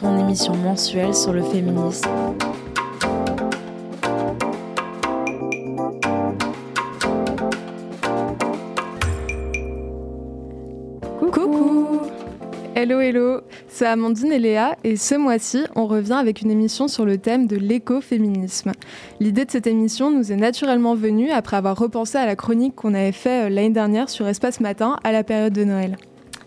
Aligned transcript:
ton 0.00 0.18
émission 0.18 0.54
mensuelle 0.56 1.14
sur 1.14 1.34
le 1.34 1.42
féminisme. 1.42 2.08
Coucou 11.18 12.00
Hello 12.74 13.00
hello, 13.00 13.40
c'est 13.68 13.84
Amandine 13.84 14.32
et 14.32 14.38
Léa 14.38 14.76
et 14.84 14.96
ce 14.96 15.16
mois-ci, 15.16 15.64
on 15.74 15.86
revient 15.86 16.14
avec 16.14 16.40
une 16.40 16.50
émission 16.50 16.88
sur 16.88 17.04
le 17.04 17.18
thème 17.18 17.46
de 17.46 17.56
l'écoféminisme. 17.56 18.72
L'idée 19.20 19.44
de 19.44 19.50
cette 19.50 19.66
émission 19.66 20.10
nous 20.10 20.32
est 20.32 20.36
naturellement 20.36 20.94
venue 20.94 21.30
après 21.30 21.58
avoir 21.58 21.76
repensé 21.76 22.16
à 22.16 22.24
la 22.24 22.36
chronique 22.36 22.74
qu'on 22.74 22.94
avait 22.94 23.12
fait 23.12 23.46
euh, 23.46 23.48
l'année 23.50 23.68
dernière 23.68 24.08
sur 24.08 24.26
Espace 24.26 24.60
Matin 24.60 24.98
à 25.04 25.12
la 25.12 25.24
période 25.24 25.52
de 25.52 25.64
Noël. 25.64 25.98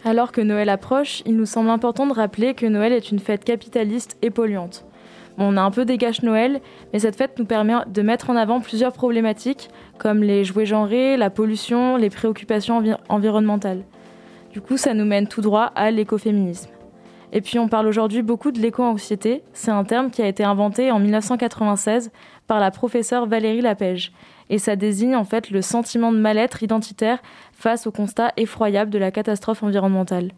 Alors 0.06 0.32
que 0.32 0.40
Noël 0.40 0.70
approche, 0.70 1.22
il 1.26 1.36
nous 1.36 1.46
semble 1.46 1.70
important 1.70 2.08
de 2.08 2.14
rappeler 2.14 2.54
que 2.54 2.66
Noël 2.66 2.94
est 2.94 3.12
une 3.12 3.20
fête 3.20 3.44
capitaliste 3.44 4.18
et 4.22 4.30
polluante. 4.30 4.86
on 5.38 5.58
a 5.58 5.62
un 5.62 5.72
peu 5.72 5.84
dégage 5.84 6.24
Noël, 6.24 6.62
mais 6.94 7.00
cette 7.00 7.18
fête 7.18 7.38
nous 7.38 7.46
permet 7.46 7.74
de 7.88 8.02
mettre 8.02 8.30
en 8.30 8.38
avant 8.38 8.62
plusieurs 8.62 8.94
problématiques 8.94 9.70
comme 9.98 10.24
les 10.24 10.46
jouets 10.46 10.66
genrés, 10.66 11.18
la 11.18 11.30
pollution, 11.30 11.98
les 11.98 12.10
préoccupations 12.10 12.82
environnementales. 13.10 13.84
Du 14.54 14.62
coup, 14.62 14.78
ça 14.78 14.94
nous 14.94 15.06
mène 15.06 15.28
tout 15.28 15.42
droit 15.42 15.72
à 15.76 15.92
l'écoféminisme. 15.92 16.70
Et 17.32 17.42
puis 17.42 17.60
on 17.60 17.68
parle 17.68 17.88
aujourd'hui 17.88 18.24
beaucoup 18.24 18.52
de 18.52 18.60
l'éco-anxiété. 18.60 19.44
C'est 19.54 19.70
un 19.70 19.84
terme 19.84 20.10
qui 20.10 20.22
a 20.22 20.28
été 20.28 20.44
inventé 20.44 20.92
en 20.92 21.00
1996 21.00 22.12
par 22.48 22.60
la 22.60 22.72
professeure 22.72 23.28
Valérie 23.28 23.62
Lapège. 23.62 24.12
Et 24.50 24.58
ça 24.58 24.76
désigne 24.76 25.16
en 25.16 25.26
fait 25.26 25.52
le 25.52 25.62
sentiment 25.62 26.12
de 26.12 26.18
mal-être 26.18 26.64
identitaire 26.64 27.20
face 27.60 27.88
au 27.88 27.92
constat 27.92 28.32
effroyable 28.38 28.90
de 28.90 28.98
la 28.98 29.12
catastrophe 29.12 29.64
environnementale. 29.64 30.32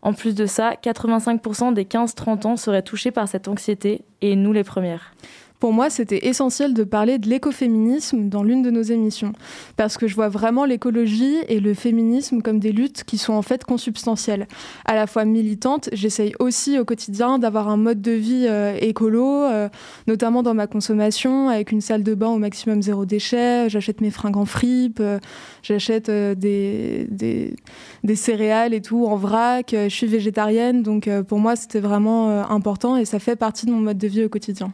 En 0.00 0.14
plus 0.14 0.34
de 0.34 0.46
ça, 0.46 0.72
85% 0.82 1.74
des 1.74 1.84
15-30 1.84 2.46
ans 2.46 2.56
seraient 2.56 2.82
touchés 2.82 3.10
par 3.10 3.28
cette 3.28 3.46
anxiété, 3.46 4.04
et 4.22 4.34
nous 4.36 4.52
les 4.52 4.64
premières 4.64 5.14
pour 5.62 5.72
moi, 5.72 5.90
c'était 5.90 6.26
essentiel 6.26 6.74
de 6.74 6.82
parler 6.82 7.18
de 7.18 7.28
l'écoféminisme 7.28 8.28
dans 8.28 8.42
l'une 8.42 8.62
de 8.62 8.70
nos 8.72 8.82
émissions, 8.82 9.32
parce 9.76 9.96
que 9.96 10.08
je 10.08 10.16
vois 10.16 10.28
vraiment 10.28 10.64
l'écologie 10.64 11.36
et 11.46 11.60
le 11.60 11.72
féminisme 11.72 12.42
comme 12.42 12.58
des 12.58 12.72
luttes 12.72 13.04
qui 13.04 13.16
sont 13.16 13.34
en 13.34 13.42
fait 13.42 13.62
consubstantielles. 13.62 14.48
À 14.86 14.96
la 14.96 15.06
fois 15.06 15.24
militantes, 15.24 15.88
j'essaye 15.92 16.34
aussi 16.40 16.80
au 16.80 16.84
quotidien 16.84 17.38
d'avoir 17.38 17.68
un 17.68 17.76
mode 17.76 18.02
de 18.02 18.10
vie 18.10 18.46
euh, 18.48 18.76
écolo, 18.80 19.44
euh, 19.44 19.68
notamment 20.08 20.42
dans 20.42 20.52
ma 20.52 20.66
consommation, 20.66 21.48
avec 21.48 21.70
une 21.70 21.80
salle 21.80 22.02
de 22.02 22.16
bain 22.16 22.30
au 22.30 22.38
maximum 22.38 22.82
zéro 22.82 23.06
déchet, 23.06 23.68
j'achète 23.68 24.00
mes 24.00 24.10
fringues 24.10 24.38
en 24.38 24.46
fripe, 24.46 24.98
euh, 24.98 25.20
j'achète 25.62 26.10
des, 26.10 27.06
des, 27.08 28.16
céréales 28.16 28.74
et 28.74 28.82
tout 28.82 29.06
en 29.06 29.14
vrac, 29.14 29.70
je 29.70 29.88
suis 29.88 30.08
végétarienne, 30.08 30.82
donc 30.82 31.08
pour 31.28 31.38
moi 31.38 31.54
c'était 31.54 31.78
vraiment 31.78 32.42
important 32.50 32.96
et 32.96 33.04
ça 33.04 33.20
fait 33.20 33.36
partie 33.36 33.64
de 33.66 33.70
mon 33.70 33.78
mode 33.78 33.98
de 33.98 34.08
vie 34.08 34.24
au 34.24 34.28
quotidien. 34.28 34.72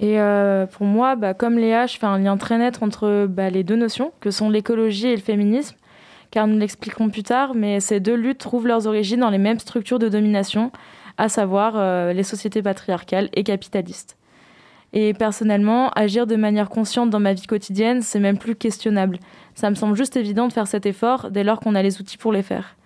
Et 0.00 0.20
euh, 0.20 0.66
pour 0.66 0.86
moi, 0.86 1.14
bah, 1.14 1.34
comme 1.34 1.58
Léa, 1.58 1.86
je 1.86 1.96
fais 1.98 2.06
un 2.06 2.18
lien 2.18 2.36
très 2.36 2.58
net 2.58 2.82
entre 2.82 3.26
bah, 3.26 3.50
les 3.50 3.62
deux 3.62 3.76
notions, 3.76 4.12
que 4.20 4.30
sont 4.30 4.50
l'écologie 4.50 5.08
et 5.08 5.16
le 5.16 5.22
féminisme, 5.22 5.76
car 6.30 6.46
nous 6.46 6.58
l'expliquerons 6.58 7.10
plus 7.10 7.22
tard, 7.22 7.54
mais 7.54 7.80
ces 7.80 8.00
deux 8.00 8.16
luttes 8.16 8.38
trouvent 8.38 8.66
leurs 8.66 8.86
origines 8.86 9.20
dans 9.20 9.30
les 9.30 9.38
mêmes 9.38 9.60
structures 9.60 10.00
de 10.00 10.08
domination, 10.08 10.72
à 11.16 11.28
savoir 11.28 11.74
euh, 11.76 12.12
les 12.12 12.24
sociétés 12.24 12.62
patriarcales 12.62 13.28
et 13.34 13.44
capitalistes. 13.44 14.16
Et 14.92 15.12
personnellement, 15.12 15.90
agir 15.90 16.26
de 16.26 16.36
manière 16.36 16.68
consciente 16.68 17.10
dans 17.10 17.20
ma 17.20 17.32
vie 17.32 17.46
quotidienne, 17.46 18.02
c'est 18.02 18.20
même 18.20 18.38
plus 18.38 18.54
questionnable. 18.54 19.18
Ça 19.54 19.70
me 19.70 19.74
semble 19.74 19.96
juste 19.96 20.16
évident 20.16 20.48
de 20.48 20.52
faire 20.52 20.68
cet 20.68 20.86
effort 20.86 21.30
dès 21.30 21.44
lors 21.44 21.60
qu'on 21.60 21.74
a 21.74 21.82
les 21.82 22.00
outils 22.00 22.16
pour 22.16 22.32
les 22.32 22.42
faire. 22.42 22.76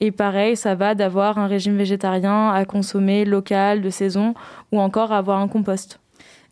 Et 0.00 0.12
pareil, 0.12 0.56
ça 0.56 0.76
va 0.76 0.94
d'avoir 0.94 1.38
un 1.38 1.48
régime 1.48 1.76
végétarien 1.76 2.50
à 2.50 2.64
consommer 2.64 3.24
local, 3.24 3.82
de 3.82 3.90
saison, 3.90 4.34
ou 4.70 4.80
encore 4.80 5.12
avoir 5.12 5.40
un 5.40 5.48
compost. 5.48 5.98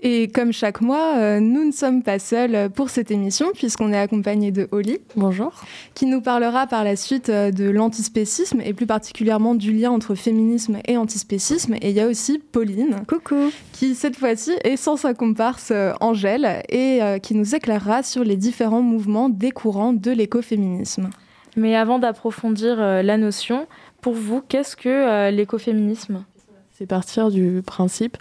Et 0.00 0.28
comme 0.28 0.52
chaque 0.52 0.82
mois, 0.82 1.16
euh, 1.16 1.40
nous 1.40 1.64
ne 1.64 1.72
sommes 1.72 2.02
pas 2.02 2.18
seuls 2.18 2.68
pour 2.70 2.90
cette 2.90 3.10
émission, 3.10 3.46
puisqu'on 3.54 3.94
est 3.94 3.98
accompagné 3.98 4.50
de 4.50 4.68
Holly. 4.70 4.98
Bonjour. 5.16 5.52
Qui 5.94 6.04
nous 6.04 6.20
parlera 6.20 6.66
par 6.66 6.84
la 6.84 6.96
suite 6.96 7.30
euh, 7.30 7.50
de 7.50 7.64
l'antispécisme, 7.64 8.60
et 8.60 8.74
plus 8.74 8.86
particulièrement 8.86 9.54
du 9.54 9.72
lien 9.72 9.90
entre 9.90 10.14
féminisme 10.14 10.78
et 10.86 10.98
antispécisme. 10.98 11.74
Et 11.80 11.90
il 11.90 11.96
y 11.96 12.00
a 12.00 12.08
aussi 12.08 12.38
Pauline. 12.38 13.04
Coucou. 13.08 13.50
Qui, 13.72 13.94
cette 13.94 14.16
fois-ci, 14.16 14.52
est 14.64 14.76
sans 14.76 14.98
sa 14.98 15.14
comparse 15.14 15.70
euh, 15.70 15.92
Angèle, 16.00 16.62
et 16.68 17.00
qui 17.22 17.34
nous 17.34 17.54
éclairera 17.54 18.02
sur 18.02 18.22
les 18.22 18.36
différents 18.36 18.82
mouvements 18.82 19.28
décourants 19.28 19.92
de 19.92 20.10
l'écoféminisme. 20.10 21.10
Mais 21.56 21.74
avant 21.74 21.98
d'approfondir 21.98 22.76
la 22.76 23.16
notion, 23.16 23.66
pour 24.00 24.12
vous, 24.14 24.42
qu'est-ce 24.46 24.76
que 24.76 25.30
l'écoféminisme? 25.30 26.24
C'est 26.72 26.86
partir 26.86 27.30
du 27.30 27.62
principe 27.64 28.18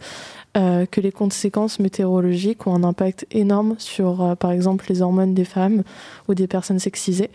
euh, 0.56 0.86
que 0.86 1.02
les 1.02 1.12
conséquences 1.12 1.80
météorologiques 1.80 2.66
ont 2.66 2.76
un 2.76 2.84
impact 2.86 3.28
énorme 3.32 3.76
sur, 3.78 4.24
euh, 4.24 4.36
par 4.36 4.52
exemple, 4.52 4.86
les 4.88 5.02
hormones 5.02 5.34
des 5.34 5.44
femmes 5.44 5.84
ou 6.30 6.34
des 6.34 6.48
personnes 6.48 6.80
sexisées. 6.80 7.30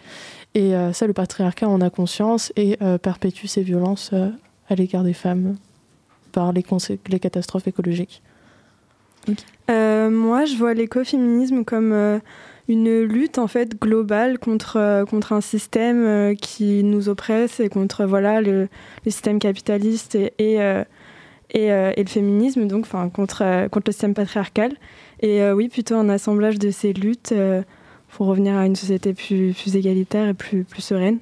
Et 0.55 0.75
euh, 0.75 0.95
ça, 0.95 1.07
le 1.07 1.13
patriarcat 1.13 1.69
en 1.69 1.83
a 1.83 1.91
conscience 1.91 2.51
et 2.57 2.79
perpétue 3.03 3.47
ces 3.47 3.63
violences 3.63 4.13
à 4.69 4.75
l'égard 4.75 5.05
des 5.05 5.13
femmes 5.13 5.57
par 6.33 6.53
les, 6.53 6.63
catastrophes 7.21 7.69
écologiques. 7.69 8.23
moi, 9.69 10.45
je 10.47 10.57
vois 10.57 10.73
l'écoféminisme 10.73 11.65
comme 11.65 12.21
une 12.69 13.03
lutte 13.03 13.39
en 13.39 13.49
fait 13.49 13.79
globale 13.79 14.39
contre, 14.39 15.05
contre 15.11 15.33
un 15.35 15.41
système 15.41 16.35
qui 16.37 16.83
nous 16.85 17.09
oppresse 17.09 17.61
et 17.61 17.69
contre 17.69 18.07
voilà, 18.07 18.41
le, 18.41 18.69
le 19.05 19.11
système 19.11 19.39
capitaliste 19.39 20.17
et 20.39 20.59
euh, 21.56 21.93
et, 21.97 22.03
le 22.03 22.09
féminisme, 22.09 22.66
donc 22.66 22.84
enfin, 22.84 23.09
contre, 23.09 23.43
euh, 23.43 23.69
contre 23.69 23.88
le 23.88 23.93
système 23.93 24.15
patriarcal. 24.15 24.72
Et 25.21 25.43
euh, 25.43 25.53
oui, 25.53 25.69
plutôt 25.69 25.97
un 25.97 26.09
assemblage 26.09 26.59
de 26.59 26.71
ces 26.71 26.93
luttes 26.93 27.34
pour 28.11 28.27
revenir 28.27 28.56
à 28.56 28.66
une 28.66 28.77
société 28.77 29.12
plus, 29.12 29.53
plus 29.53 29.77
égalitaire 29.77 30.28
et 30.28 30.34
plus, 30.34 30.65
plus 30.65 30.83
sereine. 30.83 31.19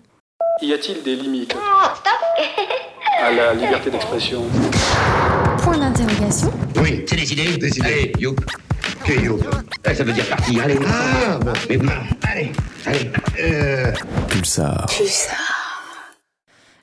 Y 0.63 0.73
a-t-il 0.73 1.03
des 1.03 1.17
limites 1.17 1.57
à 3.21 3.33
la 3.33 3.55
liberté 3.55 3.91
d'expression 3.91 4.45
Point 5.59 5.79
d'interrogation. 5.79 6.53
Oui, 6.77 7.05
c'est 7.07 7.17
des 7.17 7.33
idées, 7.33 7.57
des 7.57 7.79
idées. 7.79 7.87
Allez, 7.87 8.13
youp. 8.19 8.41
Que 9.05 9.13
youp 9.13 9.45
Ça 9.85 10.05
veut 10.05 10.13
dire 10.13 10.27
parti, 10.27 10.61
allez. 10.61 10.79
Ah, 10.87 11.39
bon. 11.39 11.53
Mais 11.69 11.77
bon, 11.77 11.89
allez, 12.23 12.53
allez. 12.87 13.11
Euh... 13.41 13.93
Pulsar. 14.29 14.87
Pulsar. 14.87 15.58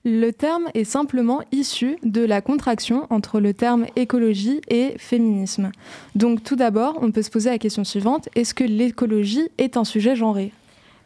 Le 0.08 0.30
terme 0.30 0.66
est 0.76 0.84
simplement 0.84 1.42
issu 1.52 1.98
de 2.04 2.24
la 2.24 2.40
contraction 2.40 3.08
entre 3.10 3.40
le 3.40 3.56
terme 3.56 3.88
écologie 3.96 4.62
et 4.68 4.94
féminisme. 5.00 5.72
Donc 6.14 6.44
tout 6.44 6.56
d'abord, 6.56 7.00
on 7.02 7.10
peut 7.10 7.24
se 7.24 7.32
poser 7.32 7.50
la 7.50 7.58
question 7.58 7.84
suivante, 7.84 8.30
est-ce 8.36 8.54
que 8.54 8.64
l'écologie 8.64 9.50
est 9.58 9.78
un 9.78 9.84
sujet 9.84 10.16
genré? 10.16 10.52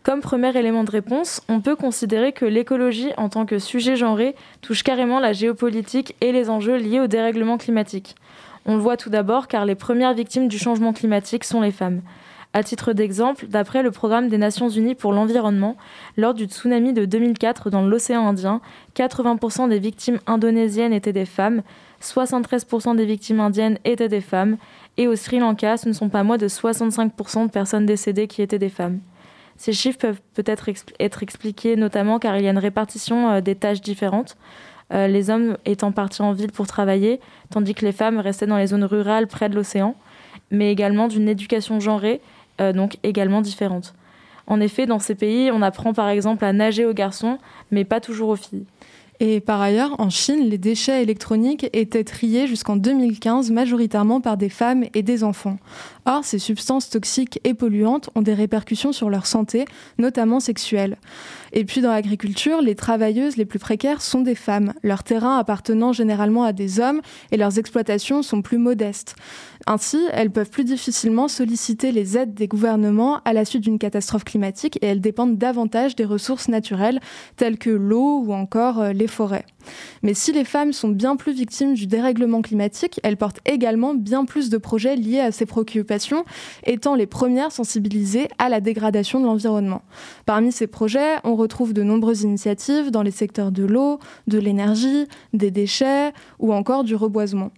Comme 0.04 0.20
premier 0.20 0.54
élément 0.58 0.84
de 0.84 0.92
réponse, 0.92 1.42
on 1.48 1.62
peut 1.62 1.78
considérer 1.78 2.34
que 2.34 2.44
l'écologie 2.44 3.14
en 3.16 3.30
tant 3.30 3.46
que 3.46 3.58
sujet 3.58 3.96
genré 3.96 4.36
touche 4.60 4.84
carrément 4.84 5.22
la 5.22 5.32
géopolitique 5.32 6.14
et 6.20 6.34
les 6.34 6.50
enjeux 6.50 6.76
liés 6.76 7.00
au 7.00 7.08
dérèglement 7.08 7.58
climatique. 7.58 8.18
On 8.66 8.76
le 8.76 8.82
voit 8.82 8.98
tout 8.98 9.10
d'abord 9.10 9.48
car 9.48 9.66
les 9.66 9.76
premières 9.76 10.14
victimes 10.14 10.50
du 10.50 10.60
changement 10.60 10.92
climatique 10.92 11.46
sont 11.46 11.62
les 11.62 11.72
femmes. 11.72 12.02
À 12.52 12.64
titre 12.64 12.94
d'exemple, 12.94 13.46
d'après 13.48 13.84
le 13.84 13.92
programme 13.92 14.28
des 14.28 14.40
Nations 14.40 14.70
Unies 14.70 14.96
pour 14.96 15.14
l'environnement, 15.14 15.78
lors 16.18 16.34
du 16.34 16.46
tsunami 16.46 16.94
de 16.94 17.06
2004 17.06 17.70
dans 17.70 17.84
l'océan 17.84 18.28
Indien, 18.28 18.60
80% 18.96 19.70
des 19.70 19.78
victimes 19.78 20.20
indonésiennes 20.26 20.92
étaient 20.92 21.14
des 21.14 21.26
femmes, 21.26 21.62
73% 22.02 22.96
des 22.96 23.06
victimes 23.06 23.40
indiennes 23.40 23.78
étaient 23.86 24.08
des 24.08 24.22
femmes, 24.22 24.58
et 24.98 25.08
au 25.08 25.16
Sri 25.16 25.38
Lanka, 25.38 25.78
ce 25.78 25.88
ne 25.88 25.94
sont 25.94 26.10
pas 26.10 26.24
moins 26.24 26.38
de 26.38 26.48
65% 26.48 27.46
de 27.46 27.52
personnes 27.52 27.86
décédées 27.86 28.26
qui 28.26 28.42
étaient 28.42 28.58
des 28.58 28.70
femmes. 28.70 29.00
Ces 29.56 29.74
chiffres 29.74 30.00
peuvent 30.00 30.22
peut-être 30.34 30.70
être 31.00 31.22
expliqués 31.22 31.76
notamment 31.76 32.18
car 32.18 32.36
il 32.38 32.46
y 32.46 32.48
a 32.48 32.52
une 32.52 32.58
répartition 32.58 33.30
euh, 33.30 33.42
des 33.42 33.56
tâches 33.56 33.82
différentes. 33.82 34.38
Euh, 34.92 35.08
les 35.08 35.30
hommes 35.30 35.58
étant 35.66 35.92
partis 35.92 36.22
en 36.24 36.32
ville 36.32 36.52
pour 36.52 36.66
travailler, 36.66 37.20
tandis 37.52 37.76
que 37.76 37.86
les 37.86 37.92
femmes 37.92 38.18
restaient 38.18 38.48
dans 38.48 38.58
les 38.58 38.68
zones 38.68 38.86
rurales 38.86 39.28
près 39.28 39.50
de 39.50 39.56
l'océan, 39.56 39.96
mais 40.50 40.72
également 40.72 41.08
d'une 41.08 41.28
éducation 41.28 41.80
genrée 41.80 42.22
donc 42.74 42.98
également 43.04 43.42
différentes. 43.42 43.94
En 44.48 44.60
effet, 44.60 44.86
dans 44.88 45.00
ces 45.00 45.16
pays, 45.16 45.52
on 45.52 45.62
apprend 45.62 45.94
par 45.94 46.10
exemple 46.10 46.44
à 46.44 46.54
nager 46.54 46.86
aux 46.86 46.94
garçons, 46.94 47.38
mais 47.72 47.86
pas 47.86 48.00
toujours 48.00 48.30
aux 48.30 48.36
filles. 48.36 48.66
Et 49.22 49.42
par 49.42 49.60
ailleurs, 49.60 50.00
en 50.00 50.10
Chine, 50.10 50.50
les 50.50 50.58
déchets 50.58 51.04
électroniques 51.04 51.68
étaient 51.74 52.06
triés 52.06 52.48
jusqu'en 52.48 52.78
2015 52.78 53.52
majoritairement 53.52 54.22
par 54.22 54.38
des 54.38 54.48
femmes 54.48 54.86
et 54.94 55.04
des 55.04 55.26
enfants. 55.26 55.58
Or, 56.06 56.24
ces 56.24 56.40
substances 56.40 56.90
toxiques 56.90 57.42
et 57.44 57.54
polluantes 57.54 58.10
ont 58.16 58.22
des 58.22 58.34
répercussions 58.34 58.94
sur 58.94 59.10
leur 59.10 59.26
santé, 59.26 59.66
notamment 59.98 60.40
sexuelle. 60.40 60.96
Et 61.52 61.66
puis 61.66 61.82
dans 61.82 61.92
l'agriculture, 61.92 62.62
les 62.62 62.76
travailleuses 62.76 63.36
les 63.36 63.44
plus 63.44 63.60
précaires 63.60 64.02
sont 64.02 64.22
des 64.22 64.36
femmes, 64.36 64.74
leurs 64.84 65.04
terrains 65.04 65.38
appartenant 65.38 65.92
généralement 65.92 66.46
à 66.46 66.54
des 66.54 66.80
hommes 66.80 67.02
et 67.32 67.38
leurs 67.38 67.60
exploitations 67.60 68.24
sont 68.24 68.42
plus 68.42 68.58
modestes. 68.58 69.16
Ainsi, 69.72 70.00
elles 70.14 70.32
peuvent 70.32 70.50
plus 70.50 70.64
difficilement 70.64 71.28
solliciter 71.28 71.92
les 71.92 72.18
aides 72.18 72.34
des 72.34 72.48
gouvernements 72.48 73.22
à 73.24 73.34
la 73.34 73.46
suite 73.46 73.62
d'une 73.62 73.78
catastrophe 73.78 74.24
climatique 74.24 74.80
et 74.82 74.88
elles 74.88 75.00
dépendent 75.00 75.38
davantage 75.38 75.96
des 75.96 76.06
ressources 76.06 76.48
naturelles 76.48 77.00
telles 77.36 77.60
que 77.60 77.70
l'eau 77.70 78.24
ou 78.26 78.34
encore 78.34 78.80
euh, 78.80 78.94
les 78.94 79.06
forêts. 79.06 79.46
Mais 80.02 80.16
si 80.16 80.32
les 80.32 80.44
femmes 80.44 80.74
sont 80.74 80.90
bien 80.90 81.16
plus 81.16 81.34
victimes 81.34 81.76
du 81.76 81.86
dérèglement 81.86 82.42
climatique, 82.42 83.00
elles 83.04 83.16
portent 83.16 83.42
également 83.46 83.94
bien 83.94 84.26
plus 84.26 84.50
de 84.50 84.58
projets 84.58 84.96
liés 84.96 85.20
à 85.20 85.32
ces 85.32 85.46
préoccupations, 85.46 86.26
étant 86.66 86.96
les 86.96 87.06
premières 87.06 87.52
sensibilisées 87.52 88.28
à 88.40 88.50
la 88.50 88.62
dégradation 88.62 89.20
de 89.20 89.26
l'environnement. 89.26 89.84
Parmi 90.26 90.52
ces 90.52 90.66
projets, 90.66 91.18
on 91.24 91.36
retrouve 91.36 91.74
de 91.74 91.84
nombreuses 91.84 92.24
initiatives 92.24 92.90
dans 92.90 93.04
les 93.04 93.12
secteurs 93.12 93.52
de 93.52 93.66
l'eau, 93.66 94.00
de 94.26 94.40
l'énergie, 94.40 95.06
des 95.34 95.52
déchets 95.52 96.12
ou 96.40 96.54
encore 96.54 96.84
du 96.84 96.96
reboisement 96.96 97.52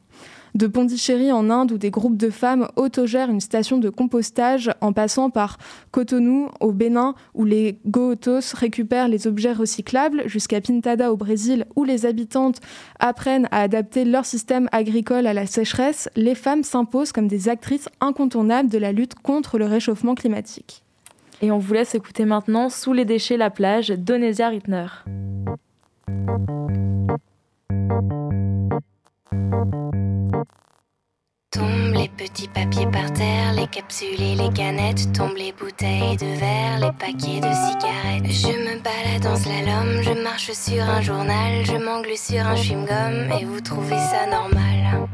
de 0.55 0.67
Pondichéry 0.67 1.31
en 1.31 1.49
Inde 1.49 1.71
où 1.71 1.77
des 1.77 1.91
groupes 1.91 2.17
de 2.17 2.29
femmes 2.29 2.67
autogèrent 2.75 3.29
une 3.29 3.41
station 3.41 3.77
de 3.77 3.89
compostage 3.89 4.71
en 4.81 4.93
passant 4.93 5.29
par 5.29 5.57
Cotonou 5.91 6.49
au 6.59 6.71
Bénin 6.71 7.15
où 7.33 7.45
les 7.45 7.79
Gootos 7.85 8.53
récupèrent 8.53 9.07
les 9.07 9.27
objets 9.27 9.53
recyclables 9.53 10.23
jusqu'à 10.25 10.61
Pintada 10.61 11.11
au 11.11 11.17
Brésil 11.17 11.65
où 11.75 11.83
les 11.83 12.05
habitantes 12.05 12.59
apprennent 12.99 13.47
à 13.51 13.61
adapter 13.61 14.05
leur 14.05 14.25
système 14.25 14.69
agricole 14.71 15.27
à 15.27 15.33
la 15.33 15.45
sécheresse, 15.45 16.09
les 16.15 16.35
femmes 16.35 16.63
s'imposent 16.63 17.11
comme 17.11 17.27
des 17.27 17.49
actrices 17.49 17.89
incontournables 17.99 18.69
de 18.69 18.77
la 18.77 18.91
lutte 18.91 19.15
contre 19.15 19.57
le 19.57 19.65
réchauffement 19.65 20.15
climatique. 20.15 20.83
Et 21.41 21.51
on 21.51 21.57
vous 21.57 21.73
laisse 21.73 21.95
écouter 21.95 22.25
maintenant 22.25 22.69
Sous 22.69 22.93
les 22.93 23.05
déchets 23.05 23.37
la 23.37 23.49
plage 23.49 23.89
d'Onesia 23.89 24.49
Rittner. 24.49 24.87
Tombent 31.51 31.93
les 31.93 32.09
petits 32.09 32.49
papiers 32.49 32.87
par 32.87 33.13
terre, 33.13 33.53
les 33.53 33.67
capsules 33.67 34.21
et 34.21 34.35
les 34.35 34.49
canettes, 34.53 35.13
tombent 35.13 35.37
les 35.37 35.53
bouteilles 35.53 36.17
de 36.17 36.25
verre, 36.37 36.79
les 36.79 36.91
paquets 36.91 37.39
de 37.39 37.51
cigarettes. 37.53 38.29
Je 38.29 38.47
me 38.47 38.79
balade 38.81 39.25
en 39.25 39.35
slalom, 39.37 40.01
je 40.01 40.21
marche 40.21 40.51
sur 40.51 40.83
un 40.83 41.01
journal, 41.01 41.65
je 41.65 41.77
m'angle 41.77 42.17
sur 42.17 42.45
un 42.45 42.55
chewing-gum 42.55 43.39
et 43.39 43.45
vous 43.45 43.61
trouvez 43.61 43.97
ça 43.97 44.25
normal. 44.29 45.07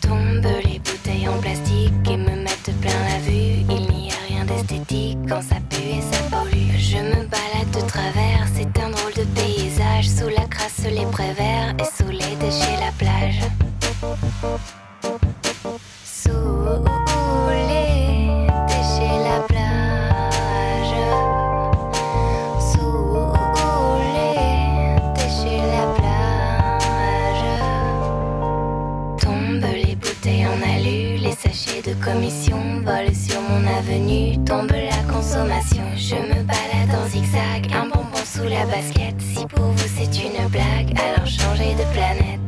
Tombent 0.00 0.48
les 0.64 0.78
bouteilles 0.80 1.28
en 1.28 1.38
plastique 1.38 2.08
et 2.10 2.16
me 2.16 2.42
mettent 2.42 2.72
plein 2.80 3.00
la 3.08 3.18
vue. 3.20 3.63
D'esthétique 4.54 5.18
quand 5.28 5.42
ça 5.42 5.56
pue 5.68 5.98
et 5.98 6.00
ça 6.00 6.18
pollue. 6.30 6.78
Je 6.78 6.98
me 6.98 7.26
balade 7.26 7.70
de 7.72 7.80
travers, 7.88 8.46
c'est 8.54 8.78
un 8.80 8.90
drôle 8.90 9.12
de 9.14 9.24
paysage. 9.34 10.08
Sous 10.08 10.28
la 10.28 10.46
crasse, 10.46 10.84
les 10.84 11.06
préverts 11.06 11.74
et 11.80 11.84
sous 11.84 12.08
les 12.08 12.36
déchets, 12.36 12.78
la 12.78 12.92
plage. 12.96 13.40
Sous 16.04 16.30
les 17.68 18.46
déchets, 18.68 19.18
la 19.24 19.40
plage. 19.48 20.94
Sous 22.72 23.16
les 24.14 24.96
déchets, 25.14 25.66
la 25.74 25.84
plage. 25.96 27.44
Tombent 29.20 29.72
les 29.74 29.96
bouteilles 29.96 30.46
en 30.46 30.60
alu, 30.76 31.16
les 31.16 31.32
sachets 31.32 31.82
de 31.82 31.94
commission 31.94 32.63
Tombe 34.46 34.70
la 34.70 35.12
consommation, 35.12 35.82
je 35.96 36.14
me 36.14 36.44
balade 36.44 36.94
en 36.96 37.08
zigzag, 37.08 37.68
un 37.74 37.86
bonbon 37.86 38.24
sous 38.24 38.44
la 38.44 38.64
basket. 38.66 39.20
Si 39.20 39.44
pour 39.46 39.64
vous 39.64 39.88
c'est 39.96 40.16
une 40.22 40.46
blague, 40.48 40.94
alors 40.96 41.26
changez 41.26 41.74
de 41.74 41.82
planète. 41.92 42.40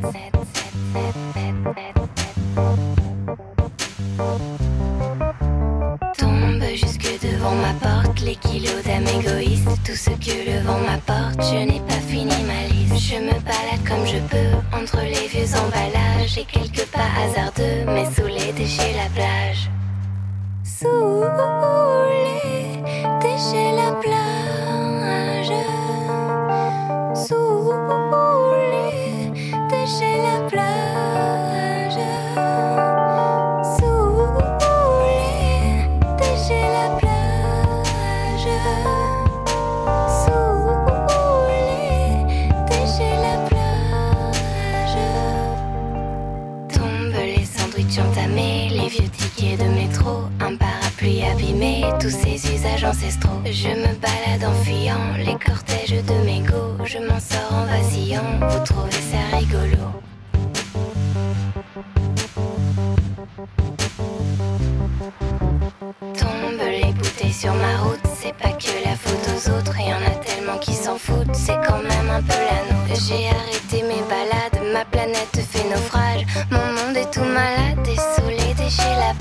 Tombe 6.17 6.63
jusque 6.75 7.19
devant 7.21 7.55
ma 7.55 7.73
porte 7.73 8.21
les 8.21 8.35
kilos 8.35 8.81
d'âme 8.85 9.07
égoïste, 9.19 9.67
tout 9.85 9.97
ce 9.97 10.11
que 10.11 10.49
le 10.49 10.61
vent 10.65 10.79
m'apporte. 10.79 11.43
Je 11.51 11.57
n'ai 11.57 11.81
pas 11.81 11.99
fini 12.07 12.35
ma 12.45 12.73
liste, 12.73 13.05
je 13.05 13.15
me 13.19 13.37
balade 13.41 13.83
comme 13.85 14.05
je 14.05 14.19
peux 14.29 14.77
entre 14.77 15.01
les 15.01 15.27
vieux 15.27 15.53
emballages 15.57 16.37
et 16.37 16.45
quelques 16.45 16.87
pas 16.87 17.09
hasardeux, 17.21 17.83
mais 17.85 18.05
sous 18.15 18.27
les 18.27 18.53
déchets 18.53 18.93
la 18.93 19.09
plage. 19.13 19.69
Sous 20.79 21.23
les 23.23 23.56
Je 52.89 53.67
me 53.67 53.93
balade 53.99 54.45
en 54.45 54.53
fuyant 54.63 54.95
les 55.17 55.35
cortèges 55.35 56.01
de 56.05 56.13
mégots, 56.25 56.77
je 56.85 56.99
m'en 56.99 57.19
sors 57.19 57.53
en 57.53 57.65
vacillant, 57.65 58.23
vous 58.39 58.63
trouvez 58.63 58.91
ça 58.91 59.35
rigolo. 59.37 59.83
Tombent 66.17 66.69
les 66.69 66.93
bouteilles 66.93 67.33
sur 67.33 67.53
ma 67.55 67.77
route, 67.83 67.99
c'est 68.21 68.33
pas 68.37 68.51
que 68.51 68.71
la 68.85 68.95
faute 68.95 69.27
aux 69.35 69.49
autres, 69.49 69.77
y 69.81 69.93
en 69.93 69.97
a 69.97 70.15
tellement 70.23 70.57
qui 70.57 70.73
s'en 70.73 70.97
foutent, 70.97 71.35
c'est 71.35 71.59
quand 71.67 71.83
même 71.83 72.09
un 72.09 72.21
peu 72.21 72.29
la 72.29 72.73
nôtre. 72.73 73.01
J'ai 73.05 73.27
arrêté 73.27 73.83
mes 73.83 74.01
balades, 74.07 74.73
ma 74.73 74.85
planète 74.85 75.41
fait 75.51 75.69
naufrage, 75.69 76.25
mon 76.51 76.65
monde 76.65 76.95
est 76.95 77.11
tout 77.11 77.19
malade. 77.19 77.85
Et 77.89 77.95
sous 77.95 78.27
les 78.29 78.53
déchets 78.53 78.95
la 78.99 79.13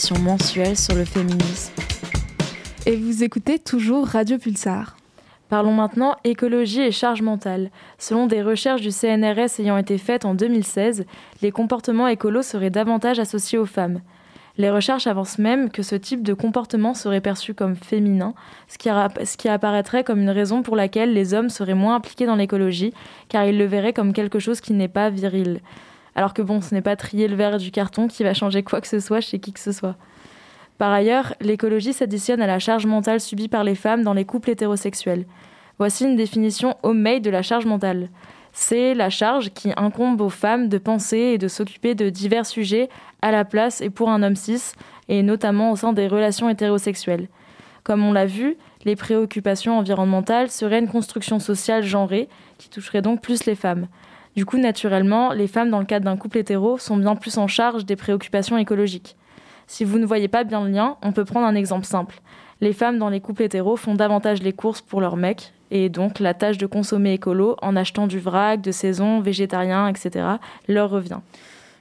émission 0.00 0.18
mensuelle 0.20 0.78
sur 0.78 0.94
le 0.94 1.04
féminisme. 1.04 1.74
Et 2.86 2.96
vous 2.96 3.22
écoutez 3.22 3.58
toujours 3.58 4.06
Radio 4.06 4.38
Pulsar. 4.38 4.96
Parlons 5.50 5.74
maintenant 5.74 6.16
écologie 6.24 6.80
et 6.80 6.90
charge 6.90 7.20
mentale. 7.20 7.70
Selon 7.98 8.26
des 8.26 8.42
recherches 8.42 8.80
du 8.80 8.92
CNRS 8.92 9.60
ayant 9.60 9.76
été 9.76 9.98
faites 9.98 10.24
en 10.24 10.34
2016, 10.34 11.04
les 11.42 11.50
comportements 11.50 12.08
écolos 12.08 12.40
seraient 12.40 12.70
davantage 12.70 13.18
associés 13.18 13.58
aux 13.58 13.66
femmes. 13.66 14.00
Les 14.56 14.70
recherches 14.70 15.06
avancent 15.06 15.38
même 15.38 15.68
que 15.68 15.82
ce 15.82 15.96
type 15.96 16.22
de 16.22 16.32
comportement 16.32 16.94
serait 16.94 17.20
perçu 17.20 17.52
comme 17.52 17.76
féminin, 17.76 18.32
ce 18.68 18.78
qui, 18.78 18.88
ce 18.88 19.36
qui 19.36 19.50
apparaîtrait 19.50 20.02
comme 20.02 20.22
une 20.22 20.30
raison 20.30 20.62
pour 20.62 20.76
laquelle 20.76 21.12
les 21.12 21.34
hommes 21.34 21.50
seraient 21.50 21.74
moins 21.74 21.96
impliqués 21.96 22.24
dans 22.24 22.36
l'écologie, 22.36 22.94
car 23.28 23.44
ils 23.44 23.58
le 23.58 23.66
verraient 23.66 23.92
comme 23.92 24.14
quelque 24.14 24.38
chose 24.38 24.62
qui 24.62 24.72
n'est 24.72 24.88
pas 24.88 25.10
viril. 25.10 25.60
Alors 26.20 26.34
que 26.34 26.42
bon, 26.42 26.60
ce 26.60 26.74
n'est 26.74 26.82
pas 26.82 26.96
trier 26.96 27.28
le 27.28 27.34
verre 27.34 27.56
du 27.56 27.70
carton 27.70 28.06
qui 28.06 28.24
va 28.24 28.34
changer 28.34 28.62
quoi 28.62 28.82
que 28.82 28.86
ce 28.86 29.00
soit 29.00 29.22
chez 29.22 29.38
qui 29.38 29.54
que 29.54 29.58
ce 29.58 29.72
soit. 29.72 29.96
Par 30.76 30.92
ailleurs, 30.92 31.32
l'écologie 31.40 31.94
s'additionne 31.94 32.42
à 32.42 32.46
la 32.46 32.58
charge 32.58 32.84
mentale 32.84 33.22
subie 33.22 33.48
par 33.48 33.64
les 33.64 33.74
femmes 33.74 34.02
dans 34.02 34.12
les 34.12 34.26
couples 34.26 34.50
hétérosexuels. 34.50 35.24
Voici 35.78 36.04
une 36.04 36.16
définition 36.16 36.76
homemade 36.82 37.22
de 37.22 37.30
la 37.30 37.40
charge 37.40 37.64
mentale. 37.64 38.10
C'est 38.52 38.92
la 38.92 39.08
charge 39.08 39.54
qui 39.54 39.72
incombe 39.78 40.20
aux 40.20 40.28
femmes 40.28 40.68
de 40.68 40.76
penser 40.76 41.16
et 41.16 41.38
de 41.38 41.48
s'occuper 41.48 41.94
de 41.94 42.10
divers 42.10 42.44
sujets 42.44 42.90
à 43.22 43.30
la 43.30 43.46
place 43.46 43.80
et 43.80 43.88
pour 43.88 44.10
un 44.10 44.22
homme 44.22 44.36
cis, 44.36 44.72
et 45.08 45.22
notamment 45.22 45.72
au 45.72 45.76
sein 45.76 45.94
des 45.94 46.06
relations 46.06 46.50
hétérosexuelles. 46.50 47.28
Comme 47.82 48.04
on 48.04 48.12
l'a 48.12 48.26
vu, 48.26 48.58
les 48.84 48.94
préoccupations 48.94 49.78
environnementales 49.78 50.50
seraient 50.50 50.80
une 50.80 50.88
construction 50.88 51.38
sociale 51.38 51.82
genrée 51.82 52.28
qui 52.58 52.68
toucherait 52.68 53.00
donc 53.00 53.22
plus 53.22 53.46
les 53.46 53.54
femmes. 53.54 53.86
Du 54.36 54.46
coup, 54.46 54.58
naturellement, 54.58 55.32
les 55.32 55.48
femmes 55.48 55.70
dans 55.70 55.80
le 55.80 55.84
cadre 55.84 56.04
d'un 56.04 56.16
couple 56.16 56.38
hétéro 56.38 56.78
sont 56.78 56.96
bien 56.96 57.16
plus 57.16 57.36
en 57.38 57.48
charge 57.48 57.84
des 57.84 57.96
préoccupations 57.96 58.58
écologiques. 58.58 59.16
Si 59.66 59.84
vous 59.84 59.98
ne 59.98 60.06
voyez 60.06 60.28
pas 60.28 60.44
bien 60.44 60.64
le 60.64 60.70
lien, 60.70 60.96
on 61.02 61.12
peut 61.12 61.24
prendre 61.24 61.46
un 61.46 61.54
exemple 61.54 61.86
simple. 61.86 62.20
Les 62.60 62.72
femmes 62.72 62.98
dans 62.98 63.08
les 63.08 63.20
couples 63.20 63.42
hétéros 63.42 63.76
font 63.76 63.94
davantage 63.94 64.42
les 64.42 64.52
courses 64.52 64.82
pour 64.82 65.00
leurs 65.00 65.16
mecs, 65.16 65.52
et 65.70 65.88
donc 65.88 66.18
la 66.18 66.34
tâche 66.34 66.58
de 66.58 66.66
consommer 66.66 67.14
écolo 67.14 67.56
en 67.62 67.76
achetant 67.76 68.06
du 68.06 68.18
vrac, 68.18 68.60
de 68.60 68.72
saison, 68.72 69.20
végétarien, 69.20 69.88
etc., 69.88 70.26
leur 70.68 70.90
revient 70.90 71.20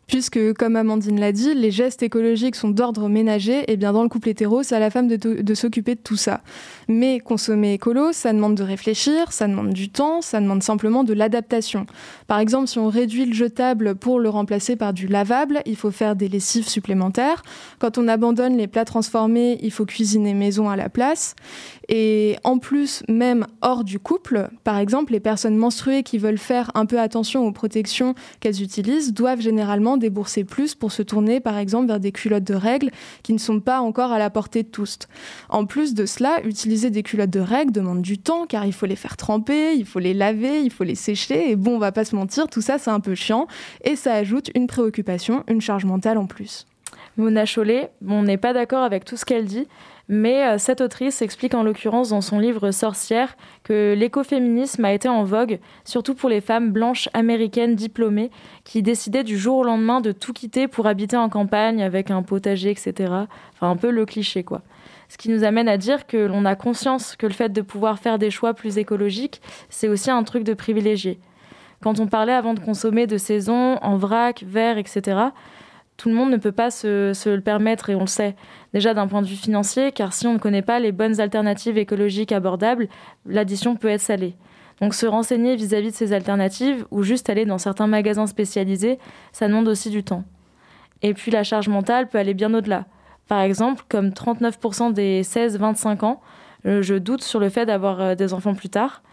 puisque, 0.09 0.53
comme 0.55 0.75
Amandine 0.75 1.19
l'a 1.19 1.31
dit, 1.31 1.53
les 1.53 1.69
gestes 1.69 2.01
écologiques 2.01 2.55
sont 2.55 2.69
d'ordre 2.69 3.07
ménager, 3.07 3.71
et 3.71 3.77
bien 3.77 3.93
dans 3.93 4.01
le 4.01 4.09
couple 4.09 4.29
hétéro, 4.29 4.63
c'est 4.63 4.75
à 4.75 4.79
la 4.79 4.89
femme 4.89 5.07
de, 5.07 5.53
s'occuper 5.53 5.93
de 5.93 5.99
tout 5.99 6.17
ça. 6.17 6.41
Mais 6.87 7.19
consommer 7.19 7.73
écolo, 7.73 8.11
ça 8.11 8.33
demande 8.33 8.55
de 8.55 8.63
réfléchir, 8.63 9.31
ça 9.31 9.47
demande 9.47 9.71
du 9.71 9.89
temps, 9.89 10.21
ça 10.21 10.41
demande 10.41 10.63
simplement 10.63 11.03
de 11.03 11.13
l'adaptation. 11.13 11.85
Par 12.27 12.39
exemple, 12.39 12.67
si 12.67 12.79
on 12.79 12.89
réduit 12.89 13.25
le 13.25 13.33
jetable 13.33 13.93
pour 13.93 14.19
le 14.19 14.29
remplacer 14.29 14.75
par 14.75 14.93
du 14.93 15.07
lavable, 15.07 15.61
il 15.67 15.75
faut 15.75 15.91
faire 15.91 16.15
des 16.15 16.27
lessives 16.27 16.67
supplémentaires. 16.67 17.43
Quand 17.77 17.99
on 17.99 18.07
abandonne 18.07 18.57
les 18.57 18.67
plats 18.67 18.85
transformés, 18.85 19.59
il 19.61 19.71
faut 19.71 19.85
cuisiner 19.85 20.33
maison 20.33 20.69
à 20.69 20.75
la 20.75 20.89
place. 20.89 21.35
Et 21.91 22.37
en 22.43 22.59
plus, 22.59 23.01
même 23.09 23.47
hors 23.61 23.83
du 23.83 23.97
couple, 23.97 24.49
par 24.63 24.77
exemple, 24.77 25.11
les 25.11 25.19
personnes 25.19 25.57
menstruées 25.57 26.03
qui 26.03 26.19
veulent 26.19 26.37
faire 26.37 26.69
un 26.75 26.85
peu 26.85 26.99
attention 26.99 27.47
aux 27.47 27.51
protections 27.51 28.13
qu'elles 28.39 28.61
utilisent 28.61 29.11
doivent 29.11 29.41
généralement 29.41 29.97
débourser 29.97 30.43
plus 30.43 30.75
pour 30.75 30.91
se 30.91 31.01
tourner 31.01 31.39
par 31.39 31.57
exemple 31.57 31.87
vers 31.87 31.99
des 31.99 32.11
culottes 32.11 32.43
de 32.43 32.53
règles 32.53 32.91
qui 33.23 33.33
ne 33.33 33.39
sont 33.39 33.59
pas 33.59 33.81
encore 33.81 34.11
à 34.11 34.19
la 34.19 34.29
portée 34.29 34.61
de 34.61 34.67
tous. 34.67 34.99
En 35.49 35.65
plus 35.65 35.95
de 35.95 36.05
cela, 36.05 36.43
utiliser 36.43 36.91
des 36.91 37.01
culottes 37.01 37.31
de 37.31 37.39
règles 37.39 37.71
demande 37.71 38.03
du 38.03 38.19
temps 38.19 38.45
car 38.45 38.67
il 38.67 38.73
faut 38.73 38.85
les 38.85 38.95
faire 38.95 39.17
tremper, 39.17 39.73
il 39.73 39.85
faut 39.85 39.99
les 39.99 40.13
laver, 40.13 40.61
il 40.61 40.69
faut 40.69 40.83
les 40.83 40.93
sécher 40.95 41.49
et 41.49 41.55
bon, 41.55 41.77
on 41.77 41.79
va 41.79 41.91
pas 41.91 42.05
se 42.05 42.15
mentir, 42.15 42.47
tout 42.47 42.61
ça 42.61 42.77
c'est 42.77 42.91
un 42.91 42.99
peu 42.99 43.15
chiant 43.15 43.47
et 43.83 43.95
ça 43.95 44.13
ajoute 44.13 44.51
une 44.53 44.67
préoccupation, 44.67 45.43
une 45.47 45.61
charge 45.61 45.85
mentale 45.85 46.19
en 46.19 46.27
plus. 46.27 46.67
Mona 47.17 47.45
Chollet, 47.45 47.91
on 48.07 48.23
n'est 48.23 48.37
pas 48.37 48.53
d'accord 48.53 48.83
avec 48.83 49.03
tout 49.05 49.17
ce 49.17 49.25
qu'elle 49.25 49.45
dit, 49.45 49.67
mais 50.09 50.43
euh, 50.43 50.57
cette 50.57 50.81
autrice 50.81 51.21
explique 51.21 51.53
en 51.53 51.61
l'occurrence 51.61 52.09
dans 52.09 52.21
son 52.21 52.39
livre 52.39 52.71
Sorcière 52.71 53.37
que 53.63 53.93
l'écoféminisme 53.95 54.83
a 54.83 54.91
été 54.91 55.07
en 55.07 55.23
vogue, 55.23 55.59
surtout 55.85 56.15
pour 56.15 56.29
les 56.29 56.41
femmes 56.41 56.71
blanches 56.71 57.09
américaines 57.13 57.75
diplômées 57.75 58.31
qui 58.63 58.81
décidaient 58.81 59.23
du 59.23 59.37
jour 59.37 59.57
au 59.57 59.63
lendemain 59.63 60.01
de 60.01 60.11
tout 60.11 60.33
quitter 60.33 60.67
pour 60.67 60.87
habiter 60.87 61.15
en 61.15 61.29
campagne 61.29 61.83
avec 61.83 62.09
un 62.09 62.23
potager, 62.23 62.71
etc. 62.71 62.93
Enfin, 63.53 63.69
un 63.69 63.77
peu 63.77 63.91
le 63.91 64.05
cliché, 64.05 64.43
quoi. 64.43 64.63
Ce 65.09 65.17
qui 65.17 65.29
nous 65.29 65.43
amène 65.43 65.69
à 65.69 65.77
dire 65.77 66.07
que 66.07 66.17
l'on 66.17 66.43
a 66.43 66.55
conscience 66.55 67.15
que 67.15 67.27
le 67.27 67.33
fait 67.33 67.49
de 67.49 67.61
pouvoir 67.61 67.99
faire 67.99 68.17
des 68.17 68.31
choix 68.31 68.55
plus 68.55 68.79
écologiques, 68.79 69.41
c'est 69.69 69.87
aussi 69.87 70.09
un 70.09 70.23
truc 70.23 70.43
de 70.43 70.53
privilégié. 70.55 71.19
Quand 71.81 71.99
on 71.99 72.07
parlait 72.07 72.33
avant 72.33 72.53
de 72.55 72.59
consommer 72.59 73.07
de 73.07 73.17
saison, 73.17 73.77
en 73.81 73.95
vrac, 73.95 74.43
verre, 74.45 74.77
etc., 74.77 75.29
tout 75.99 76.07
le 76.07 76.15
monde 76.15 76.31
ne 76.31 76.37
peut 76.37 76.53
pas 76.53 76.71
se, 76.71 77.29
le 77.29 77.41
permettre 77.41 77.89
et 77.89 77.95
on 77.95 78.01
le 78.01 78.07
sait. 78.07 78.37
Déjà 78.73 78.93
d'un 78.93 79.07
point 79.07 79.21
de 79.21 79.27
vue 79.27 79.35
financier, 79.35 79.91
car 79.91 80.13
si 80.13 80.27
on 80.27 80.33
ne 80.33 80.39
connaît 80.39 80.61
pas 80.61 80.79
les 80.79 80.93
bonnes 80.93 81.19
alternatives 81.19 81.77
écologiques 81.77 82.31
abordables, 82.31 82.87
l'addition 83.25 83.75
peut 83.75 83.89
être 83.89 83.99
salée. 83.99 84.35
Donc 84.79 84.93
se 84.93 85.05
renseigner 85.05 85.57
vis-à-vis 85.57 85.91
de 85.91 85.95
ces 85.95 86.13
alternatives 86.13 86.85
ou 86.89 87.03
juste 87.03 87.29
aller 87.29 87.45
dans 87.45 87.57
certains 87.57 87.87
magasins 87.87 88.27
spécialisés, 88.27 88.97
ça 89.33 89.49
demande 89.49 89.67
aussi 89.67 89.89
du 89.89 90.05
temps. 90.05 90.23
Et 91.01 91.13
puis 91.13 91.31
la 91.31 91.43
charge 91.43 91.67
mentale 91.67 92.07
peut 92.07 92.17
aller 92.17 92.33
bien 92.33 92.53
au-delà. 92.53 92.85
Par 93.27 93.41
exemple, 93.41 93.83
comme 93.89 94.11
39% 94.11 94.93
des 94.93 95.23
16-25 95.23 96.05
ans, 96.05 96.21
euh, 96.65 96.81
je 96.81 96.95
doute 96.95 97.23
sur 97.23 97.41
le 97.41 97.49
fait 97.49 97.65
d'avoir 97.65 97.99
euh, 97.99 98.15
des 98.15 98.33
enfants 98.33 98.55
plus 98.55 98.69
tard. 98.69 99.03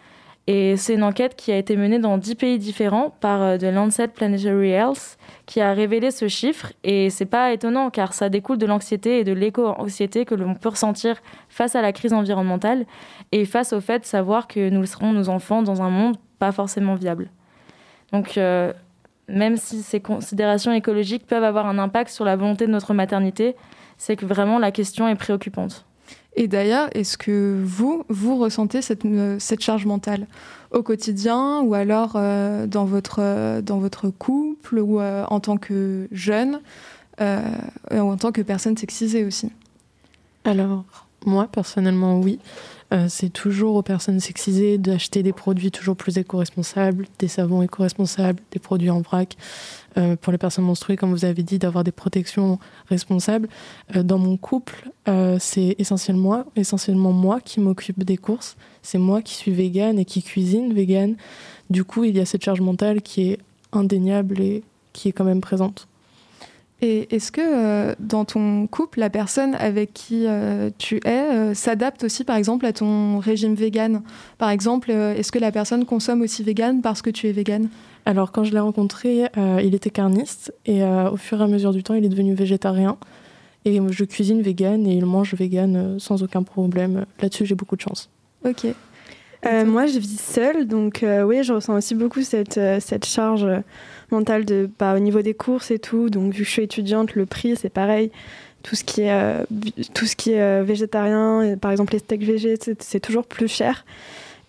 Et 0.48 0.76
c'est 0.76 0.94
une 0.94 1.02
enquête 1.02 1.34
qui 1.34 1.50
a 1.50 1.56
été 1.56 1.76
menée 1.76 1.98
dans 1.98 2.18
10 2.18 2.36
pays 2.36 2.58
différents 2.58 3.10
par 3.20 3.58
The 3.58 3.64
euh, 3.64 3.72
Lancet 3.72 4.08
Planetary 4.08 4.70
Health 4.70 5.18
qui 5.46 5.60
a 5.60 5.72
révélé 5.72 6.12
ce 6.12 6.28
chiffre. 6.28 6.72
Et 6.84 7.10
c'est 7.10 7.26
pas 7.26 7.52
étonnant 7.52 7.90
car 7.90 8.12
ça 8.12 8.28
découle 8.28 8.58
de 8.58 8.66
l'anxiété 8.66 9.18
et 9.18 9.24
de 9.24 9.32
l'éco-anxiété 9.32 10.24
que 10.24 10.36
l'on 10.36 10.54
peut 10.54 10.68
ressentir 10.68 11.16
face 11.48 11.74
à 11.74 11.82
la 11.82 11.92
crise 11.92 12.12
environnementale 12.12 12.86
et 13.32 13.44
face 13.44 13.72
au 13.72 13.80
fait 13.80 14.00
de 14.00 14.04
savoir 14.04 14.46
que 14.46 14.70
nous 14.70 14.86
serons 14.86 15.12
nos 15.12 15.28
enfants 15.28 15.62
dans 15.62 15.82
un 15.82 15.90
monde 15.90 16.16
pas 16.38 16.52
forcément 16.52 16.94
viable. 16.94 17.30
Donc, 18.12 18.38
euh, 18.38 18.72
même 19.28 19.56
si 19.56 19.82
ces 19.82 20.00
considérations 20.00 20.72
écologiques 20.72 21.26
peuvent 21.26 21.42
avoir 21.42 21.66
un 21.66 21.78
impact 21.78 22.10
sur 22.10 22.24
la 22.24 22.36
volonté 22.36 22.66
de 22.66 22.72
notre 22.72 22.94
maternité, 22.94 23.56
c'est 23.98 24.14
que 24.14 24.26
vraiment 24.26 24.58
la 24.58 24.70
question 24.70 25.08
est 25.08 25.16
préoccupante. 25.16 25.86
Et 26.36 26.48
d'ailleurs, 26.48 26.90
est-ce 26.92 27.16
que 27.16 27.62
vous, 27.64 28.04
vous 28.10 28.36
ressentez 28.36 28.82
cette, 28.82 29.06
euh, 29.06 29.36
cette 29.38 29.62
charge 29.62 29.86
mentale 29.86 30.26
au 30.70 30.82
quotidien 30.82 31.60
ou 31.62 31.72
alors 31.72 32.12
euh, 32.16 32.66
dans, 32.66 32.84
votre, 32.84 33.20
euh, 33.20 33.62
dans 33.62 33.78
votre 33.78 34.10
couple 34.10 34.78
ou 34.78 35.00
en 35.00 35.40
tant 35.40 35.56
que 35.56 36.08
jeune 36.12 36.60
ou 37.18 37.98
en 37.98 38.16
tant 38.18 38.30
que 38.30 38.42
personne 38.42 38.76
sexisée 38.76 39.24
aussi? 39.24 39.50
Alors, 40.44 40.84
moi, 41.24 41.48
personnellement, 41.50 42.20
oui. 42.20 42.38
C'est 43.08 43.32
toujours 43.32 43.74
aux 43.74 43.82
personnes 43.82 44.20
sexisées 44.20 44.78
d'acheter 44.78 45.24
des 45.24 45.32
produits 45.32 45.72
toujours 45.72 45.96
plus 45.96 46.18
éco-responsables, 46.18 47.06
des 47.18 47.26
savons 47.26 47.62
éco-responsables, 47.62 48.40
des 48.52 48.60
produits 48.60 48.90
en 48.90 49.00
vrac. 49.00 49.36
Euh, 49.98 50.14
pour 50.14 50.30
les 50.30 50.38
personnes 50.38 50.64
menstruées, 50.64 50.96
comme 50.96 51.10
vous 51.10 51.24
avez 51.24 51.42
dit, 51.42 51.58
d'avoir 51.58 51.82
des 51.82 51.92
protections 51.92 52.58
responsables. 52.88 53.48
Euh, 53.94 54.02
dans 54.02 54.18
mon 54.18 54.36
couple, 54.36 54.90
c'est 55.38 55.76
essentiellement, 55.78 56.44
essentiellement 56.56 57.12
moi 57.12 57.40
qui 57.40 57.60
m'occupe 57.60 58.02
des 58.02 58.16
courses. 58.16 58.56
C'est 58.82 58.98
moi 58.98 59.22
qui 59.22 59.34
suis 59.34 59.52
végane 59.52 59.98
et 59.98 60.04
qui 60.04 60.22
cuisine 60.22 60.72
végane. 60.72 61.16
Du 61.70 61.84
coup, 61.84 62.04
il 62.04 62.16
y 62.16 62.20
a 62.20 62.26
cette 62.26 62.44
charge 62.44 62.60
mentale 62.60 63.02
qui 63.02 63.30
est 63.30 63.38
indéniable 63.72 64.40
et 64.40 64.64
qui 64.92 65.08
est 65.08 65.12
quand 65.12 65.24
même 65.24 65.40
présente. 65.40 65.86
Et 66.82 67.14
est-ce 67.14 67.32
que 67.32 67.40
euh, 67.42 67.94
dans 68.00 68.26
ton 68.26 68.66
couple, 68.66 69.00
la 69.00 69.08
personne 69.08 69.54
avec 69.54 69.94
qui 69.94 70.26
euh, 70.26 70.70
tu 70.76 71.00
es 71.06 71.08
euh, 71.08 71.54
s'adapte 71.54 72.04
aussi, 72.04 72.22
par 72.22 72.36
exemple, 72.36 72.66
à 72.66 72.74
ton 72.74 73.18
régime 73.18 73.54
vegan? 73.54 74.02
Par 74.36 74.50
exemple, 74.50 74.90
est-ce 74.90 75.32
que 75.32 75.38
la 75.38 75.52
personne 75.52 75.86
consomme 75.86 76.20
aussi 76.20 76.42
vegan 76.42 76.82
parce 76.82 77.00
que 77.00 77.08
tu 77.08 77.28
es 77.28 77.32
vegan? 77.32 77.68
Alors, 78.04 78.30
quand 78.30 78.44
je 78.44 78.52
l'ai 78.52 78.60
rencontré, 78.60 79.24
il 79.64 79.74
était 79.74 79.90
carniste 79.90 80.54
et 80.64 80.84
au 80.84 81.16
fur 81.16 81.40
et 81.40 81.44
à 81.44 81.48
mesure 81.48 81.72
du 81.72 81.82
temps, 81.82 81.94
il 81.94 82.04
est 82.04 82.08
devenu 82.08 82.34
végétarien. 82.34 82.98
Et 83.64 83.80
je 83.90 84.04
cuisine 84.04 84.42
vegan 84.42 84.86
et 84.86 84.94
il 84.94 85.06
mange 85.06 85.34
vegan 85.34 85.98
sans 85.98 86.22
aucun 86.22 86.44
problème. 86.44 87.04
Là-dessus, 87.20 87.46
j'ai 87.46 87.56
beaucoup 87.56 87.74
de 87.74 87.80
chance. 87.80 88.08
Ok. 88.44 88.64
moi, 89.66 89.86
je 89.86 89.98
vis 89.98 90.20
seule, 90.20 90.68
donc 90.68 91.04
oui, 91.24 91.42
je 91.42 91.52
ressens 91.52 91.74
aussi 91.74 91.96
beaucoup 91.96 92.22
cette, 92.22 92.60
cette 92.78 93.06
charge 93.06 93.44
mentale 94.10 94.44
de, 94.44 94.68
bah, 94.78 94.94
au 94.94 94.98
niveau 94.98 95.22
des 95.22 95.34
courses 95.34 95.70
et 95.70 95.78
tout. 95.78 96.10
Donc, 96.10 96.32
vu 96.32 96.42
que 96.42 96.48
je 96.48 96.50
suis 96.50 96.62
étudiante, 96.62 97.14
le 97.14 97.26
prix, 97.26 97.56
c'est 97.56 97.70
pareil. 97.70 98.10
Tout 98.62 98.74
ce 98.74 98.84
qui 98.84 99.02
est, 99.02 99.12
euh, 99.12 99.44
tout 99.94 100.06
ce 100.06 100.16
qui 100.16 100.32
est 100.32 100.40
euh, 100.40 100.62
végétarien, 100.64 101.56
par 101.60 101.70
exemple 101.70 101.92
les 101.92 102.00
steaks 102.00 102.24
végé, 102.24 102.56
c'est 102.80 103.00
toujours 103.00 103.24
plus 103.24 103.48
cher. 103.48 103.84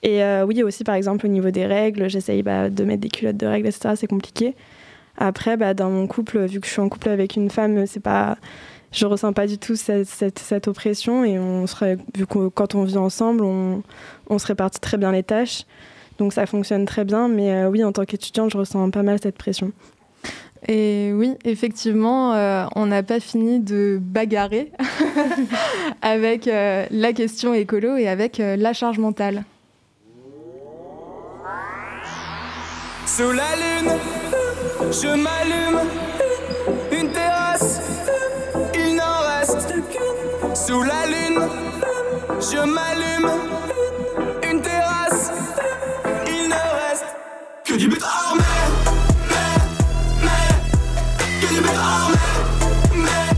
Et 0.03 0.23
euh, 0.23 0.45
oui, 0.45 0.63
aussi, 0.63 0.83
par 0.83 0.95
exemple, 0.95 1.25
au 1.25 1.29
niveau 1.29 1.51
des 1.51 1.65
règles, 1.65 2.09
j'essaye 2.09 2.43
bah, 2.43 2.69
de 2.69 2.83
mettre 2.83 3.01
des 3.01 3.09
culottes 3.09 3.37
de 3.37 3.47
règles, 3.47 3.67
etc. 3.67 3.95
C'est 3.95 4.07
compliqué. 4.07 4.55
Après, 5.17 5.57
bah, 5.57 5.73
dans 5.73 5.89
mon 5.89 6.07
couple, 6.07 6.45
vu 6.45 6.59
que 6.59 6.67
je 6.67 6.71
suis 6.71 6.81
en 6.81 6.89
couple 6.89 7.09
avec 7.09 7.35
une 7.35 7.49
femme, 7.49 7.85
c'est 7.85 7.99
pas 7.99 8.37
je 8.91 9.05
ressens 9.05 9.33
pas 9.33 9.47
du 9.47 9.57
tout 9.57 9.75
cette, 9.75 10.07
cette, 10.07 10.67
oppression 10.67 11.25
et 11.25 11.37
on 11.37 11.67
serait 11.67 11.97
vu 12.15 12.25
que 12.25 12.47
quand 12.47 12.73
on 12.73 12.83
vit 12.83 12.97
ensemble 12.97 13.43
on, 13.43 13.83
on 14.29 14.39
se 14.39 14.47
répartit 14.47 14.79
très 14.79 14.97
bien 14.97 15.11
les 15.11 15.23
tâches 15.23 15.65
donc 16.17 16.33
ça 16.33 16.45
fonctionne 16.45 16.85
très 16.85 17.05
bien, 17.05 17.27
mais 17.27 17.51
euh, 17.51 17.69
oui, 17.69 17.83
en 17.83 17.91
tant 17.91 18.05
qu'étudiante, 18.05 18.51
je 18.51 18.57
ressens 18.57 18.89
pas 18.89 19.03
mal 19.03 19.19
cette 19.21 19.37
pression. 19.37 19.71
Et 20.67 21.11
oui, 21.13 21.35
effectivement, 21.45 22.33
euh, 22.33 22.65
on 22.75 22.87
n'a 22.87 23.03
pas 23.03 23.19
fini 23.19 23.59
de 23.59 23.99
bagarrer 24.01 24.71
avec 26.01 26.47
euh, 26.47 26.85
la 26.89 27.13
question 27.13 27.53
écolo 27.53 27.95
et 27.95 28.07
avec 28.07 28.39
la 28.39 28.73
charge 28.73 28.97
mentale. 28.97 29.43
Sous 33.05 33.31
la 33.31 33.55
lune, 33.55 33.91
je 34.91 35.07
m'allume, 35.07 35.79
une 36.91 37.11
terrasse, 37.11 37.81
il 38.75 38.95
n'en 38.95 39.39
reste 39.39 39.73
qu'une. 39.89 40.55
Sous 40.55 40.81
la 40.81 41.05
lune, 41.05 41.47
je 42.39 42.57
m'allume. 42.57 43.46
Que 47.77 47.81
du 47.81 47.89
but 47.89 48.01
armé, 48.01 48.41
mais, 49.29 49.57
mais, 50.23 50.49
mais, 51.51 51.61
mais, 51.61 53.05
mais, 53.05 53.29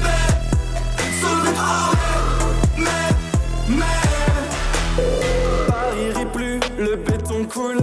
mais, 0.00 0.18
sous 1.20 1.38
le 1.42 1.50
mais, 2.78 3.10
mais. 3.68 3.98
Rit 6.14 6.30
plus, 6.32 6.60
le 6.78 6.94
béton 6.94 7.44
coule, 7.46 7.82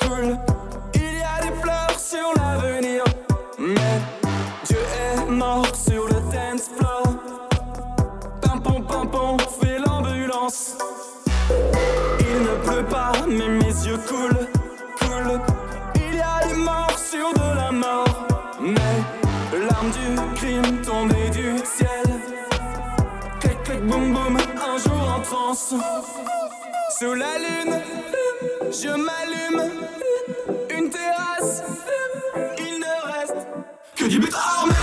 coule. 0.00 0.38
Il 0.94 1.00
y 1.00 1.22
a 1.24 1.40
des 1.42 1.54
fleurs 1.60 1.98
sur 1.98 2.28
l'avenir, 2.36 3.02
mais 3.58 4.00
Dieu 4.64 4.78
est 4.78 5.28
mort 5.28 5.74
sur 5.74 6.06
le 6.06 6.20
dance 6.32 6.68
floor. 6.76 7.02
Pimpon, 8.42 8.80
pimpon, 8.82 9.36
fait 9.60 9.80
l'ambulance 9.80 10.76
pleut 12.68 12.84
pas, 12.84 13.12
mais 13.26 13.48
mes 13.48 13.74
yeux 13.86 13.98
coulent, 14.06 14.46
coulent. 15.00 15.40
Il 15.94 16.16
y 16.16 16.20
a 16.20 16.46
des 16.46 16.54
morts 16.54 16.98
sur 16.98 17.32
de 17.32 17.56
la 17.56 17.72
mort, 17.72 18.26
mais 18.60 18.96
l'arme 19.68 19.90
du 19.90 20.36
crime 20.36 20.82
tombée 20.82 21.30
du 21.30 21.58
ciel. 21.64 22.08
Clic, 23.40 23.62
clic, 23.64 23.80
boum, 23.86 24.12
boum, 24.12 24.36
un 24.36 24.78
jour 24.78 25.14
en 25.16 25.20
transe. 25.20 25.74
Sous 26.98 27.14
la 27.14 27.38
lune, 27.38 27.80
je 28.70 28.88
m'allume. 28.88 29.70
Une 30.76 30.90
terrasse, 30.90 31.62
il 32.58 32.80
ne 32.80 33.12
reste 33.12 33.46
que 33.96 34.04
du 34.04 34.18
but 34.18 34.34
armé. 34.34 34.77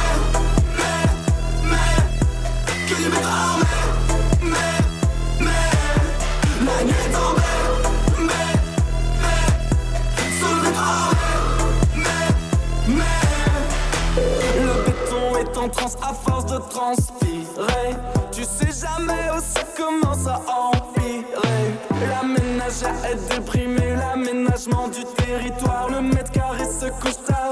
À 16.01 16.13
force 16.13 16.45
de 16.45 16.57
transpirer. 16.57 17.95
Tu 18.31 18.43
sais 18.43 18.87
jamais 18.87 19.29
où 19.31 19.39
ça 19.39 19.63
commence 19.77 20.25
à 20.27 20.41
empirer. 20.49 21.75
L'aménageur 22.09 22.95
est 23.05 23.35
déprimé, 23.35 23.95
l'aménagement 23.95 24.87
du 24.87 25.03
territoire. 25.15 25.89
Le 25.89 26.01
mètre 26.01 26.31
carré 26.31 26.65
se 26.65 26.87
couche 26.99 27.23
tard. 27.25 27.51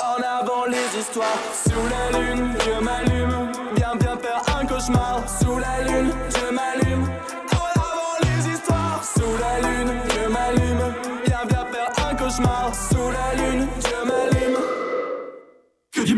En 0.00 0.22
avant 0.22 0.66
les 0.66 1.00
histoires. 1.00 1.38
Sous 1.64 1.72
la 1.88 2.18
lune, 2.18 2.54
je 2.64 2.84
m'allume. 2.84 3.52
Bien, 3.74 3.96
bien 3.98 4.16
faire 4.18 4.42
un 4.60 4.66
cauchemar. 4.66 5.22
Sous 5.40 5.58
la 5.58 5.82
lune, 5.88 6.12
je 6.28 6.54
m'allume. 6.54 7.08
En 7.52 7.80
avant 7.80 8.16
les 8.22 8.52
histoires. 8.52 9.02
Sous 9.02 9.36
la 9.40 9.66
lune, 9.66 9.92
je 10.10 10.28
m'allume. 10.28 10.94
Bien, 11.24 11.40
bien 11.48 11.66
faire 11.72 12.10
un 12.10 12.14
cauchemar. 12.14 12.72
Sous 12.74 13.10
la 13.10 13.42
lune, 13.42 13.66
je 13.78 14.06
m'allume. 14.06 14.58
Que 15.92 16.02
du 16.02 16.14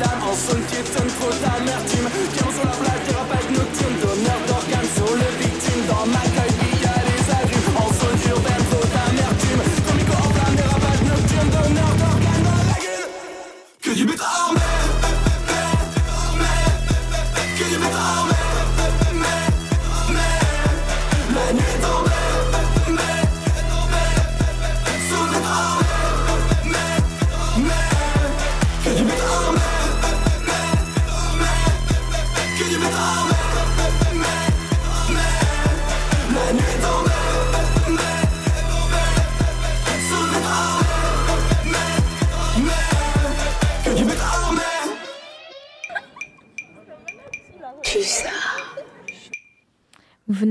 cadavre, 0.00 0.28
en 0.28 0.60
piétonne, 0.68 1.08
trop 1.18 1.30
d'amertume. 1.30 2.49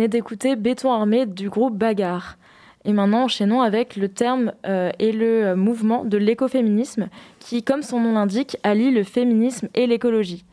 D'écouter 0.10 0.56
Béton 0.56 0.92
armé 0.92 1.26
du 1.26 1.50
groupe 1.50 1.78
Bagarre. 1.78 2.38
Et 2.86 2.94
maintenant, 2.94 3.24
enchaînons 3.24 3.62
avec 3.62 3.96
le 3.96 4.10
terme 4.10 4.54
euh, 4.66 4.92
et 5.00 5.12
le 5.12 5.56
mouvement 5.56 6.06
de 6.06 6.18
l'écoféminisme 6.18 7.10
qui, 7.40 7.64
comme 7.64 7.84
son 7.84 8.00
nom 8.00 8.14
l'indique, 8.14 8.58
allie 8.64 8.92
le 8.92 9.04
féminisme 9.04 9.68
et 9.76 9.88
l'écologie. 9.88 10.46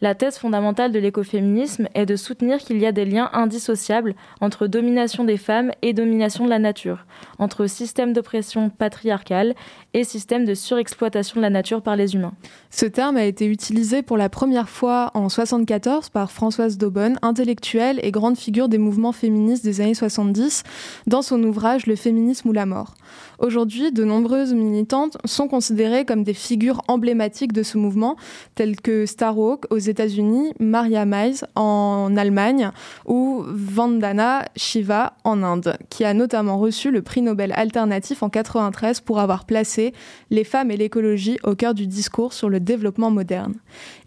La 0.00 0.14
thèse 0.14 0.38
fondamentale 0.38 0.92
de 0.92 0.98
l'écoféminisme 0.98 1.88
est 1.94 2.04
de 2.04 2.16
soutenir 2.16 2.58
qu'il 2.58 2.78
y 2.78 2.86
a 2.86 2.92
des 2.92 3.04
liens 3.04 3.30
indissociables 3.32 4.14
entre 4.40 4.66
domination 4.66 5.24
des 5.24 5.36
femmes 5.36 5.70
et 5.82 5.92
domination 5.92 6.44
de 6.44 6.50
la 6.50 6.58
nature, 6.58 7.06
entre 7.38 7.66
système 7.66 8.12
d'oppression 8.12 8.70
patriarcale 8.70 9.54
et 9.94 10.04
système 10.04 10.44
de 10.44 10.54
surexploitation 10.54 11.36
de 11.36 11.42
la 11.42 11.50
nature 11.50 11.80
par 11.80 11.96
les 11.96 12.14
humains. 12.14 12.34
Ce 12.70 12.84
terme 12.84 13.16
a 13.16 13.24
été 13.24 13.46
utilisé 13.46 14.02
pour 14.02 14.16
la 14.16 14.28
première 14.28 14.68
fois 14.68 15.12
en 15.14 15.20
1974 15.20 16.10
par 16.10 16.32
Françoise 16.32 16.76
Daubonne, 16.76 17.18
intellectuelle 17.22 18.00
et 18.02 18.10
grande 18.10 18.36
figure 18.36 18.68
des 18.68 18.78
mouvements 18.78 19.12
féministes 19.12 19.64
des 19.64 19.80
années 19.80 19.94
70, 19.94 20.64
dans 21.06 21.22
son 21.22 21.42
ouvrage 21.44 21.86
Le 21.86 21.96
féminisme 21.96 22.48
ou 22.48 22.52
la 22.52 22.66
mort. 22.66 22.94
Aujourd'hui, 23.38 23.92
de 23.92 24.04
nombreuses 24.04 24.54
militantes 24.54 25.16
sont 25.24 25.48
considérées 25.48 26.04
comme 26.04 26.24
des 26.24 26.34
figures 26.34 26.82
emblématiques 26.88 27.52
de 27.52 27.62
ce 27.62 27.78
mouvement, 27.78 28.16
telles 28.54 28.80
que 28.80 29.06
Starhawk 29.06 29.66
aux 29.70 29.78
États-Unis, 29.78 30.52
Maria 30.58 31.04
Miles 31.04 31.44
en 31.54 32.16
Allemagne 32.16 32.70
ou 33.06 33.44
Vandana 33.46 34.44
Shiva 34.56 35.14
en 35.24 35.42
Inde, 35.42 35.76
qui 35.90 36.04
a 36.04 36.14
notamment 36.14 36.58
reçu 36.58 36.90
le 36.90 37.02
prix 37.02 37.22
Nobel 37.22 37.52
alternatif 37.56 38.22
en 38.22 38.28
93 38.28 39.00
pour 39.00 39.20
avoir 39.20 39.44
placé 39.44 39.83
les 40.30 40.44
femmes 40.44 40.70
et 40.70 40.76
l'écologie 40.76 41.38
au 41.42 41.54
cœur 41.54 41.74
du 41.74 41.86
discours 41.86 42.32
sur 42.32 42.48
le 42.48 42.60
développement 42.60 43.10
moderne. 43.10 43.54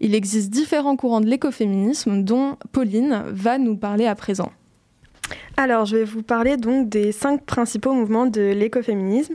Il 0.00 0.14
existe 0.14 0.50
différents 0.50 0.96
courants 0.96 1.20
de 1.20 1.26
l'écoféminisme 1.26 2.22
dont 2.22 2.56
Pauline 2.72 3.22
va 3.30 3.58
nous 3.58 3.76
parler 3.76 4.06
à 4.06 4.14
présent. 4.14 4.50
Alors, 5.56 5.84
je 5.84 5.96
vais 5.96 6.04
vous 6.04 6.22
parler 6.22 6.56
donc 6.56 6.88
des 6.88 7.12
cinq 7.12 7.44
principaux 7.44 7.92
mouvements 7.92 8.26
de 8.26 8.40
l'écoféminisme. 8.40 9.34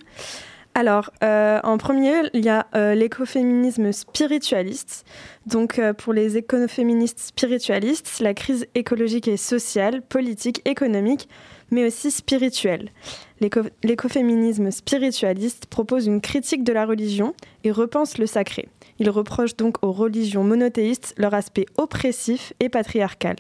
Alors, 0.76 1.12
euh, 1.24 1.60
en 1.64 1.78
premier, 1.78 2.14
il 2.34 2.44
y 2.44 2.50
a 2.50 2.66
euh, 2.76 2.96
l'écoféminisme 2.96 3.92
spiritualiste. 3.92 5.06
Donc, 5.46 5.78
euh, 5.78 5.94
pour 5.94 6.14
les 6.14 6.36
écoféministes 6.38 7.20
spiritualistes, 7.20 8.20
la 8.22 8.34
crise 8.34 8.66
écologique 8.74 9.28
est 9.28 9.38
sociale, 9.38 10.02
politique, 10.02 10.62
économique, 10.66 11.30
mais 11.74 11.86
aussi 11.86 12.12
spirituelle. 12.12 12.92
L'éco- 13.42 13.64
L'écoféminisme 13.84 14.72
spiritualiste 14.72 15.66
propose 15.66 16.06
une 16.08 16.22
critique 16.22 16.64
de 16.64 16.72
la 16.72 16.86
religion 16.86 17.34
et 17.64 17.72
repense 17.72 18.18
le 18.18 18.28
sacré. 18.28 18.70
Il 19.00 19.10
reproche 19.10 19.56
donc 19.58 19.78
aux 19.84 19.92
religions 19.92 20.44
monothéistes 20.44 21.14
leur 21.18 21.34
aspect 21.34 21.66
oppressif 21.78 22.54
et 22.60 22.70
patriarcal. 22.70 23.36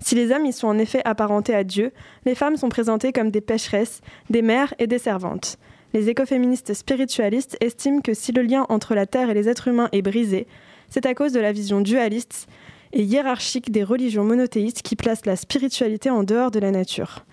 Si 0.00 0.14
les 0.14 0.30
hommes 0.32 0.46
y 0.46 0.52
sont 0.52 0.68
en 0.68 0.78
effet 0.78 1.02
apparentés 1.04 1.54
à 1.54 1.64
Dieu, 1.64 1.92
les 2.26 2.34
femmes 2.34 2.56
sont 2.56 2.68
présentées 2.68 3.12
comme 3.12 3.30
des 3.30 3.40
pécheresses, 3.40 4.00
des 4.30 4.42
mères 4.42 4.74
et 4.78 4.86
des 4.86 4.98
servantes. 4.98 5.56
Les 5.94 6.08
écoféministes 6.08 6.74
spiritualistes 6.74 7.56
estiment 7.60 8.00
que 8.00 8.12
si 8.14 8.32
le 8.32 8.42
lien 8.42 8.66
entre 8.68 8.94
la 8.94 9.06
Terre 9.06 9.30
et 9.30 9.34
les 9.34 9.48
êtres 9.48 9.68
humains 9.68 9.88
est 9.92 10.02
brisé, 10.02 10.46
c'est 10.90 11.06
à 11.06 11.14
cause 11.14 11.32
de 11.32 11.40
la 11.40 11.52
vision 11.52 11.80
dualiste 11.80 12.46
et 12.92 13.02
hiérarchique 13.02 13.70
des 13.70 13.84
religions 13.84 14.24
monothéistes 14.24 14.82
qui 14.82 14.96
placent 14.96 15.26
la 15.26 15.36
spiritualité 15.36 16.10
en 16.10 16.22
dehors 16.22 16.50
de 16.50 16.58
la 16.58 16.70
nature. 16.70 17.24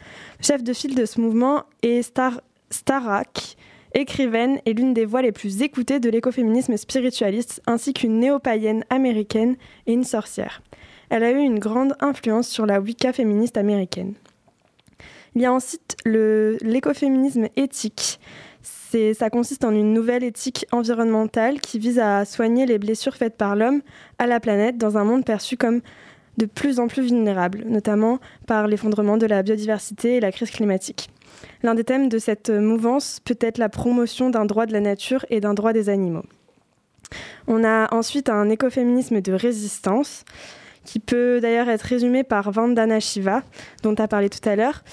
Chef 0.41 0.63
de 0.63 0.73
file 0.73 0.95
de 0.95 1.05
ce 1.05 1.19
mouvement 1.21 1.63
est 1.81 2.01
Star 2.01 2.41
Starak, 2.69 3.55
écrivaine 3.93 4.59
et 4.65 4.73
l'une 4.73 4.93
des 4.93 5.05
voix 5.05 5.21
les 5.21 5.31
plus 5.31 5.61
écoutées 5.61 5.99
de 5.99 6.09
l'écoféminisme 6.09 6.75
spiritualiste, 6.77 7.61
ainsi 7.65 7.93
qu'une 7.93 8.19
néo-païenne 8.19 8.83
américaine 8.89 9.55
et 9.87 9.93
une 9.93 10.03
sorcière. 10.03 10.61
Elle 11.09 11.23
a 11.23 11.31
eu 11.31 11.39
une 11.39 11.59
grande 11.59 11.95
influence 11.99 12.47
sur 12.47 12.65
la 12.65 12.79
Wicca 12.79 13.13
féministe 13.13 13.57
américaine. 13.57 14.13
Il 15.35 15.41
y 15.41 15.45
a 15.45 15.53
ensuite 15.53 15.97
l'écoféminisme 16.05 17.47
éthique. 17.55 18.19
Ça 19.13 19.29
consiste 19.29 19.65
en 19.65 19.71
une 19.71 19.91
nouvelle 19.93 20.23
éthique 20.23 20.65
environnementale 20.71 21.60
qui 21.60 21.79
vise 21.79 21.99
à 21.99 22.23
soigner 22.23 22.65
les 22.65 22.79
blessures 22.79 23.15
faites 23.15 23.36
par 23.36 23.58
l'homme 23.58 23.81
à 24.19 24.25
la 24.25 24.39
planète 24.39 24.77
dans 24.77 24.97
un 24.97 25.03
monde 25.03 25.25
perçu 25.25 25.58
comme 25.58 25.81
de 26.38 26.45
plus 26.45 26.79
en 26.79 26.88
plus 26.88 27.03
vulnérable, 27.03 27.63
notamment 27.65 28.19
par 28.47 28.67
l'effondrement 28.67 29.17
de 29.17 29.25
la 29.25 29.43
biodiversité 29.43 30.15
et 30.15 30.19
la 30.21 30.31
crise 30.31 30.49
climatique. 30.49 31.10
L'un 31.62 31.75
des 31.75 31.84
thèmes 31.84 32.08
de 32.08 32.19
cette 32.19 32.49
mouvance 32.49 33.19
peut 33.19 33.38
être 33.41 33.58
la 33.58 33.67
promotion 33.67 34.29
d'un 34.29 34.45
droit 34.45 34.65
de 34.65 34.71
la 34.71 34.79
nature 34.79 35.25
et 35.29 35.41
d'un 35.41 35.53
droit 35.53 35.73
des 35.73 35.89
animaux. 35.89 36.23
On 37.47 37.65
a 37.65 37.93
ensuite 37.93 38.29
un 38.29 38.49
écoféminisme 38.49 39.19
de 39.19 39.34
résistance 39.34 40.23
qui 40.86 41.00
peut 41.00 41.39
d'ailleurs 41.41 41.67
être 41.69 41.82
résumée 41.82 42.24
par 42.24 42.52
Vandana 42.52 43.00
Shiva, 43.00 43.43
dont 43.84 43.95
tu 43.95 44.02
as 44.02 44.08
parlé 44.08 44.30
tout 44.30 44.48
à 44.48 44.56
l'heure, 44.56 44.84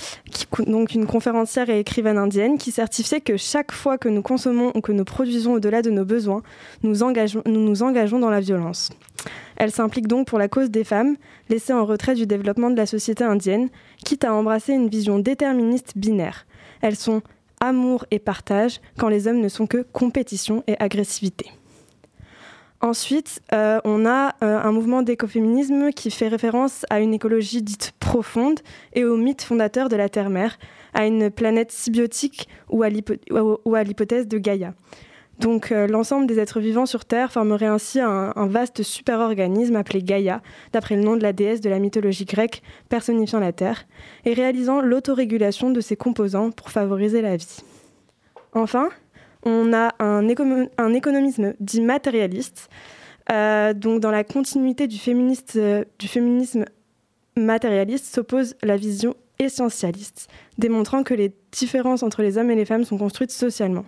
donc 0.66 0.94
une 0.94 1.06
conférencière 1.06 1.70
et 1.70 1.78
écrivaine 1.78 2.18
indienne 2.18 2.58
qui 2.58 2.72
certifiait 2.72 3.20
que 3.20 3.36
chaque 3.36 3.72
fois 3.72 3.98
que 3.98 4.08
nous 4.08 4.22
consommons 4.22 4.72
ou 4.74 4.80
que 4.80 4.92
nous 4.92 5.04
produisons 5.04 5.54
au-delà 5.54 5.82
de 5.82 5.90
nos 5.90 6.04
besoins, 6.04 6.42
nous, 6.82 6.96
nous 6.96 7.60
nous 7.60 7.82
engageons 7.82 8.18
dans 8.18 8.30
la 8.30 8.40
violence. 8.40 8.90
Elle 9.56 9.70
s'implique 9.70 10.08
donc 10.08 10.26
pour 10.26 10.38
la 10.38 10.48
cause 10.48 10.70
des 10.70 10.84
femmes, 10.84 11.16
laissées 11.48 11.72
en 11.72 11.84
retrait 11.84 12.14
du 12.14 12.26
développement 12.26 12.70
de 12.70 12.76
la 12.76 12.86
société 12.86 13.22
indienne, 13.22 13.68
quitte 14.04 14.24
à 14.24 14.34
embrasser 14.34 14.72
une 14.72 14.88
vision 14.88 15.18
déterministe 15.18 15.92
binaire. 15.96 16.46
Elles 16.80 16.96
sont 16.96 17.22
amour 17.60 18.04
et 18.10 18.18
partage 18.18 18.80
quand 18.98 19.08
les 19.08 19.28
hommes 19.28 19.40
ne 19.40 19.48
sont 19.48 19.66
que 19.66 19.86
compétition 19.92 20.64
et 20.66 20.76
agressivité. 20.80 21.46
Ensuite, 22.84 23.40
euh, 23.52 23.80
on 23.84 24.04
a 24.06 24.34
euh, 24.42 24.58
un 24.58 24.72
mouvement 24.72 25.02
d'écoféminisme 25.02 25.92
qui 25.92 26.10
fait 26.10 26.26
référence 26.26 26.84
à 26.90 26.98
une 26.98 27.14
écologie 27.14 27.62
dite 27.62 27.92
profonde 28.00 28.58
et 28.92 29.04
au 29.04 29.16
mythe 29.16 29.42
fondateur 29.42 29.88
de 29.88 29.94
la 29.94 30.08
Terre-Mère, 30.08 30.58
à 30.92 31.06
une 31.06 31.30
planète 31.30 31.70
symbiotique 31.70 32.48
ou 32.68 32.82
à 32.82 32.88
l'hypothèse 32.90 34.26
de 34.26 34.36
Gaïa. 34.36 34.74
Donc 35.38 35.70
euh, 35.70 35.86
l'ensemble 35.86 36.26
des 36.26 36.40
êtres 36.40 36.58
vivants 36.58 36.84
sur 36.84 37.04
Terre 37.04 37.30
formerait 37.30 37.66
ainsi 37.66 38.00
un, 38.00 38.32
un 38.34 38.46
vaste 38.48 38.82
super-organisme 38.82 39.76
appelé 39.76 40.02
Gaïa, 40.02 40.42
d'après 40.72 40.96
le 40.96 41.02
nom 41.02 41.16
de 41.16 41.22
la 41.22 41.32
déesse 41.32 41.60
de 41.60 41.70
la 41.70 41.78
mythologie 41.78 42.24
grecque 42.24 42.62
personnifiant 42.88 43.38
la 43.38 43.52
Terre, 43.52 43.86
et 44.24 44.34
réalisant 44.34 44.80
l'autorégulation 44.80 45.70
de 45.70 45.80
ses 45.80 45.94
composants 45.94 46.50
pour 46.50 46.70
favoriser 46.70 47.22
la 47.22 47.36
vie. 47.36 47.60
Enfin, 48.54 48.88
on 49.44 49.72
a 49.72 49.94
un, 49.98 50.28
économisme 50.28 51.54
dit 51.60 51.80
matérialiste, 51.80 52.68
euh, 53.30 53.72
donc 53.72 54.00
dans 54.00 54.10
la 54.10 54.24
continuité 54.24 54.84
euh, 55.56 55.84
du 55.98 56.08
féminisme 56.08 56.64
matérialiste 57.36 58.06
s'oppose 58.06 58.54
la 58.62 58.76
vision 58.76 59.14
essentialiste, 59.38 60.28
démontrant 60.58 61.02
que 61.02 61.14
les 61.14 61.32
différences 61.50 62.02
entre 62.02 62.22
les 62.22 62.38
hommes 62.38 62.50
et 62.50 62.54
les 62.54 62.64
femmes 62.64 62.84
sont 62.84 62.98
construites 62.98 63.32
socialement. 63.32 63.84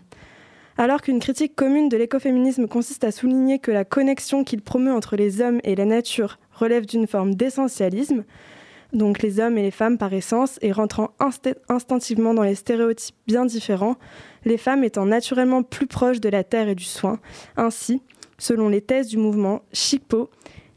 Alors 0.77 1.03
qu'une 1.03 1.21
critique 1.21 1.55
commune 1.55 1.89
de 1.89 1.97
l'écoféminisme 1.97 2.67
consiste 2.67 3.05
à 3.05 3.13
souligner 3.13 3.61
que 3.61 3.71
la 3.71 3.85
connexion 3.85 4.43
qu'il 4.43 4.61
promeut 4.61 4.93
entre 4.93 5.15
les 5.15 5.41
hommes 5.41 5.61
et 5.63 5.77
la 5.77 5.85
nature 5.85 6.39
relève 6.53 6.85
d'une 6.85 7.07
forme 7.07 7.35
d'essentialisme, 7.37 8.25
donc 8.95 9.23
les 9.23 9.41
hommes 9.41 9.59
et 9.59 9.63
les 9.63 9.71
femmes 9.71 9.99
par 9.99 10.13
essence, 10.13 10.59
et 10.63 10.73
rentrant 10.73 11.11
instinctivement 11.69 12.35
dans 12.35 12.43
les 12.43 12.55
stéréotypes 12.55 13.17
bien 13.27 13.45
différents, 13.45 13.97
les 14.45 14.59
femmes 14.59 14.85
étant 14.85 15.07
naturellement 15.07 15.63
plus 15.63 15.87
proches 15.87 16.21
de 16.21 16.29
la 16.29 16.45
terre 16.45 16.69
et 16.69 16.75
du 16.75 16.85
soin. 16.85 17.19
Ainsi, 17.57 18.03
selon 18.39 18.69
les 18.69 18.81
thèses 18.81 19.09
du 19.09 19.19
mouvement 19.19 19.63
Chipo, 19.73 20.31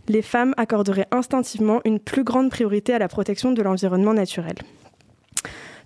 les 0.07 0.21
femmes 0.21 0.53
accorderaient 0.57 1.07
instinctivement 1.11 1.81
une 1.85 1.99
plus 1.99 2.23
grande 2.23 2.49
priorité 2.49 2.93
à 2.93 2.99
la 2.99 3.07
protection 3.07 3.51
de 3.51 3.61
l'environnement 3.61 4.13
naturel. 4.13 4.55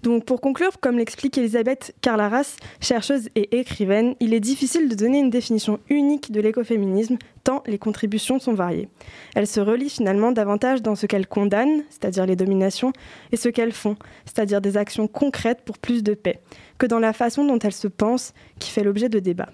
Donc 0.03 0.25
pour 0.25 0.41
conclure, 0.41 0.79
comme 0.79 0.97
l'explique 0.97 1.37
Elisabeth 1.37 1.93
Carlaras, 2.01 2.57
chercheuse 2.79 3.29
et 3.35 3.59
écrivaine, 3.59 4.15
il 4.19 4.33
est 4.33 4.39
difficile 4.39 4.89
de 4.89 4.95
donner 4.95 5.19
une 5.19 5.29
définition 5.29 5.79
unique 5.89 6.31
de 6.31 6.41
l'écoféminisme, 6.41 7.17
tant 7.43 7.61
les 7.67 7.77
contributions 7.77 8.39
sont 8.39 8.53
variées. 8.53 8.89
Elles 9.35 9.47
se 9.47 9.59
relient 9.59 9.89
finalement 9.89 10.31
davantage 10.31 10.81
dans 10.81 10.95
ce 10.95 11.05
qu'elles 11.05 11.27
condamnent, 11.27 11.83
c'est-à-dire 11.89 12.25
les 12.25 12.35
dominations, 12.35 12.93
et 13.31 13.37
ce 13.37 13.49
qu'elles 13.49 13.73
font, 13.73 13.95
c'est-à-dire 14.25 14.61
des 14.61 14.77
actions 14.77 15.07
concrètes 15.07 15.61
pour 15.63 15.77
plus 15.77 16.01
de 16.01 16.15
paix, 16.15 16.39
que 16.79 16.87
dans 16.87 16.99
la 16.99 17.13
façon 17.13 17.45
dont 17.45 17.59
elles 17.59 17.71
se 17.71 17.87
pensent, 17.87 18.33
qui 18.57 18.71
fait 18.71 18.83
l'objet 18.83 19.09
de 19.09 19.19
débats. 19.19 19.49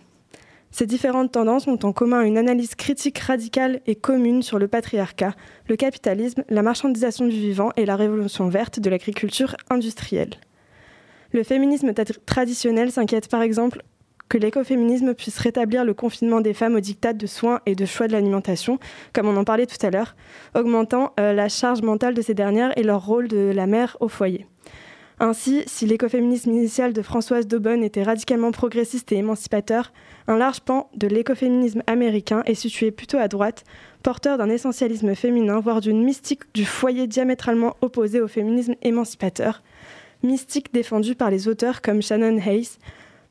Ces 0.71 0.85
différentes 0.85 1.31
tendances 1.31 1.67
ont 1.67 1.79
en 1.83 1.93
commun 1.93 2.21
une 2.21 2.37
analyse 2.37 2.75
critique 2.75 3.19
radicale 3.19 3.79
et 3.87 3.95
commune 3.95 4.43
sur 4.43 4.59
le 4.59 4.67
patriarcat, 4.67 5.33
le 5.67 5.75
capitalisme, 5.75 6.43
la 6.49 6.61
marchandisation 6.61 7.25
du 7.25 7.35
vivant 7.35 7.71
et 7.77 7.85
la 7.85 7.95
révolution 7.95 8.49
verte 8.49 8.79
de 8.79 8.89
l'agriculture 8.89 9.55
industrielle. 9.69 10.31
Le 11.31 11.43
féminisme 11.43 11.93
traditionnel 12.25 12.91
s'inquiète 12.91 13.29
par 13.29 13.41
exemple 13.41 13.83
que 14.29 14.37
l'écoféminisme 14.37 15.13
puisse 15.13 15.37
rétablir 15.39 15.85
le 15.85 15.93
confinement 15.93 16.41
des 16.41 16.53
femmes 16.53 16.75
au 16.75 16.79
diktat 16.79 17.13
de 17.13 17.27
soins 17.27 17.61
et 17.65 17.75
de 17.75 17.85
choix 17.85 18.07
de 18.07 18.13
l'alimentation, 18.13 18.79
comme 19.13 19.27
on 19.27 19.37
en 19.37 19.43
parlait 19.43 19.65
tout 19.65 19.83
à 19.85 19.89
l'heure, 19.89 20.15
augmentant 20.55 21.13
euh, 21.19 21.33
la 21.33 21.49
charge 21.49 21.81
mentale 21.81 22.13
de 22.13 22.21
ces 22.21 22.33
dernières 22.33 22.77
et 22.77 22.83
leur 22.83 23.05
rôle 23.05 23.27
de 23.27 23.51
la 23.55 23.67
mère 23.67 23.95
au 23.99 24.09
foyer. 24.09 24.45
Ainsi, 25.19 25.63
si 25.65 25.87
l'écoféminisme 25.87 26.51
initial 26.51 26.93
de 26.93 27.01
Françoise 27.01 27.47
Daubonne 27.47 27.83
était 27.83 28.03
radicalement 28.03 28.51
progressiste 28.51 29.11
et 29.11 29.15
émancipateur, 29.15 29.91
un 30.27 30.37
large 30.37 30.61
pan 30.61 30.91
de 30.95 31.07
l'écoféminisme 31.07 31.81
américain 31.87 32.43
est 32.45 32.53
situé 32.53 32.91
plutôt 32.91 33.17
à 33.17 33.27
droite, 33.27 33.63
porteur 34.03 34.37
d'un 34.37 34.49
essentialisme 34.49 35.15
féminin, 35.15 35.59
voire 35.59 35.81
d'une 35.81 36.03
mystique 36.03 36.43
du 36.53 36.65
foyer 36.65 37.07
diamétralement 37.07 37.75
opposée 37.81 38.21
au 38.21 38.27
féminisme 38.27 38.75
émancipateur, 38.83 39.63
mystique 40.21 40.71
défendue 40.71 41.15
par 41.15 41.31
les 41.31 41.47
auteurs 41.47 41.81
comme 41.81 42.03
Shannon 42.03 42.37
Hayes, 42.37 42.77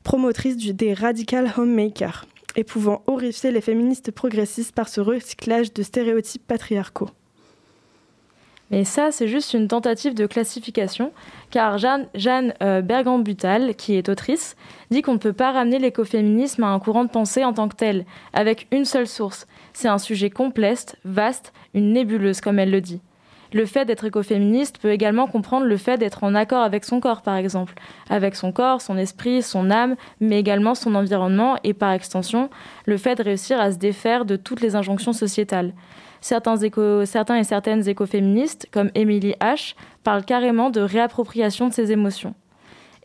promotrice 0.03 0.57
du, 0.57 0.73
des 0.73 0.93
radical 0.93 1.53
homemakers, 1.57 2.25
et 2.57 2.65
pouvant 2.65 3.01
horrifier 3.07 3.51
les 3.51 3.61
féministes 3.61 4.11
progressistes 4.11 4.75
par 4.75 4.89
ce 4.89 4.99
recyclage 4.99 5.73
de 5.73 5.83
stéréotypes 5.83 6.45
patriarcaux. 6.45 7.09
Mais 8.69 8.83
ça, 8.83 9.11
c'est 9.11 9.27
juste 9.27 9.53
une 9.53 9.67
tentative 9.67 10.13
de 10.13 10.25
classification, 10.25 11.13
car 11.51 11.77
Jeanne, 11.77 12.07
Jeanne 12.15 12.53
euh, 12.61 12.81
Bergand-Butal, 12.81 13.75
qui 13.75 13.95
est 13.95 14.09
autrice, 14.09 14.57
dit 14.91 15.01
qu'on 15.01 15.13
ne 15.13 15.17
peut 15.17 15.33
pas 15.33 15.51
ramener 15.51 15.79
l'écoféminisme 15.79 16.63
à 16.63 16.67
un 16.67 16.79
courant 16.79 17.05
de 17.05 17.09
pensée 17.09 17.45
en 17.45 17.53
tant 17.53 17.69
que 17.69 17.75
tel, 17.75 18.05
avec 18.33 18.67
une 18.71 18.85
seule 18.85 19.07
source. 19.07 19.47
C'est 19.73 19.87
un 19.87 19.97
sujet 19.97 20.29
complexe, 20.29 20.95
vaste, 21.05 21.53
une 21.73 21.93
nébuleuse, 21.93 22.41
comme 22.41 22.59
elle 22.59 22.71
le 22.71 22.81
dit. 22.81 22.99
Le 23.53 23.65
fait 23.65 23.85
d'être 23.85 24.03
écoféministe 24.03 24.77
peut 24.79 24.91
également 24.91 25.27
comprendre 25.27 25.65
le 25.65 25.77
fait 25.77 25.97
d'être 25.97 26.25
en 26.25 26.35
accord 26.35 26.63
avec 26.63 26.83
son 26.83 26.99
corps, 26.99 27.21
par 27.21 27.37
exemple, 27.37 27.75
avec 28.09 28.35
son 28.35 28.51
corps, 28.51 28.81
son 28.81 28.97
esprit, 28.97 29.41
son 29.41 29.71
âme, 29.71 29.95
mais 30.19 30.37
également 30.37 30.75
son 30.75 30.95
environnement 30.95 31.55
et 31.63 31.73
par 31.73 31.93
extension, 31.93 32.49
le 32.85 32.97
fait 32.97 33.15
de 33.15 33.23
réussir 33.23 33.59
à 33.59 33.71
se 33.71 33.77
défaire 33.77 34.25
de 34.25 34.35
toutes 34.35 34.59
les 34.59 34.75
injonctions 34.75 35.13
sociétales. 35.13 35.71
Certains, 36.21 36.57
et 36.57 37.43
certaines 37.43 37.87
écoféministes, 37.87 38.67
comme 38.71 38.91
Emily 38.95 39.35
H., 39.39 39.75
parlent 40.03 40.25
carrément 40.25 40.69
de 40.69 40.81
réappropriation 40.81 41.67
de 41.67 41.73
ses 41.73 41.91
émotions. 41.91 42.33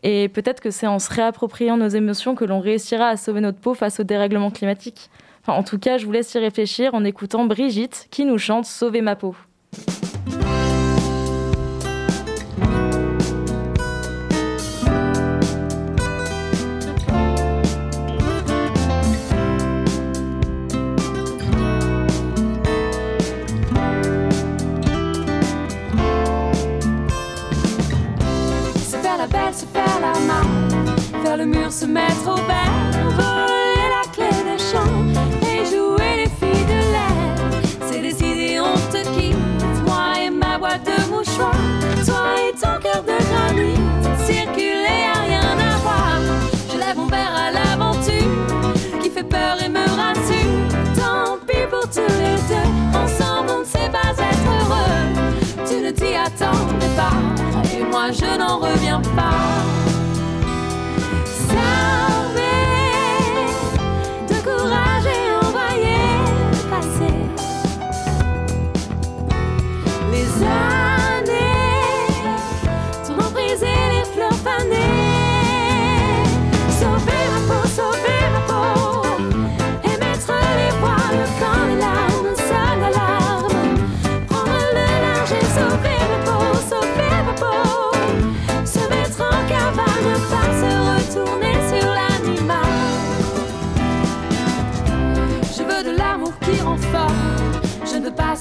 Et 0.03 0.27
peut-être 0.27 0.59
que 0.59 0.71
c'est 0.71 0.87
en 0.87 0.99
se 0.99 1.11
réappropriant 1.13 1.77
nos 1.77 1.87
émotions 1.87 2.35
que 2.35 2.45
l'on 2.45 2.59
réussira 2.59 3.07
à 3.07 3.17
sauver 3.17 3.41
notre 3.41 3.59
peau 3.59 3.73
face 3.73 3.99
au 3.99 4.03
dérèglement 4.03 4.51
climatique. 4.51 5.09
en 5.47 5.63
tout 5.63 5.79
cas, 5.79 5.97
je 5.97 6.05
vous 6.05 6.11
laisse 6.11 6.33
y 6.33 6.39
réfléchir 6.39 6.93
en 6.93 7.03
écoutant 7.03 7.45
Brigitte 7.45 8.07
qui 8.11 8.25
nous 8.25 8.37
chante 8.37 8.65
Sauver 8.65 9.01
ma 9.01 9.15
peau. 9.15 9.35
Le 31.43 31.49
mur 31.49 31.71
se 31.71 31.85
mettre 31.85 32.25
au 32.25 32.35
vert, 32.35 32.71
voler 33.17 33.87
la 33.95 34.09
clé 34.13 34.29
des 34.49 34.57
champs 34.57 35.03
et 35.41 35.65
jouer 35.65 36.15
les 36.21 36.31
filles 36.39 36.65
de 36.65 36.79
l'air. 36.93 37.17
C'est 37.85 37.99
décidé, 37.99 38.61
on 38.61 38.75
te 38.91 39.01
quitte, 39.13 39.35
moi 39.85 40.13
et 40.23 40.29
ma 40.29 40.57
boîte 40.57 40.85
de 40.85 41.11
mouchoirs, 41.11 41.51
toi 42.05 42.23
et 42.47 42.53
ton 42.53 42.79
cœur 42.81 43.03
de 43.03 43.17
granit. 43.29 43.81
Circuler 44.25 45.01
a 45.13 45.19
rien 45.27 45.41
à 45.41 45.77
voir, 45.83 46.17
je 46.71 46.77
lève 46.77 46.95
mon 46.95 47.07
verre 47.07 47.35
à 47.35 47.51
l'aventure 47.51 49.01
qui 49.01 49.09
fait 49.09 49.23
peur 49.23 49.57
et 49.65 49.69
me 49.69 49.85
rassure. 49.99 50.55
Tant 50.95 51.37
pis 51.45 51.67
pour 51.69 51.89
tous 51.89 52.13
les 52.23 52.37
deux, 52.47 52.69
ensemble 52.97 53.49
on 53.57 53.59
ne 53.59 53.65
sait 53.65 53.91
pas 53.91 54.13
être 54.29 54.49
heureux. 54.59 55.65
Tu 55.67 55.81
ne 55.81 55.91
t'y 55.91 56.15
attendais 56.15 56.93
pas 56.95 57.17
et 57.77 57.83
moi 57.83 58.11
je 58.11 58.37
n'en 58.39 58.59
reviens 58.59 59.01
pas. 59.17 59.72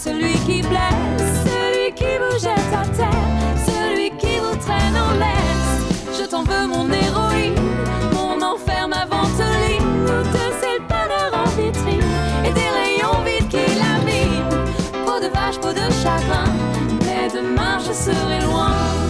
Celui 0.04 0.32
qui 0.46 0.62
blesse, 0.62 1.32
celui 1.44 1.92
qui 1.94 2.18
vous 2.18 2.38
jette 2.38 2.72
à 2.74 2.84
terre, 2.96 3.54
celui 3.64 4.10
qui 4.18 4.38
vous 4.38 4.56
traîne 4.56 4.96
en 4.96 5.12
laisse. 5.12 6.18
Je 6.18 6.24
t'en 6.24 6.42
veux 6.42 6.66
mon 6.66 6.90
héroïne, 6.90 7.54
mon 8.12 8.42
enfer, 8.42 8.88
ma 8.88 9.04
ventoline, 9.04 10.06
de 10.06 10.44
c'est 10.60 10.78
le 10.78 10.84
bonheur 10.88 11.30
en 11.32 11.48
vitrine 11.50 12.16
et 12.44 12.52
des 12.52 12.70
rayons 12.78 13.22
vides 13.24 13.48
qui 13.48 13.64
laminent. 13.78 14.48
Peau 15.06 15.20
de 15.20 15.28
vache, 15.32 15.58
peau 15.60 15.72
de 15.72 15.86
chagrin, 16.02 16.50
mais 17.04 17.28
demain 17.32 17.78
je 17.78 17.92
serai 17.92 18.40
loin. 18.40 19.01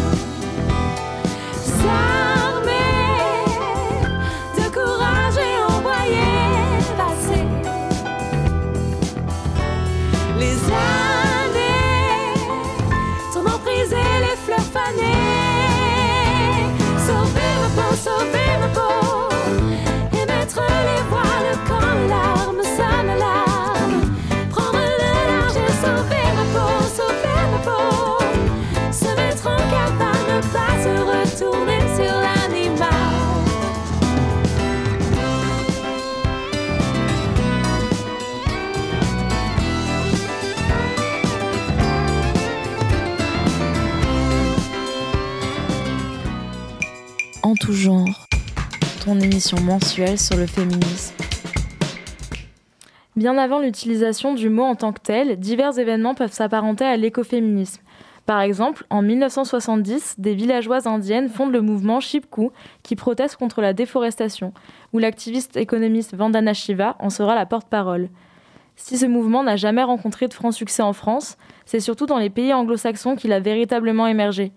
Mensuelle 49.61 50.19
sur 50.19 50.37
le 50.37 50.47
féminisme. 50.47 51.15
Bien 53.17 53.37
avant 53.37 53.59
l'utilisation 53.59 54.35
du 54.35 54.49
mot 54.49 54.63
en 54.63 54.75
tant 54.75 54.93
que 54.93 55.01
tel, 55.03 55.39
divers 55.39 55.79
événements 55.79 56.15
peuvent 56.15 56.33
s'apparenter 56.33 56.85
à 56.85 56.97
l'écoféminisme. 56.97 57.83
Par 58.25 58.41
exemple, 58.41 58.87
en 58.89 59.03
1970, 59.03 60.15
des 60.19 60.35
villageoises 60.35 60.87
indiennes 60.87 61.29
fondent 61.29 61.53
le 61.53 61.61
mouvement 61.61 61.99
Chipkou 61.99 62.53
qui 62.83 62.95
proteste 62.95 63.37
contre 63.37 63.61
la 63.61 63.73
déforestation, 63.73 64.53
où 64.93 64.99
l'activiste 64.99 65.57
économiste 65.57 66.15
Vandana 66.15 66.55
Shiva 66.55 66.97
en 67.01 67.11
sera 67.11 67.35
la 67.35 67.45
porte-parole. 67.45 68.09
Si 68.77 68.97
ce 68.97 69.07
mouvement 69.07 69.43
n'a 69.43 69.57
jamais 69.57 69.83
rencontré 69.83 70.29
de 70.29 70.35
franc 70.35 70.53
succès 70.53 70.83
en 70.83 70.93
France, 70.93 71.37
c'est 71.67 71.81
surtout 71.81 72.07
dans 72.07 72.19
les 72.19 72.31
pays 72.31 72.55
anglo-saxons 72.55 73.17
qu'il 73.17 73.33
a 73.33 73.41
véritablement 73.41 74.07
émergé. 74.07 74.53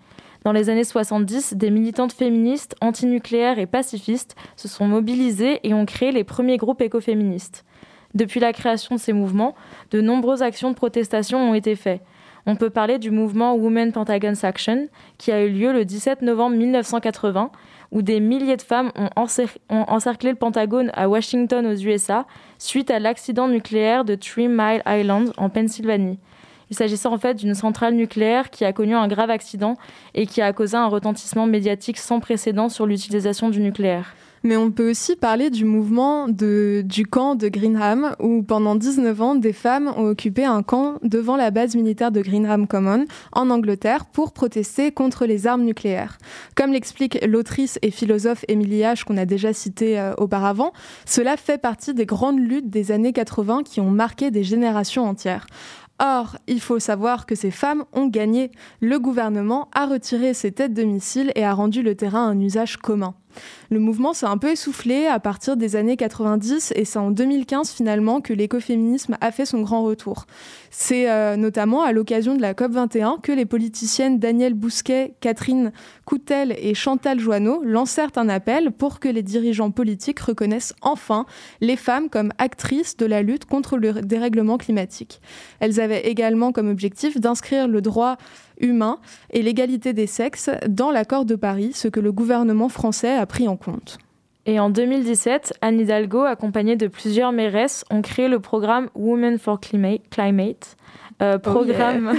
Dans 0.46 0.52
les 0.52 0.70
années 0.70 0.84
70, 0.84 1.56
des 1.56 1.72
militantes 1.72 2.14
féministes, 2.14 2.76
antinucléaires 2.80 3.58
et 3.58 3.66
pacifistes 3.66 4.36
se 4.56 4.68
sont 4.68 4.86
mobilisées 4.86 5.60
et 5.64 5.74
ont 5.74 5.88
créé 5.88 6.12
les 6.12 6.24
premiers 6.24 6.58
groupes 6.58 6.82
écoféministes. 6.82 7.66
Depuis 8.14 8.40
la 8.40 8.54
création 8.54 8.94
de 8.94 9.00
ces 9.00 9.12
mouvements, 9.12 9.56
de 9.90 10.02
nombreuses 10.02 10.44
actions 10.44 10.70
de 10.70 10.76
protestation 10.76 11.40
ont 11.40 11.56
été 11.56 11.76
faites. 11.76 12.04
On 12.46 12.56
peut 12.56 12.70
parler 12.70 13.00
du 13.00 13.10
mouvement 13.10 13.56
Women 13.56 13.92
Pentagons 13.92 14.36
Action, 14.44 14.88
qui 15.18 15.32
a 15.32 15.44
eu 15.44 15.50
lieu 15.50 15.74
le 15.74 15.84
17 15.84 16.22
novembre 16.22 16.58
1980, 16.58 17.50
où 17.92 18.04
des 18.04 18.20
milliers 18.20 18.58
de 18.58 18.62
femmes 18.62 18.92
ont, 18.96 19.10
encer- 19.20 19.58
ont 19.72 19.86
encerclé 19.88 20.30
le 20.30 20.36
Pentagone 20.36 20.92
à 20.94 21.10
Washington 21.10 21.66
aux 21.66 21.76
USA 21.76 22.28
suite 22.60 22.92
à 22.92 23.00
l'accident 23.00 23.48
nucléaire 23.48 24.06
de 24.06 24.14
Three 24.14 24.48
Mile 24.48 24.84
Island 24.86 25.34
en 25.38 25.50
Pennsylvanie. 25.50 26.20
Il 26.69 26.75
s'agissait 26.75 27.08
en 27.08 27.17
fait 27.17 27.36
d'une 27.36 27.56
centrale 27.56 27.95
nucléaire 27.95 28.49
qui 28.49 28.65
a 28.65 28.73
connu 28.73 28.95
un 28.95 29.08
grave 29.08 29.30
accident 29.30 29.75
et 30.13 30.25
qui 30.25 30.41
a 30.41 30.51
causé 30.54 30.78
un 30.78 30.88
retentissement 30.88 31.45
médiatique 31.45 31.97
sans 31.97 32.19
précédent 32.19 32.69
sur 32.69 32.86
l'utilisation 32.86 33.49
du 33.49 33.60
nucléaire. 33.60 34.15
Mais 34.45 34.58
on 34.58 34.69
peut 34.69 34.91
aussi 34.91 35.15
parler 35.15 35.49
du 35.49 35.65
mouvement 35.65 36.28
de, 36.28 36.84
du 36.86 37.08
camp 37.08 37.34
de 37.34 37.47
Greenham, 37.47 38.15
où 38.19 38.43
pendant 38.43 38.75
19 38.75 39.19
ans, 39.19 39.34
des 39.34 39.54
femmes 39.54 39.91
ont 39.97 40.06
occupé 40.06 40.45
un 40.45 40.62
camp 40.62 40.99
devant 41.01 41.36
la 41.36 41.49
base 41.49 41.75
militaire 41.75 42.12
de 42.12 42.21
Greenham 42.21 42.67
Common, 42.67 43.06
en 43.32 43.49
Angleterre, 43.49 44.06
pour 44.06 44.34
protester 44.34 44.91
contre 44.91 45.25
les 45.25 45.47
armes 45.47 45.63
nucléaires. 45.63 46.19
Comme 46.54 46.73
l'explique 46.73 47.17
l'autrice 47.25 47.80
et 47.82 47.89
philosophe 47.89 48.45
Émilie 48.47 48.82
H, 48.82 49.04
qu'on 49.04 49.17
a 49.17 49.25
déjà 49.25 49.51
citée 49.51 49.99
euh, 49.99 50.13
auparavant, 50.19 50.73
cela 51.08 51.38
fait 51.38 51.58
partie 51.58 51.95
des 51.95 52.06
grandes 52.06 52.39
luttes 52.39 52.69
des 52.69 52.91
années 52.91 53.13
80 53.13 53.63
qui 53.63 53.82
ont 53.82 53.89
marqué 53.89 54.30
des 54.30 54.43
générations 54.43 55.06
entières. 55.06 55.47
Or, 56.00 56.38
il 56.48 56.60
faut 56.60 56.80
savoir 56.80 57.26
que 57.26 57.36
ces 57.36 57.52
femmes 57.52 57.86
ont 57.94 58.08
gagné. 58.08 58.52
Le 58.82 59.00
gouvernement 59.00 59.70
a 59.74 59.86
retiré 59.86 60.34
ces 60.34 60.52
têtes 60.52 60.74
de 60.74 60.84
missiles 60.84 61.32
et 61.36 61.46
a 61.46 61.54
rendu 61.54 61.82
le 61.82 61.96
terrain 61.96 62.28
un 62.28 62.40
usage 62.40 62.78
commun. 62.78 63.16
Le 63.69 63.80
mouvement 63.80 64.13
s'est 64.13 64.26
un 64.26 64.38
peu 64.38 64.52
essoufflé 64.52 65.08
à 65.08 65.19
partir 65.19 65.58
des 65.58 65.76
années 65.76 65.98
90 65.98 66.74
et 66.76 66.86
c'est 66.86 67.00
en 67.00 67.12
2015 67.12 67.71
finalement 67.71 68.21
que 68.21 68.34
l'écoféminisme 68.34 69.17
a 69.21 69.32
fait 69.32 69.45
son 69.45 69.62
grand 69.62 69.84
retour. 69.84 70.26
C'est 70.69 71.10
euh, 71.10 71.36
notamment 71.38 71.84
à 71.84 71.91
l'occasion 71.91 72.36
de 72.36 72.41
la 72.41 72.54
COP21 72.54 73.21
que 73.21 73.32
les 73.32 73.45
politiciennes 73.45 74.19
Danielle 74.19 74.54
Bousquet, 74.54 75.13
Catherine 75.19 75.71
Coutel 76.06 76.56
et 76.60 76.74
Chantal 76.74 77.19
Joanneau 77.19 77.62
lancèrent 77.63 78.12
un 78.17 78.30
appel 78.30 78.71
pour 78.71 79.00
que 79.00 79.08
les 79.10 79.24
dirigeants 79.24 79.71
politiques 79.71 80.19
reconnaissent 80.19 80.74
enfin 80.82 81.26
les 81.62 81.76
femmes 81.76 82.10
comme 82.10 82.32
actrices 82.38 82.98
de 82.98 83.06
la 83.06 83.21
lutte 83.21 83.45
contre 83.45 83.78
le 83.78 83.93
dérèglement 83.93 84.58
climatique. 84.58 85.21
Elles 85.60 85.80
avaient 85.80 86.08
également 86.08 86.52
comme 86.52 86.69
objectif 86.69 87.19
d'inscrire 87.19 87.67
le 87.67 87.82
droit 87.82 88.17
humain 88.60 89.00
et 89.32 89.41
l'égalité 89.41 89.94
des 89.94 90.08
sexes 90.08 90.50
dans 90.68 90.91
l'accord 90.91 91.26
de 91.26 91.36
Paris, 91.36 91.72
ce 91.74 91.88
que 91.88 92.00
le 92.00 92.12
gouvernement 92.12 92.70
français 92.70 93.15
a 93.15 93.26
pris 93.26 93.48
en 93.48 93.58
compte. 93.58 93.98
Et 94.48 94.60
en 94.60 94.70
2017, 94.70 95.54
Anne 95.62 95.80
Hidalgo, 95.80 96.22
accompagnée 96.22 96.76
de 96.76 96.88
plusieurs 96.88 97.32
mairesses, 97.32 97.84
ont 97.89 98.04
créé 98.04 98.28
le 98.28 98.39
programme 98.39 98.89
Women 98.94 99.39
for 99.39 99.60
Climate, 99.60 100.78
euh, 101.22 101.39
programme, 101.39 102.13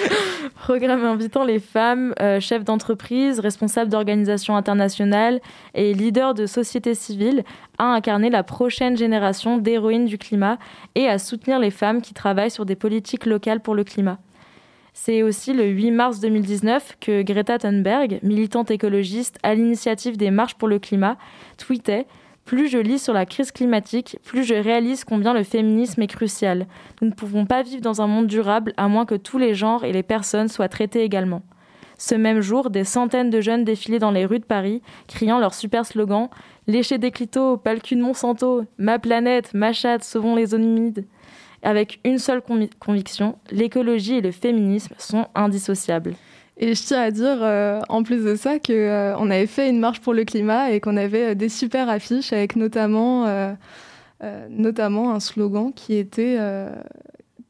programme 0.56 1.04
invitant 1.04 1.44
les 1.44 1.60
femmes, 1.60 2.12
euh, 2.20 2.40
chefs 2.40 2.64
d'entreprise, 2.64 3.38
responsables 3.38 3.90
d'organisations 3.90 4.56
internationales 4.56 5.40
et 5.74 5.94
leaders 5.94 6.34
de 6.34 6.44
sociétés 6.46 6.94
civiles 6.94 7.44
à 7.78 7.84
incarner 7.84 8.28
la 8.28 8.42
prochaine 8.42 8.96
génération 8.96 9.56
d'héroïnes 9.56 10.06
du 10.06 10.18
climat 10.18 10.58
et 10.94 11.06
à 11.06 11.18
soutenir 11.18 11.58
les 11.58 11.70
femmes 11.70 12.02
qui 12.02 12.12
travaillent 12.14 12.50
sur 12.50 12.66
des 12.66 12.76
politiques 12.76 13.26
locales 13.26 13.60
pour 13.60 13.74
le 13.74 13.84
climat. 13.84 14.18
C'est 14.94 15.22
aussi 15.22 15.54
le 15.54 15.66
8 15.66 15.90
mars 15.90 16.20
2019 16.20 16.98
que 17.00 17.22
Greta 17.22 17.58
Thunberg, 17.58 18.20
militante 18.22 18.70
écologiste 18.70 19.38
à 19.42 19.54
l'initiative 19.54 20.18
des 20.18 20.30
marches 20.30 20.54
pour 20.54 20.68
le 20.68 20.78
climat, 20.78 21.16
tweetait 21.56 22.06
Plus 22.44 22.68
je 22.68 22.76
lis 22.76 22.98
sur 22.98 23.14
la 23.14 23.24
crise 23.24 23.52
climatique, 23.52 24.18
plus 24.22 24.44
je 24.44 24.54
réalise 24.54 25.04
combien 25.04 25.32
le 25.32 25.44
féminisme 25.44 26.02
est 26.02 26.08
crucial. 26.08 26.66
Nous 27.00 27.08
ne 27.08 27.14
pouvons 27.14 27.46
pas 27.46 27.62
vivre 27.62 27.80
dans 27.80 28.02
un 28.02 28.06
monde 28.06 28.26
durable 28.26 28.74
à 28.76 28.86
moins 28.88 29.06
que 29.06 29.14
tous 29.14 29.38
les 29.38 29.54
genres 29.54 29.84
et 29.84 29.92
les 29.92 30.02
personnes 30.02 30.48
soient 30.48 30.68
traités 30.68 31.02
également. 31.02 31.42
Ce 31.96 32.14
même 32.14 32.40
jour, 32.40 32.68
des 32.68 32.84
centaines 32.84 33.30
de 33.30 33.40
jeunes 33.40 33.64
défilaient 33.64 33.98
dans 33.98 34.10
les 34.10 34.26
rues 34.26 34.40
de 34.40 34.44
Paris, 34.44 34.82
criant 35.08 35.38
leur 35.38 35.54
super 35.54 35.86
slogan 35.86 36.28
Lécher 36.66 36.98
des 36.98 37.12
clitos, 37.12 37.56
pas 37.56 37.74
le 37.74 37.80
cul 37.80 37.96
de 37.96 38.02
Monsanto, 38.02 38.64
ma 38.76 38.98
planète, 38.98 39.54
ma 39.54 39.72
chatte, 39.72 40.04
sauvons 40.04 40.36
les 40.36 40.46
zones 40.46 40.64
humides 40.64 41.06
avec 41.62 42.00
une 42.04 42.18
seule 42.18 42.40
convi- 42.40 42.70
conviction, 42.78 43.36
l'écologie 43.50 44.16
et 44.16 44.20
le 44.20 44.32
féminisme 44.32 44.94
sont 44.98 45.26
indissociables. 45.34 46.14
Et 46.58 46.74
je 46.74 46.82
tiens 46.82 47.00
à 47.00 47.10
dire, 47.10 47.38
euh, 47.40 47.80
en 47.88 48.02
plus 48.02 48.24
de 48.24 48.34
ça, 48.34 48.58
qu'on 48.58 48.72
euh, 48.72 49.16
avait 49.16 49.46
fait 49.46 49.68
une 49.68 49.80
marche 49.80 50.00
pour 50.00 50.14
le 50.14 50.24
climat 50.24 50.70
et 50.70 50.80
qu'on 50.80 50.96
avait 50.96 51.30
euh, 51.30 51.34
des 51.34 51.48
super 51.48 51.88
affiches 51.88 52.32
avec 52.32 52.56
notamment, 52.56 53.26
notamment 54.50 55.14
un 55.14 55.20
slogan 55.20 55.72
qui 55.74 55.94
était... 55.94 56.38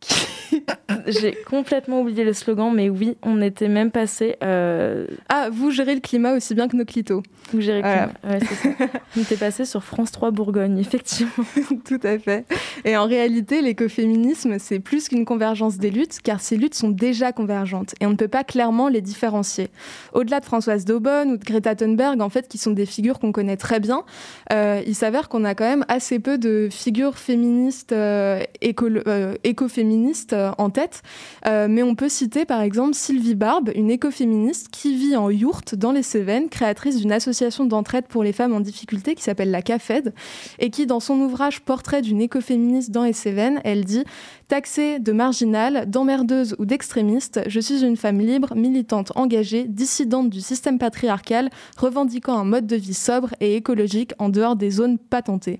J'ai 1.06 1.32
complètement 1.48 2.00
oublié 2.00 2.24
le 2.24 2.32
slogan, 2.32 2.72
mais 2.74 2.88
oui, 2.88 3.16
on 3.22 3.40
était 3.40 3.68
même 3.68 3.90
passé. 3.90 4.36
Euh, 4.42 5.06
ah, 5.28 5.48
vous 5.50 5.70
gérez 5.70 5.94
le 5.94 6.00
climat 6.00 6.34
aussi 6.34 6.54
bien 6.54 6.68
que 6.68 6.76
nos 6.76 6.84
clitos. 6.84 7.22
où 7.54 7.60
j'ai 7.60 7.80
Voilà. 7.80 8.10
ouais, 8.24 8.38
c'est 8.40 8.54
ça. 8.54 8.68
On 9.16 9.20
était 9.20 9.36
passé 9.36 9.64
sur 9.64 9.82
France 9.82 10.12
3 10.12 10.30
Bourgogne, 10.30 10.78
effectivement. 10.78 11.44
Tout 11.84 12.00
à 12.02 12.18
fait. 12.18 12.44
Et 12.84 12.96
en 12.96 13.06
réalité, 13.06 13.62
l'écoféminisme, 13.62 14.58
c'est 14.58 14.80
plus 14.80 15.08
qu'une 15.08 15.24
convergence 15.24 15.78
des 15.78 15.90
luttes, 15.90 16.20
car 16.22 16.40
ces 16.40 16.56
luttes 16.56 16.74
sont 16.74 16.90
déjà 16.90 17.32
convergentes 17.32 17.94
et 18.00 18.06
on 18.06 18.10
ne 18.10 18.16
peut 18.16 18.28
pas 18.28 18.44
clairement 18.44 18.88
les 18.88 19.00
différencier. 19.00 19.68
Au-delà 20.12 20.40
de 20.40 20.44
Françoise 20.44 20.84
Daubonne 20.84 21.32
ou 21.32 21.36
de 21.36 21.44
Greta 21.44 21.74
Thunberg, 21.74 22.20
en 22.20 22.28
fait, 22.28 22.48
qui 22.48 22.58
sont 22.58 22.72
des 22.72 22.86
figures 22.86 23.18
qu'on 23.18 23.32
connaît 23.32 23.56
très 23.56 23.80
bien, 23.80 24.04
euh, 24.52 24.82
il 24.86 24.94
s'avère 24.94 25.28
qu'on 25.28 25.44
a 25.44 25.54
quand 25.54 25.68
même 25.68 25.84
assez 25.88 26.18
peu 26.18 26.38
de 26.38 26.68
figures 26.70 27.18
féministes, 27.18 27.92
euh, 27.92 28.42
écoféministes 28.62 30.34
en 30.58 30.70
tête. 30.70 31.02
Euh, 31.46 31.66
mais 31.68 31.82
on 31.82 31.94
peut 31.94 32.08
citer 32.08 32.44
par 32.44 32.60
exemple 32.60 32.94
Sylvie 32.94 33.34
Barbe, 33.34 33.70
une 33.74 33.90
écoféministe 33.90 34.68
qui 34.70 34.96
vit 34.96 35.16
en 35.16 35.30
yourte 35.30 35.74
dans 35.74 35.92
les 35.92 36.02
Cévennes, 36.02 36.48
créatrice 36.48 36.96
d'une 36.96 37.12
association 37.12 37.64
d'entraide 37.64 38.06
pour 38.06 38.22
les 38.22 38.32
femmes 38.32 38.52
en 38.52 38.60
difficulté 38.60 39.14
qui 39.14 39.22
s'appelle 39.22 39.50
la 39.50 39.62
CAFED, 39.62 40.14
et 40.58 40.70
qui 40.70 40.86
dans 40.86 41.00
son 41.00 41.18
ouvrage 41.20 41.60
Portrait 41.60 42.02
d'une 42.02 42.20
écoféministe 42.20 42.90
dans 42.90 43.04
les 43.04 43.12
Cévennes, 43.12 43.60
elle 43.64 43.84
dit 43.84 44.04
Taxée 44.48 44.98
de 44.98 45.12
marginale, 45.12 45.88
d'emmerdeuse 45.88 46.56
ou 46.58 46.66
d'extrémiste, 46.66 47.40
je 47.46 47.60
suis 47.60 47.84
une 47.84 47.96
femme 47.96 48.20
libre, 48.20 48.54
militante, 48.54 49.12
engagée, 49.14 49.64
dissidente 49.66 50.28
du 50.28 50.40
système 50.40 50.78
patriarcal, 50.78 51.48
revendiquant 51.78 52.36
un 52.36 52.44
mode 52.44 52.66
de 52.66 52.76
vie 52.76 52.94
sobre 52.94 53.30
et 53.40 53.56
écologique 53.56 54.12
en 54.18 54.28
dehors 54.28 54.56
des 54.56 54.70
zones 54.70 54.98
patentées. 54.98 55.58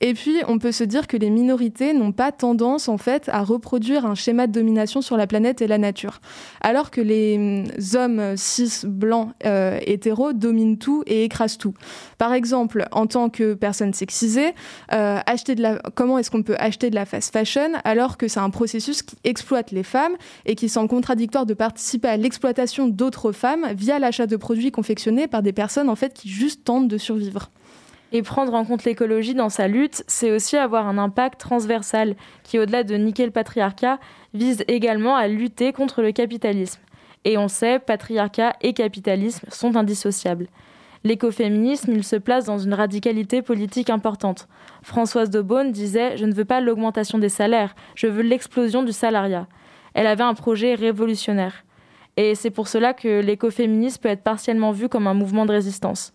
Et 0.00 0.14
puis, 0.14 0.36
on 0.46 0.58
peut 0.58 0.72
se 0.72 0.84
dire 0.84 1.06
que 1.06 1.16
les 1.16 1.30
minorités 1.30 1.92
n'ont 1.92 2.12
pas 2.12 2.30
tendance, 2.32 2.88
en 2.88 2.98
fait, 2.98 3.28
à 3.28 3.42
reproduire 3.42 4.06
un 4.06 4.14
schéma 4.14 4.46
de 4.46 4.52
domination 4.52 5.00
sur 5.00 5.16
la 5.16 5.26
planète 5.26 5.60
et 5.60 5.66
la 5.66 5.78
nature. 5.78 6.20
Alors 6.60 6.90
que 6.90 7.00
les 7.00 7.36
hum, 7.36 7.98
hommes 7.98 8.36
cis, 8.36 8.86
blancs, 8.86 9.32
euh, 9.44 9.78
hétéros 9.86 10.32
dominent 10.32 10.78
tout 10.78 11.02
et 11.06 11.24
écrasent 11.24 11.58
tout. 11.58 11.74
Par 12.16 12.32
exemple, 12.32 12.86
en 12.92 13.06
tant 13.06 13.28
que 13.28 13.54
personne 13.54 13.92
sexisée, 13.92 14.54
euh, 14.92 15.18
acheter 15.26 15.54
de 15.54 15.62
la... 15.62 15.78
comment 15.94 16.18
est-ce 16.18 16.30
qu'on 16.30 16.42
peut 16.42 16.56
acheter 16.58 16.90
de 16.90 16.94
la 16.94 17.04
fast 17.04 17.32
fashion 17.32 17.72
alors 17.84 18.16
que 18.16 18.28
c'est 18.28 18.40
un 18.40 18.50
processus 18.50 19.02
qui 19.02 19.16
exploite 19.24 19.70
les 19.70 19.82
femmes 19.82 20.14
et 20.46 20.54
qui 20.54 20.68
semble 20.68 20.88
contradictoire 20.88 21.46
de 21.46 21.54
participer 21.54 22.08
à 22.08 22.16
l'exploitation 22.16 22.88
d'autres 22.88 23.32
femmes 23.32 23.66
via 23.74 23.98
l'achat 23.98 24.26
de 24.26 24.36
produits 24.36 24.70
confectionnés 24.70 25.26
par 25.26 25.42
des 25.42 25.52
personnes, 25.52 25.88
en 25.88 25.96
fait, 25.96 26.14
qui 26.14 26.28
juste 26.28 26.64
tentent 26.64 26.88
de 26.88 26.98
survivre? 26.98 27.50
Et 28.12 28.22
prendre 28.22 28.54
en 28.54 28.64
compte 28.64 28.84
l'écologie 28.84 29.34
dans 29.34 29.50
sa 29.50 29.68
lutte, 29.68 30.02
c'est 30.06 30.32
aussi 30.32 30.56
avoir 30.56 30.86
un 30.86 30.96
impact 30.96 31.38
transversal 31.38 32.16
qui, 32.42 32.58
au-delà 32.58 32.82
de 32.82 32.94
niquer 32.96 33.26
le 33.26 33.32
patriarcat, 33.32 33.98
vise 34.32 34.64
également 34.66 35.14
à 35.14 35.28
lutter 35.28 35.72
contre 35.72 36.00
le 36.00 36.12
capitalisme. 36.12 36.80
Et 37.24 37.36
on 37.36 37.48
sait, 37.48 37.78
patriarcat 37.78 38.54
et 38.62 38.72
capitalisme 38.72 39.46
sont 39.50 39.76
indissociables. 39.76 40.48
L'écoféminisme, 41.04 41.92
il 41.92 42.02
se 42.02 42.16
place 42.16 42.46
dans 42.46 42.58
une 42.58 42.74
radicalité 42.74 43.42
politique 43.42 43.90
importante. 43.90 44.48
Françoise 44.82 45.30
de 45.30 45.42
Beaune 45.42 45.70
disait 45.70 46.16
Je 46.16 46.24
ne 46.24 46.32
veux 46.32 46.44
pas 46.44 46.60
l'augmentation 46.60 47.18
des 47.18 47.28
salaires, 47.28 47.74
je 47.94 48.06
veux 48.06 48.22
l'explosion 48.22 48.82
du 48.82 48.92
salariat. 48.92 49.46
Elle 49.94 50.06
avait 50.06 50.24
un 50.24 50.34
projet 50.34 50.74
révolutionnaire. 50.74 51.64
Et 52.16 52.34
c'est 52.34 52.50
pour 52.50 52.66
cela 52.66 52.94
que 52.94 53.20
l'écoféminisme 53.20 54.02
peut 54.02 54.08
être 54.08 54.24
partiellement 54.24 54.72
vu 54.72 54.88
comme 54.88 55.06
un 55.06 55.14
mouvement 55.14 55.46
de 55.46 55.52
résistance. 55.52 56.12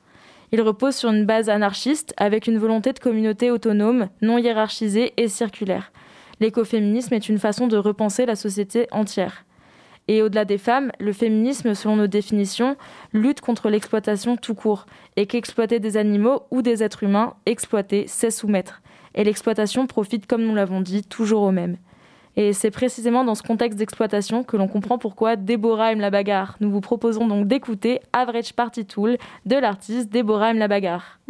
Il 0.53 0.61
repose 0.61 0.95
sur 0.95 1.09
une 1.09 1.25
base 1.25 1.49
anarchiste 1.49 2.13
avec 2.15 2.45
une 2.45 2.59
volonté 2.59 2.93
de 2.93 2.99
communauté 2.99 3.49
autonome, 3.49 4.09
non 4.21 4.37
hiérarchisée 4.37 5.11
et 5.17 5.27
circulaire. 5.27 5.91
L'écoféminisme 6.39 7.15
est 7.15 7.27
une 7.27 7.39
façon 7.39 7.65
de 7.65 7.75
repenser 7.75 8.27
la 8.27 8.35
société 8.35 8.85
entière. 8.91 9.45
Et 10.07 10.21
au-delà 10.21 10.45
des 10.45 10.59
femmes, 10.59 10.91
le 10.99 11.11
féminisme, 11.11 11.73
selon 11.73 11.95
nos 11.95 12.05
définitions, 12.05 12.77
lutte 13.13 13.41
contre 13.41 13.71
l'exploitation 13.71 14.37
tout 14.37 14.53
court, 14.53 14.85
et 15.15 15.25
qu'exploiter 15.25 15.79
des 15.79 15.97
animaux 15.97 16.43
ou 16.51 16.61
des 16.61 16.83
êtres 16.83 17.01
humains, 17.01 17.33
exploiter, 17.47 18.05
c'est 18.07 18.29
soumettre. 18.29 18.83
Et 19.15 19.23
l'exploitation 19.23 19.87
profite, 19.87 20.27
comme 20.27 20.43
nous 20.43 20.53
l'avons 20.53 20.81
dit, 20.81 21.01
toujours 21.01 21.41
aux 21.41 21.51
mêmes. 21.51 21.77
Et 22.35 22.53
c'est 22.53 22.71
précisément 22.71 23.23
dans 23.23 23.35
ce 23.35 23.43
contexte 23.43 23.77
d'exploitation 23.77 24.43
que 24.43 24.57
l'on 24.57 24.67
comprend 24.67 24.97
pourquoi 24.97 25.35
Déborah 25.35 25.91
aime 25.91 25.99
la 25.99 26.09
bagarre. 26.09 26.55
Nous 26.59 26.71
vous 26.71 26.81
proposons 26.81 27.27
donc 27.27 27.47
d'écouter 27.47 27.99
Average 28.11 28.53
Party 28.53 28.85
Tool 28.85 29.17
de 29.45 29.55
l'artiste 29.55 30.09
Déborah 30.09 30.51
aime 30.51 30.57
la 30.57 30.67
bagarre. 30.67 31.19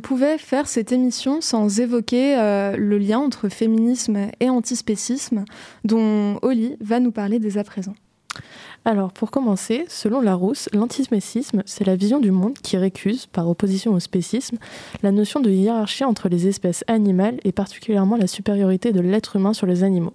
pouvait 0.00 0.38
faire 0.38 0.66
cette 0.66 0.92
émission 0.92 1.40
sans 1.40 1.80
évoquer 1.80 2.36
euh, 2.38 2.76
le 2.76 2.98
lien 2.98 3.18
entre 3.18 3.48
féminisme 3.48 4.28
et 4.40 4.50
antispécisme, 4.50 5.44
dont 5.84 6.38
Oli 6.42 6.76
va 6.80 7.00
nous 7.00 7.12
parler 7.12 7.38
dès 7.38 7.58
à 7.58 7.64
présent. 7.64 7.94
Alors, 8.86 9.12
pour 9.12 9.30
commencer, 9.30 9.86
selon 9.88 10.20
Larousse, 10.20 10.68
l'antispécisme, 10.74 11.62
c'est 11.64 11.86
la 11.86 11.96
vision 11.96 12.20
du 12.20 12.30
monde 12.30 12.58
qui 12.58 12.76
récuse, 12.76 13.26
par 13.26 13.48
opposition 13.48 13.94
au 13.94 14.00
spécisme, 14.00 14.58
la 15.02 15.10
notion 15.10 15.40
de 15.40 15.50
hiérarchie 15.50 16.04
entre 16.04 16.28
les 16.28 16.46
espèces 16.48 16.84
animales 16.86 17.38
et 17.44 17.52
particulièrement 17.52 18.16
la 18.16 18.26
supériorité 18.26 18.92
de 18.92 19.00
l'être 19.00 19.36
humain 19.36 19.54
sur 19.54 19.66
les 19.66 19.84
animaux. 19.84 20.12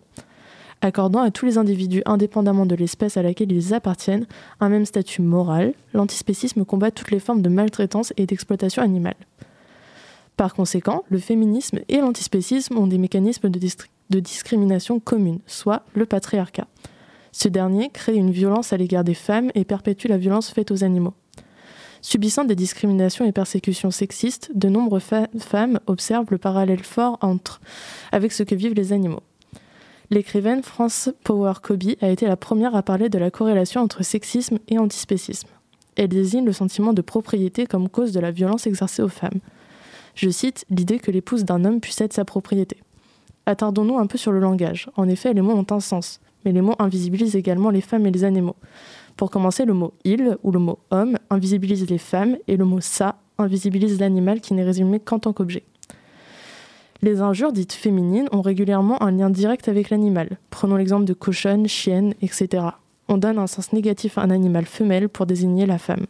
Accordant 0.82 1.22
à 1.22 1.32
tous 1.32 1.46
les 1.46 1.58
individus, 1.58 2.04
indépendamment 2.06 2.66
de 2.66 2.76
l'espèce 2.76 3.18
à 3.18 3.24
laquelle 3.24 3.52
ils 3.52 3.74
appartiennent, 3.74 4.28
un 4.60 4.70
même 4.70 4.86
statut 4.86 5.22
moral, 5.22 5.74
l'antispécisme 5.94 6.64
combat 6.64 6.92
toutes 6.92 7.12
les 7.12 7.20
formes 7.20 7.42
de 7.42 7.50
maltraitance 7.50 8.14
et 8.18 8.26
d'exploitation 8.26 8.82
animale. 8.82 9.16
Par 10.40 10.54
conséquent, 10.54 11.04
le 11.10 11.20
féminisme 11.20 11.82
et 11.90 11.98
l'antispécisme 11.98 12.78
ont 12.78 12.88
des 12.88 12.98
mécanismes 12.98 13.50
de, 13.50 14.20
discrimination 14.22 15.02
communes, 15.02 15.42
soit 15.48 15.84
le 15.94 16.06
patriarcat. 16.06 16.66
Ce 17.34 17.50
dernier 17.50 17.90
crée 17.90 18.16
une 18.16 18.32
violence 18.32 18.72
à 18.72 18.78
l'égard 18.78 19.04
des 19.04 19.16
femmes 19.16 19.52
et 19.54 19.66
perpétue 19.66 20.08
la 20.08 20.18
violence 20.18 20.50
faite 20.52 20.72
aux 20.72 20.86
animaux. 20.86 21.14
Subissant 22.02 22.46
des 22.46 22.56
discriminations 22.56 23.26
et 23.26 23.34
persécutions 23.34 23.92
sexistes, 23.92 24.50
de 24.56 24.70
nombreuses 24.70 25.04
femmes 25.40 25.82
observent 25.88 26.32
le 26.32 26.38
parallèle 26.38 26.86
fort 26.86 27.18
entre 27.20 27.60
avec 28.14 28.32
ce 28.32 28.44
que 28.44 28.56
vivent 28.56 28.76
les 28.76 28.94
animaux. 28.94 29.24
L'écrivaine 30.10 30.64
France 30.64 31.10
Power 31.26 31.56
Kobe 31.62 31.96
a 32.00 32.08
été 32.08 32.28
la 32.28 32.38
première 32.38 32.78
à 32.78 32.82
parler 32.82 33.10
de 33.10 33.18
la 33.18 33.30
corrélation 33.30 33.82
entre 33.82 34.06
sexisme 34.06 34.60
et 34.70 34.80
antispécisme. 34.80 35.50
Elle 35.98 36.08
désigne 36.08 36.46
le 36.46 36.54
sentiment 36.54 36.94
de 36.94 37.02
propriété 37.02 37.66
comme 37.66 37.90
cause 37.90 38.14
de 38.14 38.22
la 38.22 38.32
violence 38.32 38.68
exercée 38.68 39.02
aux 39.02 39.10
femmes. 39.10 39.42
Je 40.20 40.30
cite 40.30 40.66
l'idée 40.70 41.00
que 41.00 41.12
l'épouse 41.12 41.46
d'un 41.46 41.64
homme 41.64 41.80
puisse 41.80 42.02
être 42.02 42.12
sa 42.12 42.26
propriété. 42.26 42.76
Attardons-nous 43.46 43.98
un 43.98 44.06
peu 44.06 44.18
sur 44.18 44.34
le 44.34 44.42
langage. 44.42 44.90
En 44.98 45.08
effet, 45.08 45.34
les 45.34 45.40
mots 45.40 45.54
ont 45.54 45.66
un 45.74 45.80
sens, 45.80 46.20
mais 46.44 46.52
les 46.52 46.60
mots 46.60 46.76
invisibilisent 46.78 47.38
également 47.38 47.70
les 47.70 47.80
femmes 47.80 48.06
et 48.06 48.12
les 48.12 48.26
animaux. 48.26 48.58
Pour 49.16 49.32
commencer, 49.32 49.64
le 49.64 49.74
mot 49.74 49.94
il 50.04 50.38
ou 50.44 50.52
le 50.52 50.60
mot 50.60 50.80
homme 50.92 51.18
invisibilise 51.30 51.90
les 51.90 51.98
femmes 51.98 52.36
et 52.50 52.58
le 52.58 52.66
mot 52.66 52.82
ça 52.82 53.16
invisibilise 53.38 53.98
l'animal 53.98 54.42
qui 54.42 54.54
n'est 54.54 54.66
résumé 54.66 55.00
qu'en 55.00 55.20
tant 55.20 55.32
qu'objet. 55.32 55.64
Les 57.02 57.22
injures 57.22 57.54
dites 57.54 57.72
féminines 57.72 58.28
ont 58.34 58.42
régulièrement 58.42 59.02
un 59.02 59.12
lien 59.12 59.30
direct 59.30 59.70
avec 59.70 59.90
l'animal. 59.90 60.38
Prenons 60.50 60.76
l'exemple 60.76 61.06
de 61.06 61.14
cochonne, 61.14 61.66
chienne, 61.70 62.14
etc. 62.22 62.66
On 63.08 63.18
donne 63.18 63.38
un 63.38 63.48
sens 63.48 63.72
négatif 63.72 64.18
à 64.18 64.24
un 64.24 64.32
animal 64.32 64.66
femelle 64.66 65.08
pour 65.08 65.26
désigner 65.26 65.66
la 65.66 65.78
femme. 65.78 66.08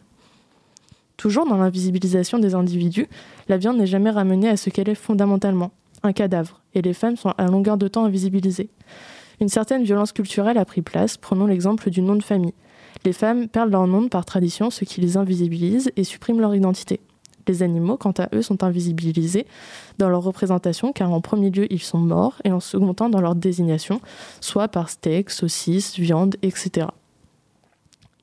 Toujours 1.20 1.44
dans 1.44 1.58
l'invisibilisation 1.58 2.38
des 2.38 2.54
individus, 2.54 3.06
la 3.50 3.58
viande 3.58 3.76
n'est 3.76 3.86
jamais 3.86 4.08
ramenée 4.08 4.48
à 4.48 4.56
ce 4.56 4.70
qu'elle 4.70 4.88
est 4.88 4.94
fondamentalement, 4.94 5.70
un 6.02 6.14
cadavre, 6.14 6.62
et 6.72 6.80
les 6.80 6.94
femmes 6.94 7.18
sont 7.18 7.34
à 7.36 7.44
longueur 7.44 7.76
de 7.76 7.88
temps 7.88 8.06
invisibilisées. 8.06 8.70
Une 9.38 9.50
certaine 9.50 9.84
violence 9.84 10.12
culturelle 10.12 10.56
a 10.56 10.64
pris 10.64 10.80
place, 10.80 11.18
prenons 11.18 11.44
l'exemple 11.44 11.90
du 11.90 12.00
nom 12.00 12.16
de 12.16 12.22
famille. 12.22 12.54
Les 13.04 13.12
femmes 13.12 13.48
perdent 13.48 13.70
leur 13.70 13.86
nom 13.86 14.08
par 14.08 14.24
tradition, 14.24 14.70
ce 14.70 14.86
qui 14.86 15.02
les 15.02 15.18
invisibilise 15.18 15.92
et 15.94 16.04
supprime 16.04 16.40
leur 16.40 16.54
identité. 16.54 17.00
Les 17.46 17.62
animaux, 17.62 17.98
quant 17.98 18.14
à 18.16 18.34
eux, 18.34 18.40
sont 18.40 18.64
invisibilisés 18.64 19.44
dans 19.98 20.08
leur 20.08 20.22
représentation, 20.22 20.94
car 20.94 21.12
en 21.12 21.20
premier 21.20 21.50
lieu, 21.50 21.70
ils 21.70 21.82
sont 21.82 21.98
morts, 21.98 22.40
et 22.44 22.50
en 22.50 22.60
second 22.60 22.94
temps, 22.94 23.10
dans 23.10 23.20
leur 23.20 23.34
désignation, 23.34 24.00
soit 24.40 24.68
par 24.68 24.88
steak, 24.88 25.28
saucisse, 25.28 25.98
viande, 25.98 26.36
etc. 26.40 26.86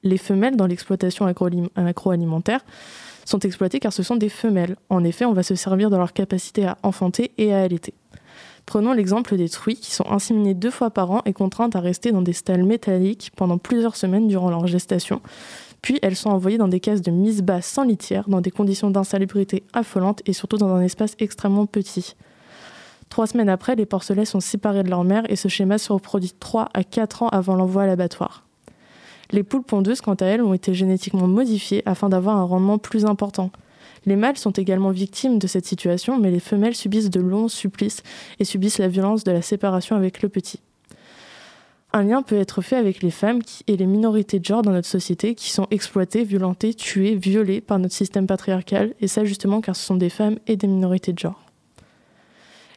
Les 0.04 0.18
femelles 0.18 0.56
dans 0.56 0.68
l'exploitation 0.68 1.26
agroalimentaire 1.26 2.66
sont 3.26 3.40
exploitées 3.40 3.80
car 3.80 3.94
ce 3.94 4.04
sont 4.04 4.16
des 4.16 4.30
femelles. 4.30 4.76
En 4.90 5.04
effet, 5.04 5.26
on 5.26 5.34
va 5.34 5.44
se 5.44 5.56
servir 5.56 5.90
de 5.90 5.98
leur 5.98 6.14
capacité 6.14 6.66
à 6.66 6.78
enfanter 6.84 7.32
et 7.38 7.54
à 7.54 7.62
allaiter. 7.62 7.94
Prenons 8.66 8.92
l'exemple 8.92 9.38
des 9.38 9.48
truies 9.48 9.78
qui 9.78 9.92
sont 9.92 10.10
inséminées 10.12 10.54
deux 10.54 10.72
fois 10.72 10.90
par 10.90 11.10
an 11.12 11.22
et 11.26 11.32
contraintes 11.32 11.78
à 11.78 11.80
rester 11.80 12.12
dans 12.12 12.22
des 12.22 12.34
stalles 12.34 12.64
métalliques 12.64 13.32
pendant 13.38 13.58
plusieurs 13.58 13.96
semaines 13.96 14.28
durant 14.28 14.50
leur 14.50 14.68
gestation, 14.68 15.22
puis 15.82 16.00
elles 16.02 16.18
sont 16.18 16.32
envoyées 16.32 16.58
dans 16.58 16.68
des 16.68 16.82
cases 16.82 17.02
de 17.02 17.12
mise 17.12 17.44
basse 17.44 17.66
sans 17.66 17.84
litière, 17.84 18.28
dans 18.28 18.42
des 18.42 18.52
conditions 18.52 18.90
d'insalubrité 18.90 19.64
affolantes 19.72 20.22
et 20.26 20.34
surtout 20.34 20.58
dans 20.58 20.74
un 20.76 20.82
espace 20.82 21.16
extrêmement 21.20 21.66
petit. 21.66 22.16
Trois 23.08 23.28
semaines 23.28 23.48
après, 23.48 23.76
les 23.76 23.86
porcelets 23.86 24.26
sont 24.26 24.42
séparés 24.42 24.84
de 24.84 24.90
leur 24.90 25.06
mère 25.06 25.24
et 25.30 25.38
ce 25.38 25.48
schéma 25.48 25.78
se 25.78 25.94
reproduit 25.94 26.34
3 26.38 26.68
à 26.74 26.84
4 26.84 27.24
ans 27.24 27.30
avant 27.30 27.56
l'envoi 27.56 27.84
à 27.84 27.88
l'abattoir. 27.88 28.47
Les 29.32 29.44
poules 29.44 29.64
pondeuses, 29.64 30.02
quant 30.02 30.16
à 30.16 30.26
elles, 30.26 30.42
ont 30.42 30.54
été 30.54 30.74
génétiquement 30.74 31.28
modifiées 31.28 31.84
afin 31.86 32.10
d'avoir 32.10 32.38
un 32.38 32.44
rendement 32.44 32.78
plus 32.78 33.06
important. 33.06 33.52
Les 34.06 34.16
mâles 34.16 34.38
sont 34.38 34.52
également 34.52 34.92
victimes 34.92 35.40
de 35.40 35.48
cette 35.48 35.66
situation, 35.66 36.18
mais 36.18 36.32
les 36.32 36.40
femelles 36.40 36.76
subissent 36.76 37.10
de 37.10 37.20
longs 37.20 37.50
supplices 37.50 38.04
et 38.40 38.46
subissent 38.46 38.78
la 38.78 38.88
violence 38.88 39.24
de 39.24 39.32
la 39.32 39.42
séparation 39.42 39.96
avec 39.96 40.22
le 40.22 40.30
petit 40.30 40.62
un 41.94 42.04
lien 42.04 42.22
peut 42.22 42.38
être 42.38 42.62
fait 42.62 42.76
avec 42.76 43.02
les 43.02 43.12
femmes 43.12 43.42
et 43.68 43.78
les 43.78 43.86
minorités 43.86 44.40
de 44.40 44.46
genre 44.46 44.62
dans 44.62 44.72
notre 44.72 44.88
société 44.88 45.36
qui 45.36 45.50
sont 45.50 45.68
exploitées, 45.72 46.24
violentées, 46.24 46.74
tuées, 46.74 47.16
violées 47.16 47.62
par 47.62 47.80
notre 47.80 47.96
système 47.96 48.28
patriarcal, 48.28 48.94
et 49.00 49.08
ça 49.08 49.24
justement 49.24 49.62
car 49.62 49.76
ce 49.76 49.86
sont 49.86 49.96
des 49.96 50.10
femmes 50.10 50.38
et 50.48 50.58
des 50.58 50.68
minorités 50.68 51.14
de 51.14 51.20
genre. 51.20 51.42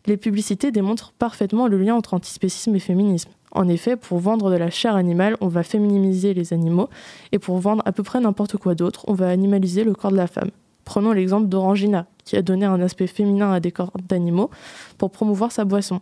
Les 0.06 0.16
publicités 0.16 0.70
démontrent 0.70 1.12
parfaitement 1.12 1.66
le 1.66 1.78
lien 1.78 1.94
entre 1.94 2.14
antispécisme 2.14 2.74
et 2.74 2.80
féminisme. 2.80 3.30
En 3.52 3.68
effet, 3.68 3.96
pour 3.96 4.18
vendre 4.18 4.50
de 4.50 4.56
la 4.56 4.70
chair 4.70 4.94
animale, 4.94 5.36
on 5.40 5.48
va 5.48 5.62
fémininiser 5.62 6.34
les 6.34 6.52
animaux, 6.52 6.88
et 7.32 7.38
pour 7.38 7.58
vendre 7.58 7.82
à 7.84 7.92
peu 7.92 8.02
près 8.02 8.20
n'importe 8.20 8.56
quoi 8.56 8.74
d'autre, 8.74 9.04
on 9.08 9.14
va 9.14 9.28
animaliser 9.28 9.84
le 9.84 9.94
corps 9.94 10.12
de 10.12 10.16
la 10.16 10.28
femme. 10.28 10.50
Prenons 10.84 11.12
l'exemple 11.12 11.48
d'Orangina, 11.48 12.06
qui 12.24 12.36
a 12.36 12.42
donné 12.42 12.64
un 12.64 12.80
aspect 12.80 13.06
féminin 13.06 13.52
à 13.52 13.60
des 13.60 13.72
corps 13.72 13.92
d'animaux 14.08 14.50
pour 14.98 15.10
promouvoir 15.10 15.52
sa 15.52 15.64
boisson. 15.64 16.00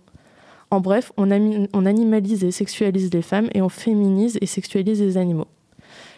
En 0.70 0.80
bref, 0.80 1.12
on, 1.16 1.30
animalise 1.30 2.44
et 2.44 2.50
sexualise 2.50 3.10
les 3.12 3.22
femmes 3.22 3.48
et 3.54 3.62
on 3.62 3.70
féminise 3.70 4.36
et 4.42 4.46
sexualise 4.46 5.00
les 5.00 5.16
animaux. 5.16 5.46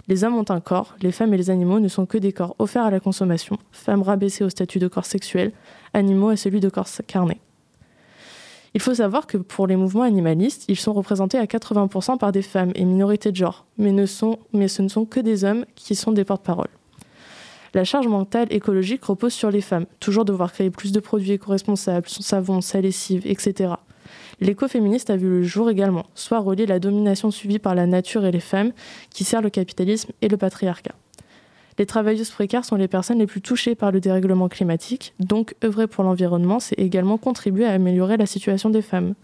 Les 0.09 0.25
hommes 0.25 0.35
ont 0.35 0.45
un 0.49 0.61
corps, 0.61 0.97
les 1.03 1.13
femmes 1.13 1.33
et 1.35 1.37
les 1.37 1.51
animaux 1.51 1.79
ne 1.79 1.87
sont 1.87 2.07
que 2.07 2.19
des 2.19 2.33
corps 2.33 2.57
offerts 2.59 2.85
à 2.85 2.91
la 2.91 2.99
consommation, 2.99 3.59
femmes 3.71 4.03
rabaissées 4.03 4.43
au 4.43 4.51
statut 4.51 4.81
de 4.81 4.89
corps 4.89 5.07
sexuel, 5.07 5.53
animaux 5.95 6.31
à 6.31 6.37
celui 6.37 6.59
de 6.59 6.69
corps 6.69 6.89
carné. 7.07 7.41
Il 8.75 8.81
faut 8.81 8.95
savoir 8.95 9.27
que 9.27 9.37
pour 9.37 9.67
les 9.67 9.77
mouvements 9.77 10.03
animalistes, 10.03 10.65
ils 10.69 10.79
sont 10.79 10.93
représentés 10.93 11.39
à 11.39 11.45
80% 11.45 12.19
par 12.19 12.31
des 12.31 12.43
femmes 12.43 12.71
et 12.77 12.85
minorités 12.85 13.33
de 13.33 13.37
genre, 13.37 13.67
mais, 13.79 14.07
ce 14.07 14.83
ne 14.83 14.89
sont 14.89 15.05
que 15.05 15.21
des 15.21 15.45
hommes 15.45 15.65
qui 15.75 15.95
sont 15.97 16.13
des 16.13 16.25
porte-parole. 16.25 16.69
La 17.75 17.85
charge 17.85 18.07
mentale 18.09 18.49
écologique 18.51 19.05
repose 19.05 19.33
sur 19.33 19.51
les 19.51 19.61
femmes, 19.61 19.87
toujours 19.99 20.25
devoir 20.25 20.53
créer 20.53 20.71
plus 20.71 20.93
de 20.93 21.01
produits 21.01 21.33
éco-responsables, 21.33 22.09
son 22.09 22.23
savon, 22.23 22.61
sa 22.61 22.81
lessive, 22.81 23.23
etc. 23.25 23.75
L'écoféministe 24.41 25.11
a 25.11 25.17
vu 25.17 25.29
le 25.29 25.43
jour 25.43 25.71
également, 25.71 26.07
soit 26.15 26.41
relier 26.41 26.67
la 26.67 26.79
domination 26.79 27.31
subie 27.31 27.59
par 27.59 27.75
la 27.75 27.87
nature 27.87 28.25
et 28.25 28.33
les 28.33 28.41
femmes, 28.41 28.73
qui 29.11 29.25
sert 29.25 29.43
le 29.43 29.51
capitalisme 29.51 30.11
et 30.23 30.29
le 30.29 30.37
patriarcat. 30.37 30.95
Les 31.81 31.87
travailleuses 31.87 32.31
précaires 32.31 32.67
sont 32.67 32.77
les 32.77 32.89
personnes 32.89 33.21
les 33.21 33.27
plus 33.27 33.41
touchées 33.41 33.75
par 33.75 33.91
le 33.91 34.01
dérèglement 34.01 34.51
climatique, 34.51 35.15
donc 35.19 35.55
œuvrer 35.65 35.87
pour 35.87 36.05
l'environnement, 36.05 36.61
c'est 36.61 36.79
également 36.79 37.17
contribuer 37.17 37.65
à 37.65 37.73
améliorer 37.73 38.19
la 38.19 38.27
situation 38.27 38.69
des 38.69 38.83
femmes. 38.83 39.15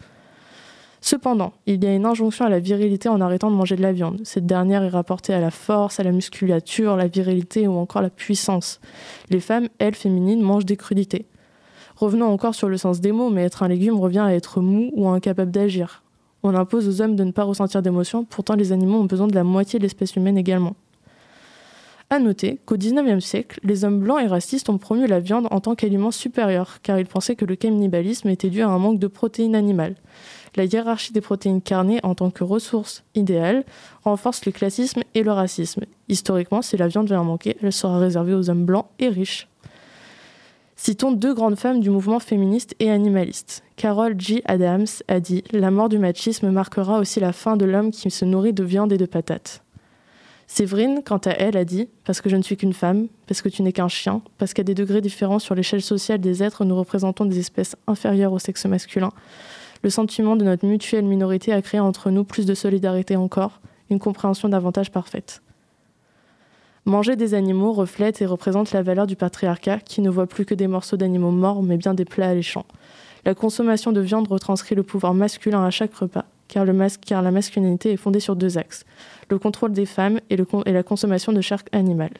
Cependant, 1.02 1.52
il 1.66 1.84
y 1.84 1.86
a 1.86 1.94
une 1.94 2.07
injonction 2.07 2.46
à 2.46 2.48
la 2.48 2.59
virilité 2.59 3.11
en 3.11 3.20
arrêtant 3.20 3.50
de 3.50 3.57
manger 3.57 3.76
de 3.76 3.82
la 3.82 3.92
viande. 3.92 4.22
Cette 4.24 4.46
dernière 4.46 4.82
est 4.84 4.88
rapportée 4.88 5.34
à 5.34 5.40
la 5.40 5.50
force, 5.50 6.00
à 6.00 6.02
la 6.02 6.12
musculature, 6.12 6.96
la 6.96 7.09
virilité 7.09 7.68
ou 7.68 7.74
encore 7.76 8.00
la 8.00 8.09
puissance. 8.09 8.80
Les 9.28 9.40
femmes, 9.40 9.68
elles, 9.78 9.94
féminines, 9.94 10.40
mangent 10.40 10.64
des 10.64 10.78
crudités. 10.78 11.26
Revenons 11.96 12.32
encore 12.32 12.54
sur 12.54 12.70
le 12.70 12.78
sens 12.78 13.02
des 13.02 13.12
mots, 13.12 13.28
mais 13.28 13.44
être 13.44 13.64
un 13.64 13.68
légume 13.68 14.00
revient 14.00 14.20
à 14.20 14.34
être 14.34 14.62
mou 14.62 14.92
ou 14.94 15.11
incapable 15.11 15.50
d'agir. 15.50 16.04
On 16.42 16.54
impose 16.54 16.88
aux 16.88 17.02
hommes 17.02 17.16
de 17.16 17.24
ne 17.24 17.32
pas 17.32 17.44
ressentir 17.44 17.82
d'émotions, 17.82 18.24
pourtant 18.24 18.54
les 18.54 18.72
animaux 18.72 19.00
ont 19.00 19.04
besoin 19.04 19.26
de 19.26 19.34
la 19.34 19.44
moitié 19.44 19.78
de 19.78 19.82
l'espèce 19.82 20.16
humaine 20.16 20.38
également. 20.38 20.74
À 22.09 22.20
noter 22.20 22.61
qu'au 22.64 22.76
XIXe 22.76 23.24
siècle, 23.24 23.59
les 23.64 23.84
hommes 23.84 23.98
blancs 23.98 24.20
et 24.22 24.28
racistes 24.28 24.68
ont 24.68 24.78
promu 24.78 25.09
la 25.09 25.18
viande 25.18 25.48
en 25.50 25.59
tant 25.59 25.74
qu'aliment 25.74 26.12
supérieur, 26.12 26.78
car 26.82 27.00
ils 27.00 27.07
pensaient 27.07 27.34
que 27.34 27.44
le 27.44 27.57
cannibalisme 27.57 28.28
était 28.28 28.48
dû 28.48 28.62
à 28.62 28.68
un 28.68 28.78
manque 28.78 29.00
de 29.00 29.09
protéines 29.09 29.57
animales. 29.57 29.96
La 30.54 30.64
hiérarchie 30.64 31.12
des 31.12 31.20
protéines 31.20 31.61
carnées 31.61 31.98
en 32.04 32.14
tant 32.14 32.30
que 32.30 32.44
ressource 32.44 33.02
idéale 33.16 33.64
renforce 34.04 34.46
le 34.46 34.52
classisme 34.52 35.02
et 35.14 35.24
le 35.24 35.32
racisme. 35.32 35.82
Historiquement, 36.09 36.62
si 36.62 36.76
la 36.76 36.86
viande 36.86 37.09
vient 37.09 37.20
à 37.20 37.24
manquer, 37.24 37.57
elle 37.61 37.72
sera 37.72 37.98
réservée 37.98 38.34
aux 38.34 38.50
hommes 38.50 38.64
blancs 38.64 38.86
et 39.00 39.09
riches. 39.09 39.48
Citons 40.76 41.11
deux 41.11 41.34
grandes 41.34 41.59
femmes 41.59 41.80
du 41.80 41.90
mouvement 41.90 42.20
féministe 42.20 42.76
et 42.78 42.90
animaliste. 42.90 43.64
Carol 43.74 44.14
G. 44.16 44.42
Adams 44.44 44.86
a 45.09 45.18
dit 45.18 45.42
La 45.50 45.72
mort 45.72 45.88
du 45.88 45.98
machisme 45.98 46.50
marquera 46.50 47.00
aussi 47.00 47.18
la 47.18 47.32
fin 47.32 47.57
de 47.57 47.64
l'homme 47.64 47.90
qui 47.90 48.11
se 48.12 48.24
nourrit 48.24 48.52
de 48.52 48.62
viande 48.62 48.92
et 48.92 48.98
de 48.98 49.07
patates. 49.07 49.65
Séverine, 50.47 51.03
quant 51.05 51.18
à 51.18 51.30
elle, 51.30 51.57
a 51.57 51.64
dit 51.64 51.88
Parce 52.05 52.20
que 52.20 52.28
je 52.28 52.36
ne 52.36 52.42
suis 52.42 52.57
qu'une 52.57 52.72
femme, 52.72 53.09
parce 53.26 53.42
que 53.42 53.49
tu 53.49 53.62
n'es 53.62 53.72
qu'un 53.72 53.88
chien, 53.88 54.22
parce 54.38 54.55
qu'à 54.55 54.62
des 54.62 54.74
degrés 54.74 55.01
différents 55.01 55.40
sur 55.40 55.55
l'échelle 55.55 55.82
sociale 55.82 56.20
des 56.20 56.42
êtres, 56.42 56.64
nous 56.64 56.76
représentons 56.76 57.24
des 57.24 57.38
espèces 57.38 57.76
inférieures 57.86 58.32
au 58.32 58.38
sexe 58.38 58.64
masculin. 58.66 59.11
Le 59.82 59.90
sentiment 59.90 60.36
de 60.36 60.44
notre 60.44 60.66
mutuelle 60.66 61.05
minorité 61.05 61.53
a 61.53 61.62
créé 61.62 61.80
entre 61.80 62.11
nous 62.11 62.24
plus 62.24 62.47
de 62.47 62.55
solidarité 62.55 63.16
encore, 63.16 63.61
une 63.90 63.99
compréhension 63.99 64.49
davantage 64.49 64.90
parfaite. 64.90 65.42
Manger 66.84 67.16
des 67.16 67.34
animaux 67.34 67.72
reflète 67.72 68.22
et 68.22 68.26
représente 68.26 68.70
la 68.70 68.82
valeur 68.82 69.09
du 69.09 69.16
patriarcat 69.16 69.80
qui 69.80 70.01
ne 70.01 70.09
voit 70.09 70.28
plus 70.28 70.44
que 70.44 70.55
des 70.55 70.68
morceaux 70.68 70.97
d'animaux 70.97 71.32
morts 71.32 71.64
mais 71.64 71.76
bien 71.76 71.94
des 71.94 72.05
plats 72.05 72.28
alléchants. 72.28 72.66
La 73.24 73.34
consommation 73.34 73.90
de 73.90 74.01
viande 74.01 74.28
retranscrit 74.28 74.76
le 74.76 74.84
pouvoir 74.84 75.12
masculin 75.12 75.64
à 75.64 75.70
chaque 75.70 75.94
repas, 75.94 76.26
car, 76.49 76.64
la 76.64 77.30
masculinité 77.30 77.92
est 77.92 77.97
fondée 77.97 78.20
sur 78.20 78.36
deux 78.36 78.59
axes, 78.59 78.84
le 79.30 79.38
contrôle 79.38 79.72
des 79.72 79.86
femmes 79.86 80.20
et, 80.30 80.36
la 80.36 80.82
consommation 80.82 81.32
de 81.32 81.40
chair 81.40 81.62
animale. 81.72 82.14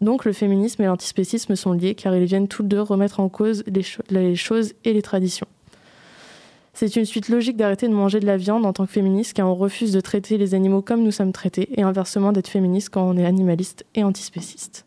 Donc 0.00 0.24
le 0.24 0.32
féminisme 0.32 0.82
et 0.82 0.86
l'antispécisme 0.86 1.56
sont 1.56 1.72
liés 1.72 1.94
car 1.94 2.16
ils 2.16 2.24
viennent 2.24 2.48
tous 2.48 2.62
deux 2.62 2.80
remettre 2.80 3.20
en 3.20 3.28
cause 3.28 3.64
les 3.66 4.34
choses 4.36 4.72
et 4.84 4.92
les 4.92 5.02
traditions. 5.02 5.46
C'est 6.72 6.96
une 6.96 7.04
suite 7.04 7.28
logique 7.28 7.58
d'arrêter 7.58 7.88
de 7.88 7.92
manger 7.92 8.20
de 8.20 8.26
la 8.26 8.38
viande 8.38 8.64
en 8.64 8.72
tant 8.72 8.86
que 8.86 8.92
féministe 8.92 9.34
car 9.34 9.46
on 9.46 9.54
refuse 9.54 9.92
de 9.92 10.00
traiter 10.00 10.38
les 10.38 10.54
animaux 10.54 10.80
comme 10.80 11.02
nous 11.02 11.10
sommes 11.10 11.32
traités 11.32 11.68
et 11.78 11.82
inversement 11.82 12.32
d'être 12.32 12.48
féministe 12.48 12.88
quand 12.90 13.02
on 13.02 13.18
est 13.18 13.26
animaliste 13.26 13.84
et 13.94 14.02
antispéciste. 14.02 14.86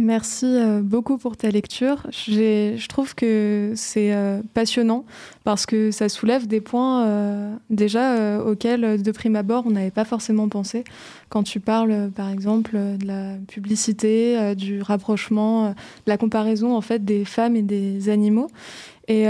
Merci 0.00 0.46
euh, 0.46 0.80
beaucoup 0.80 1.18
pour 1.18 1.36
ta 1.36 1.50
lecture. 1.50 2.06
Je 2.10 2.88
trouve 2.88 3.14
que 3.14 3.74
c'est 3.76 4.14
euh, 4.14 4.40
passionnant 4.54 5.04
parce 5.44 5.66
que 5.66 5.90
ça 5.90 6.08
soulève 6.08 6.46
des 6.46 6.62
points 6.62 7.04
euh, 7.04 7.54
déjà 7.68 8.42
auxquels, 8.42 9.02
de 9.02 9.12
prime 9.12 9.36
abord, 9.36 9.64
on 9.66 9.72
n'avait 9.72 9.90
pas 9.90 10.06
forcément 10.06 10.48
pensé. 10.48 10.84
Quand 11.28 11.42
tu 11.42 11.60
parles, 11.60 12.10
par 12.16 12.30
exemple, 12.30 12.78
de 12.78 13.06
la 13.06 13.34
publicité, 13.46 14.54
du 14.54 14.80
rapprochement, 14.80 15.68
de 15.68 15.74
la 16.06 16.16
comparaison 16.16 16.74
en 16.74 16.80
fait 16.80 17.04
des 17.04 17.26
femmes 17.26 17.54
et 17.54 17.62
des 17.62 18.08
animaux. 18.08 18.48
Et 19.06 19.26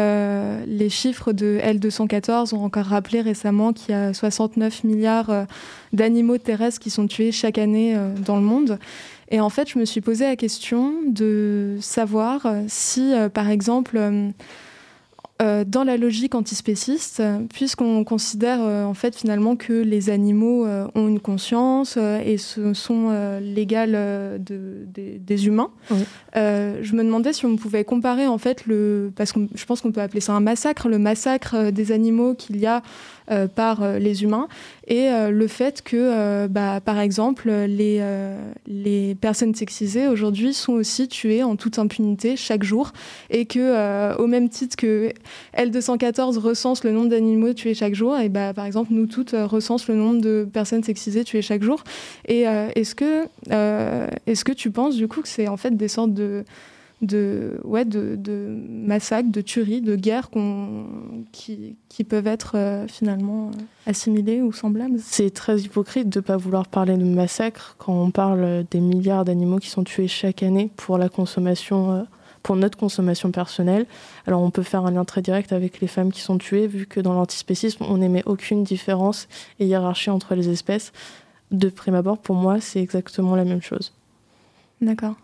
les 0.66 0.88
chiffres 0.90 1.32
de 1.32 1.58
L214 1.62 2.54
ont 2.54 2.64
encore 2.64 2.86
rappelé 2.86 3.22
récemment 3.22 3.72
qu'il 3.72 3.94
y 3.94 3.98
a 3.98 4.14
69 4.14 4.84
milliards 4.84 5.46
d'animaux 5.92 6.38
terrestres 6.38 6.80
qui 6.80 6.90
sont 6.90 7.06
tués 7.06 7.32
chaque 7.32 7.58
année 7.58 7.96
dans 8.24 8.36
le 8.36 8.42
monde. 8.42 8.78
Et 9.30 9.40
en 9.40 9.48
fait, 9.48 9.68
je 9.68 9.78
me 9.78 9.84
suis 9.84 10.00
posé 10.00 10.24
la 10.24 10.36
question 10.36 10.92
de 11.06 11.76
savoir 11.80 12.46
euh, 12.46 12.62
si, 12.66 13.12
euh, 13.14 13.28
par 13.28 13.48
exemple, 13.48 13.96
euh, 13.96 15.64
dans 15.66 15.84
la 15.84 15.96
logique 15.96 16.34
antispéciste, 16.34 17.22
puisqu'on 17.54 18.04
considère 18.04 18.60
en 18.60 18.92
fait 18.92 19.16
finalement 19.16 19.56
que 19.56 19.72
les 19.72 20.10
animaux 20.10 20.66
ont 20.94 21.08
une 21.08 21.18
conscience 21.20 21.96
et 21.96 22.36
ce 22.36 22.74
sont 22.74 23.08
l'égal 23.40 23.92
de- 24.44 24.84
des, 25.18 25.46
humains, 25.46 25.70
Oui. 25.90 26.04
euh, 26.36 26.80
je 26.82 26.94
me 26.94 27.02
demandais 27.02 27.32
si 27.32 27.46
on 27.46 27.56
pouvait 27.56 27.84
comparer 27.84 28.26
en 28.26 28.36
fait 28.36 28.66
le, 28.66 29.10
parce 29.16 29.32
que 29.32 29.40
je 29.54 29.64
pense 29.64 29.80
qu'on 29.80 29.92
peut 29.92 30.02
appeler 30.02 30.20
ça 30.20 30.34
un 30.34 30.40
massacre, 30.40 30.90
le 30.90 30.98
massacre 30.98 31.70
des 31.70 31.90
animaux 31.90 32.34
qu'il 32.34 32.58
y 32.58 32.66
a 32.66 32.82
euh, 33.30 33.46
par 33.46 33.82
euh, 33.82 33.98
les 33.98 34.24
humains 34.24 34.48
et 34.88 35.08
euh, 35.08 35.30
le 35.30 35.46
fait 35.46 35.82
que, 35.82 36.48
bah, 36.48 36.80
par 36.80 36.98
exemple, 36.98 37.48
les, 37.48 38.02
les 38.66 39.14
personnes 39.14 39.54
sexisées 39.54 40.08
aujourd'hui 40.08 40.52
sont 40.52 40.72
aussi 40.72 41.06
tuées 41.06 41.44
en 41.44 41.54
toute 41.54 41.78
impunité 41.78 42.36
chaque 42.36 42.64
jour 42.64 42.92
et 43.30 43.46
que, 43.46 44.16
au 44.20 44.26
même 44.26 44.48
titre 44.48 44.76
que 44.76 45.12
L214 45.56 46.38
recense 46.38 46.82
le 46.82 46.90
nombre 46.90 47.08
d'animaux 47.08 47.52
tués 47.52 47.74
chaque 47.74 47.94
jour, 47.94 48.18
et 48.18 48.28
bah, 48.28 48.52
par 48.52 48.64
exemple, 48.64 48.92
nous 48.92 49.06
toutes 49.06 49.30
recense 49.32 49.86
le 49.86 49.94
nombre 49.94 50.20
de 50.20 50.48
personnes 50.52 50.82
sexisées 50.82 51.22
tuées 51.22 51.42
chaque 51.42 51.62
jour. 51.62 51.84
Et 52.26 52.42
est-ce 52.74 52.96
que, 52.96 53.26
est-ce 54.26 54.44
que 54.44 54.52
tu 54.52 54.72
penses 54.72 54.96
du 54.96 55.06
coup 55.06 55.22
que 55.22 55.28
c'est 55.28 55.46
en 55.46 55.56
fait 55.56 55.76
des 55.76 55.88
sortes 55.88 56.14
de 56.14 56.44
de, 57.02 57.60
ouais, 57.64 57.84
de, 57.84 58.16
de 58.16 58.54
massacres, 58.68 59.30
de 59.30 59.40
tueries, 59.40 59.80
de 59.80 59.96
guerres 59.96 60.30
qui, 61.32 61.76
qui 61.88 62.04
peuvent 62.04 62.26
être 62.26 62.52
euh, 62.56 62.86
finalement 62.88 63.48
euh, 63.48 63.60
assimilées 63.86 64.42
ou 64.42 64.52
semblables. 64.52 64.98
C'est 64.98 65.30
très 65.30 65.60
hypocrite 65.60 66.08
de 66.08 66.18
ne 66.18 66.24
pas 66.24 66.36
vouloir 66.36 66.66
parler 66.68 66.96
de 66.96 67.04
massacre 67.04 67.76
quand 67.78 67.94
on 67.94 68.10
parle 68.10 68.64
des 68.70 68.80
milliards 68.80 69.24
d'animaux 69.24 69.58
qui 69.58 69.68
sont 69.68 69.84
tués 69.84 70.08
chaque 70.08 70.42
année 70.42 70.70
pour 70.76 70.98
la 70.98 71.08
consommation, 71.08 71.92
euh, 71.92 72.02
pour 72.42 72.56
notre 72.56 72.76
consommation 72.76 73.30
personnelle. 73.30 73.86
Alors 74.26 74.42
on 74.42 74.50
peut 74.50 74.62
faire 74.62 74.84
un 74.84 74.90
lien 74.90 75.04
très 75.04 75.22
direct 75.22 75.52
avec 75.52 75.80
les 75.80 75.88
femmes 75.88 76.12
qui 76.12 76.20
sont 76.20 76.36
tuées, 76.38 76.66
vu 76.66 76.86
que 76.86 77.00
dans 77.00 77.14
l'antispécisme, 77.14 77.84
on 77.88 77.98
n'émet 77.98 78.22
aucune 78.26 78.62
différence 78.62 79.26
et 79.58 79.66
hiérarchie 79.66 80.10
entre 80.10 80.34
les 80.34 80.50
espèces. 80.50 80.92
De 81.50 81.68
prime 81.68 81.96
abord, 81.96 82.18
pour 82.18 82.36
moi, 82.36 82.60
c'est 82.60 82.80
exactement 82.80 83.34
la 83.34 83.44
même 83.44 83.62
chose. 83.62 83.92
D'accord. 84.80 85.16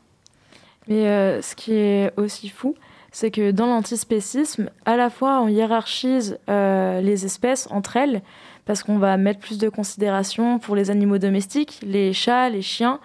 Mais 0.89 1.07
euh, 1.09 1.43
ce 1.43 1.55
qui 1.55 1.73
est 1.75 2.13
aussi 2.17 2.49
fou, 2.49 2.75
c'est 3.13 3.31
que 3.31 3.51
dans 3.51 3.67
l'antispécisme, 3.67 4.71
à 4.85 4.97
la 4.97 5.11
fois 5.11 5.41
on 5.43 5.49
hiérarchise 5.49 6.39
euh, 6.49 7.01
les 7.01 7.25
espèces 7.25 7.67
entre 7.71 7.97
elles, 7.97 8.23
parce 8.67 8.83
qu'on 8.83 8.99
va 8.99 9.17
mettre 9.17 9.41
plus 9.41 9.59
de 9.59 9.69
considération 9.69 10.59
pour 10.59 10.77
les 10.77 10.91
animaux 10.91 11.19
domestiques, 11.19 11.81
les 11.83 12.13
chats, 12.13 12.49
les 12.51 12.63
chiens, 12.63 13.01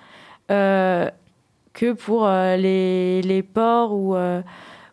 euh, 0.51 1.09
que 1.73 1.93
pour 1.93 2.27
les, 2.27 3.21
les 3.21 3.43
porcs 3.43 3.93
ou... 3.93 4.15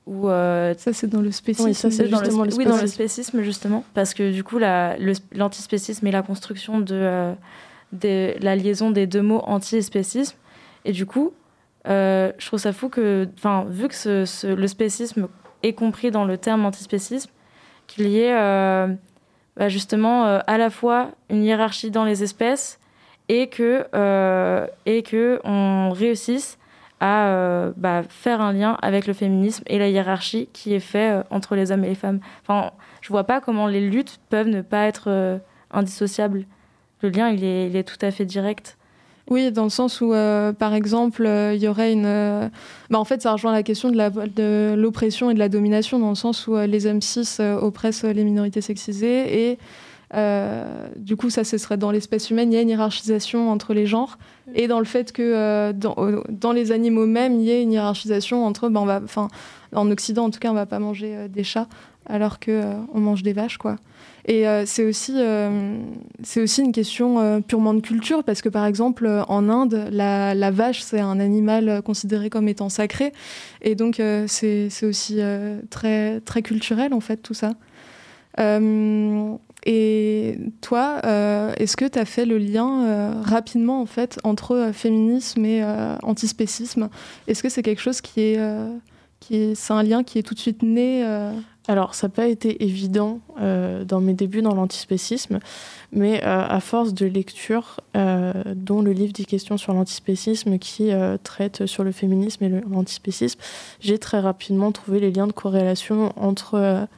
ou 0.06 0.28
Ça, 0.28 0.92
c'est 0.92 1.08
dans 1.08 1.20
le 1.20 1.32
spécisme. 1.32 1.68
Oui, 1.68 1.74
ça, 1.74 1.90
c'est 1.90 2.06
dans 2.08 2.18
le, 2.20 2.24
justement 2.24 2.44
le 2.44 2.54
oui, 2.54 2.64
dans 2.64 2.76
le 2.80 2.86
spécisme. 2.86 3.42
justement, 3.42 3.82
parce 3.94 4.14
que 4.14 4.30
du 4.30 4.44
coup, 4.44 4.58
la- 4.58 4.96
l'antispécisme 5.34 6.06
est 6.06 6.12
la 6.12 6.22
construction 6.22 6.78
de, 6.80 7.32
de 7.92 8.34
la 8.40 8.54
liaison 8.54 8.90
des 8.92 9.06
deux 9.06 9.22
mots 9.22 9.42
anti 9.46 9.76
et 9.76 9.82
spécisme. 9.82 10.36
Et 10.84 10.92
du 10.92 11.04
coup, 11.06 11.32
euh, 11.88 12.32
je 12.38 12.46
trouve 12.46 12.58
ça 12.58 12.72
fou 12.72 12.88
que, 12.88 13.28
enfin, 13.36 13.66
vu 13.68 13.88
que 13.88 14.54
le 14.54 14.66
spécisme 14.66 15.28
est 15.62 15.72
compris 15.72 16.10
dans 16.10 16.24
le 16.24 16.36
terme 16.36 16.66
antispécisme, 16.66 17.30
qu'il 17.86 18.08
y 18.08 18.20
ait 18.20 18.36
euh, 18.36 18.88
bah, 19.56 19.68
justement 19.68 20.26
euh, 20.26 20.38
à 20.46 20.58
la 20.58 20.70
fois 20.70 21.10
une 21.30 21.42
hiérarchie 21.42 21.90
dans 21.90 22.04
les 22.04 22.22
espèces 22.22 22.78
et 23.28 23.48
que, 23.48 23.86
et 24.86 25.02
que 25.02 25.40
on 25.44 25.90
réussisse 25.90 26.58
à 27.00 27.70
bah, 27.76 28.02
faire 28.08 28.40
un 28.40 28.52
lien 28.52 28.78
avec 28.80 29.06
le 29.06 29.12
féminisme 29.12 29.62
et 29.66 29.78
la 29.78 29.88
hiérarchie 29.88 30.48
qui 30.52 30.72
est 30.74 30.80
fait 30.80 31.12
euh, 31.12 31.22
entre 31.30 31.54
les 31.54 31.70
hommes 31.70 31.84
et 31.84 31.88
les 31.88 31.94
femmes. 31.94 32.20
Enfin, 32.42 32.72
je 33.02 33.08
vois 33.08 33.24
pas 33.24 33.40
comment 33.40 33.66
les 33.66 33.86
luttes 33.86 34.18
peuvent 34.30 34.48
ne 34.48 34.62
pas 34.62 34.86
être 34.86 35.40
indissociables. 35.70 36.46
Le 37.02 37.10
lien, 37.10 37.28
il 37.28 37.44
est 37.44 37.86
tout 37.86 37.98
à 38.04 38.10
fait 38.10 38.24
direct. 38.24 38.77
Oui, 39.30 39.52
dans 39.52 39.64
le 39.64 39.70
sens 39.70 40.00
où, 40.00 40.12
euh, 40.14 40.52
par 40.52 40.74
exemple, 40.74 41.26
euh, 41.26 41.54
il 41.54 41.62
y 41.62 41.68
aurait 41.68 41.92
une. 41.92 42.06
euh, 42.06 42.48
bah, 42.88 42.98
en 42.98 43.04
fait, 43.04 43.20
ça 43.20 43.32
rejoint 43.32 43.52
la 43.52 43.62
question 43.62 43.90
de 43.90 44.74
l'oppression 44.74 45.30
et 45.30 45.34
de 45.34 45.38
la 45.38 45.50
domination, 45.50 45.98
dans 45.98 46.08
le 46.08 46.14
sens 46.14 46.46
où 46.46 46.56
les 46.56 46.86
hommes 46.86 47.02
cis 47.02 47.26
oppressent 47.40 48.04
les 48.04 48.24
minorités 48.24 48.60
sexisées 48.60 49.50
et. 49.50 49.58
du 50.96 51.16
coup, 51.16 51.28
ça, 51.28 51.44
ce 51.44 51.58
serait 51.58 51.76
dans 51.76 51.90
l'espèce 51.90 52.30
humaine, 52.30 52.50
il 52.50 52.56
y 52.56 52.58
a 52.58 52.62
une 52.62 52.70
hiérarchisation 52.70 53.50
entre 53.50 53.74
les 53.74 53.84
genres, 53.84 54.18
et 54.54 54.66
dans 54.66 54.78
le 54.78 54.86
fait 54.86 55.12
que 55.12 55.72
dans, 55.72 56.52
les 56.52 56.72
animaux 56.72 57.04
même, 57.04 57.34
il 57.34 57.42
y 57.42 57.50
ait 57.50 57.62
une 57.62 57.72
hiérarchisation 57.72 58.46
entre, 58.46 58.70
bah, 58.70 58.80
on 58.80 58.86
va, 58.86 59.02
en 59.74 59.90
Occident, 59.90 60.24
en 60.24 60.30
tout 60.30 60.40
cas, 60.40 60.50
on 60.50 60.54
va 60.54 60.64
pas 60.64 60.78
manger 60.78 61.28
des 61.28 61.44
chats, 61.44 61.68
alors 62.08 62.38
que 62.38 62.50
euh, 62.50 62.72
on 62.94 63.00
mange 63.00 63.22
des 63.22 63.32
vaches, 63.32 63.58
quoi. 63.58 63.76
Et 64.24 64.48
euh, 64.48 64.64
c'est 64.66 64.84
aussi, 64.84 65.14
euh, 65.16 65.78
c'est 66.22 66.40
aussi 66.40 66.62
une 66.62 66.72
question 66.72 67.42
purement 67.42 67.74
de 67.74 67.80
culture, 67.80 68.24
parce 68.24 68.42
que 68.42 68.48
par 68.48 68.66
exemple, 68.66 69.08
en 69.28 69.48
Inde, 69.48 69.88
la, 69.90 70.50
vache, 70.50 70.80
c'est 70.82 71.00
un 71.00 71.20
animal 71.20 71.82
considéré 71.82 72.30
comme 72.30 72.48
étant 72.48 72.68
sacré. 72.68 73.12
Et 73.62 73.74
donc, 73.74 74.02
c'est 74.26 74.68
aussi 74.82 75.20
très, 75.70 76.20
très 76.20 76.42
culturel, 76.42 76.92
en 76.92 77.00
fait, 77.00 77.18
tout 77.18 77.34
ça. 77.34 77.54
Et 79.66 80.38
toi, 80.60 81.00
est-ce 81.56 81.76
que 81.76 81.86
tu 81.86 81.98
as 81.98 82.04
fait 82.04 82.26
le 82.26 82.36
lien 82.36 83.22
rapidement, 83.22 83.80
en 83.80 83.86
fait, 83.86 84.18
entre 84.24 84.72
féminisme 84.74 85.44
et 85.46 85.64
antispécisme? 86.02 86.90
Est-ce 87.28 87.42
que 87.42 87.48
c'est 87.48 87.62
quelque 87.62 87.80
chose 87.80 88.02
qui 88.02 88.20
est. 88.20 88.40
qui 89.20 89.36
est 89.36 89.54
c'est 89.54 89.72
un 89.72 89.82
lien 89.82 90.04
qui 90.04 90.18
est 90.18 90.22
tout 90.22 90.34
de 90.34 90.40
suite 90.40 90.62
né 90.62 91.02
Alors, 91.70 91.94
ça 91.94 92.06
n'a 92.06 92.12
pas 92.12 92.26
été 92.26 92.64
évident 92.64 93.20
euh, 93.38 93.84
dans 93.84 94.00
mes 94.00 94.14
débuts 94.14 94.40
dans 94.40 94.54
l'antispécisme, 94.54 95.38
mais 95.92 96.24
euh, 96.24 96.46
à 96.48 96.60
force 96.60 96.94
de 96.94 97.04
lecture, 97.04 97.80
euh, 97.94 98.32
dont 98.56 98.80
le 98.80 98.92
livre 98.92 99.12
dit 99.12 99.26
questions 99.26 99.58
sur 99.58 99.74
l'antispécisme 99.74 100.58
qui 100.58 100.90
traite 101.22 101.66
sur 101.66 101.84
le 101.84 101.92
féminisme 101.92 102.42
et 102.44 102.48
l'antispécisme, 102.48 103.38
j'ai 103.80 103.98
très 103.98 104.18
rapidement 104.18 104.72
trouvé 104.72 104.98
les 104.98 105.12
liens 105.12 105.26
de 105.26 105.32
corrélation 105.32 106.14
entre, 106.16 106.88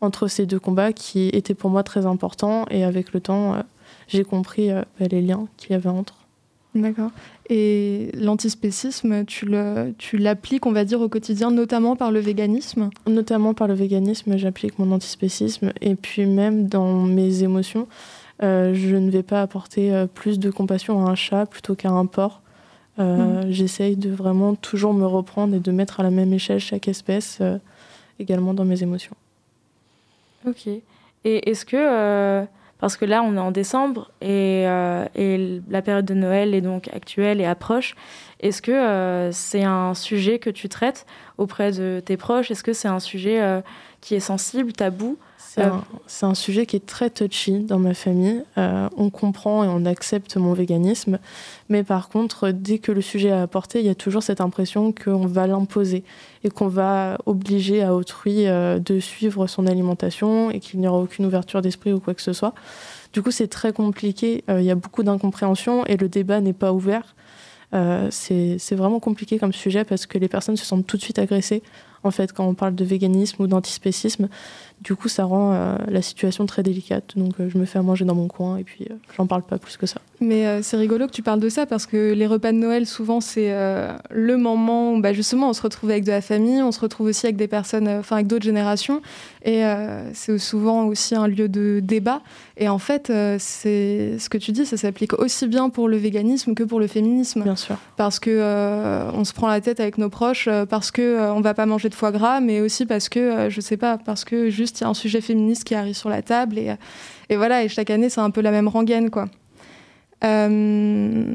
entre 0.00 0.26
ces 0.26 0.46
deux 0.46 0.58
combats 0.58 0.94
qui 0.94 1.28
étaient 1.28 1.54
pour 1.54 1.68
moi 1.68 1.82
très 1.82 2.06
importants, 2.06 2.64
et 2.70 2.82
avec 2.82 3.12
le 3.12 3.20
temps, 3.20 3.62
j'ai 4.08 4.24
compris 4.24 4.70
bah, 4.70 4.84
les 5.00 5.20
liens 5.20 5.48
qu'il 5.58 5.72
y 5.72 5.74
avait 5.74 5.90
entre. 5.90 6.23
D'accord. 6.74 7.10
Et 7.50 8.10
l'antispécisme, 8.14 9.24
tu 9.26 9.46
le, 9.46 9.94
tu 9.98 10.16
l'appliques, 10.16 10.66
on 10.66 10.72
va 10.72 10.84
dire, 10.84 11.00
au 11.00 11.08
quotidien, 11.08 11.50
notamment 11.50 11.94
par 11.94 12.10
le 12.10 12.18
véganisme? 12.18 12.90
Notamment 13.06 13.54
par 13.54 13.68
le 13.68 13.74
véganisme, 13.74 14.36
j'applique 14.36 14.78
mon 14.78 14.90
antispécisme 14.92 15.72
et 15.80 15.94
puis 15.94 16.26
même 16.26 16.66
dans 16.68 17.02
mes 17.02 17.42
émotions, 17.42 17.86
euh, 18.42 18.74
je 18.74 18.96
ne 18.96 19.10
vais 19.10 19.22
pas 19.22 19.42
apporter 19.42 19.94
euh, 19.94 20.06
plus 20.06 20.38
de 20.38 20.50
compassion 20.50 21.06
à 21.06 21.10
un 21.10 21.14
chat 21.14 21.46
plutôt 21.46 21.74
qu'à 21.74 21.90
un 21.90 22.06
porc. 22.06 22.40
Euh, 22.98 23.42
J'essaye 23.48 23.96
de 23.96 24.10
vraiment 24.10 24.54
toujours 24.54 24.94
me 24.94 25.06
reprendre 25.06 25.54
et 25.54 25.60
de 25.60 25.70
mettre 25.70 26.00
à 26.00 26.02
la 26.02 26.10
même 26.10 26.32
échelle 26.32 26.60
chaque 26.60 26.88
espèce, 26.88 27.38
euh, 27.40 27.58
également 28.18 28.54
dans 28.54 28.64
mes 28.64 28.82
émotions. 28.82 29.14
Ok. 30.46 30.66
Et 30.66 31.50
est-ce 31.50 31.64
que. 31.64 32.46
Parce 32.78 32.96
que 32.96 33.04
là, 33.04 33.22
on 33.22 33.36
est 33.36 33.40
en 33.40 33.50
décembre 33.50 34.10
et, 34.20 34.64
euh, 34.66 35.06
et 35.14 35.60
la 35.70 35.80
période 35.80 36.04
de 36.04 36.14
Noël 36.14 36.54
est 36.54 36.60
donc 36.60 36.88
actuelle 36.88 37.40
et 37.40 37.46
approche. 37.46 37.94
Est-ce 38.40 38.60
que 38.60 38.72
euh, 38.72 39.32
c'est 39.32 39.64
un 39.64 39.94
sujet 39.94 40.38
que 40.38 40.50
tu 40.50 40.68
traites 40.68 41.06
auprès 41.38 41.72
de 41.72 42.02
tes 42.04 42.16
proches? 42.16 42.50
Est-ce 42.50 42.64
que 42.64 42.72
c'est 42.72 42.88
un 42.88 43.00
sujet 43.00 43.40
euh, 43.40 43.60
qui 44.00 44.14
est 44.14 44.20
sensible, 44.20 44.72
tabou? 44.72 45.16
C'est 46.06 46.26
un, 46.26 46.34
sujet 46.34 46.66
qui 46.66 46.76
est 46.76 46.86
très 46.86 47.10
touchy 47.10 47.60
dans 47.60 47.78
ma 47.78 47.94
famille. 47.94 48.42
Euh, 48.58 48.88
on 48.96 49.10
comprend 49.10 49.64
et 49.64 49.68
on 49.68 49.84
accepte 49.84 50.36
mon 50.36 50.52
véganisme. 50.52 51.18
Mais 51.68 51.84
par 51.84 52.08
contre, 52.08 52.50
dès 52.50 52.78
que 52.78 52.90
le 52.90 53.00
sujet 53.00 53.28
est 53.28 53.32
apporté, 53.32 53.80
il 53.80 53.86
y 53.86 53.90
a 53.90 53.94
toujours 53.94 54.22
cette 54.22 54.40
impression 54.40 54.92
qu'on 54.92 55.26
va 55.26 55.46
l'imposer 55.46 56.02
et 56.42 56.50
qu'on 56.50 56.68
va 56.68 57.18
obliger 57.26 57.82
à 57.82 57.94
autrui 57.94 58.46
euh, 58.46 58.78
de 58.78 58.98
suivre 58.98 59.46
son 59.46 59.66
alimentation 59.66 60.50
et 60.50 60.60
qu'il 60.60 60.80
n'y 60.80 60.88
aura 60.88 60.98
aucune 60.98 61.26
ouverture 61.26 61.62
d'esprit 61.62 61.92
ou 61.92 62.00
quoi 62.00 62.14
que 62.14 62.22
ce 62.22 62.32
soit. 62.32 62.54
Du 63.12 63.22
coup, 63.22 63.30
c'est 63.30 63.48
très 63.48 63.72
compliqué. 63.72 64.42
Euh, 64.50 64.60
Il 64.60 64.66
y 64.66 64.72
a 64.72 64.76
beaucoup 64.76 65.04
d'incompréhension 65.04 65.86
et 65.86 65.96
le 65.96 66.08
débat 66.08 66.40
n'est 66.40 66.52
pas 66.52 66.72
ouvert. 66.72 67.14
C'est 68.10 68.56
c'est 68.60 68.76
vraiment 68.76 69.00
compliqué 69.00 69.36
comme 69.40 69.52
sujet 69.52 69.82
parce 69.84 70.06
que 70.06 70.16
les 70.16 70.28
personnes 70.28 70.56
se 70.56 70.64
sentent 70.64 70.86
tout 70.86 70.96
de 70.96 71.02
suite 71.02 71.18
agressées 71.18 71.60
en 72.04 72.10
fait 72.10 72.32
quand 72.32 72.46
on 72.46 72.54
parle 72.54 72.74
de 72.74 72.84
véganisme 72.84 73.42
ou 73.42 73.46
d'antispécisme. 73.46 74.28
Du 74.80 74.96
coup, 74.96 75.08
ça 75.08 75.24
rend 75.24 75.54
euh, 75.54 75.76
la 75.88 76.02
situation 76.02 76.44
très 76.44 76.62
délicate. 76.62 77.14
Donc, 77.16 77.34
euh, 77.40 77.48
je 77.48 77.56
me 77.56 77.64
fais 77.64 77.78
à 77.78 77.82
manger 77.82 78.04
dans 78.04 78.14
mon 78.14 78.28
coin 78.28 78.58
et 78.58 78.64
puis 78.64 78.86
euh, 78.90 78.94
j'en 79.16 79.26
parle 79.26 79.42
pas 79.42 79.56
plus 79.56 79.78
que 79.78 79.86
ça. 79.86 80.00
Mais 80.20 80.62
c'est 80.62 80.76
rigolo 80.76 81.06
que 81.06 81.12
tu 81.12 81.22
parles 81.22 81.40
de 81.40 81.48
ça 81.48 81.66
parce 81.66 81.86
que 81.86 82.12
les 82.12 82.26
repas 82.26 82.52
de 82.52 82.56
Noël, 82.56 82.86
souvent, 82.86 83.20
c'est 83.20 83.52
le 84.10 84.36
moment 84.36 84.94
où 84.94 85.00
bah, 85.00 85.12
justement 85.12 85.50
on 85.50 85.52
se 85.52 85.60
retrouve 85.60 85.90
avec 85.90 86.04
de 86.04 86.12
la 86.12 86.22
famille, 86.22 86.62
on 86.62 86.72
se 86.72 86.80
retrouve 86.80 87.08
aussi 87.08 87.26
avec 87.26 87.36
des 87.36 87.48
personnes, 87.48 87.88
enfin 87.88 88.16
avec 88.16 88.28
d'autres 88.28 88.44
générations. 88.44 89.02
Et 89.44 89.62
c'est 90.14 90.38
souvent 90.38 90.86
aussi 90.86 91.14
un 91.14 91.26
lieu 91.26 91.48
de 91.48 91.80
débat. 91.82 92.22
Et 92.56 92.68
en 92.68 92.78
fait, 92.78 93.12
c'est 93.38 94.16
ce 94.18 94.28
que 94.30 94.38
tu 94.38 94.52
dis, 94.52 94.64
ça 94.64 94.78
s'applique 94.78 95.12
aussi 95.18 95.46
bien 95.46 95.68
pour 95.68 95.88
le 95.88 95.98
véganisme 95.98 96.54
que 96.54 96.62
pour 96.62 96.80
le 96.80 96.86
féminisme. 96.86 97.42
Bien 97.42 97.56
sûr. 97.56 97.76
Parce 97.96 98.18
que 98.18 99.10
on 99.12 99.24
se 99.24 99.34
prend 99.34 99.48
la 99.48 99.60
tête 99.60 99.80
avec 99.80 99.98
nos 99.98 100.08
proches, 100.08 100.48
parce 100.70 100.90
que 100.90 101.32
on 101.32 101.42
va 101.42 101.52
pas 101.52 101.66
manger 101.66 101.90
de 101.90 101.94
foie 101.94 102.12
gras, 102.12 102.40
mais 102.40 102.60
aussi 102.62 102.86
parce 102.86 103.10
que, 103.10 103.50
je 103.50 103.60
sais 103.60 103.76
pas, 103.76 103.98
parce 103.98 104.24
que 104.24 104.48
juste 104.48 104.63
il 104.70 104.80
y 104.82 104.84
a 104.84 104.88
un 104.88 104.94
sujet 104.94 105.20
féministe 105.20 105.64
qui 105.64 105.74
arrive 105.74 105.94
sur 105.94 106.08
la 106.08 106.22
table. 106.22 106.58
Et, 106.58 106.70
euh, 106.70 106.76
et 107.28 107.36
voilà, 107.36 107.62
et 107.64 107.68
chaque 107.68 107.90
année, 107.90 108.08
c'est 108.08 108.20
un 108.20 108.30
peu 108.30 108.40
la 108.40 108.50
même 108.50 108.68
rengaine, 108.68 109.10
quoi. 109.10 109.26
Euh, 110.24 111.34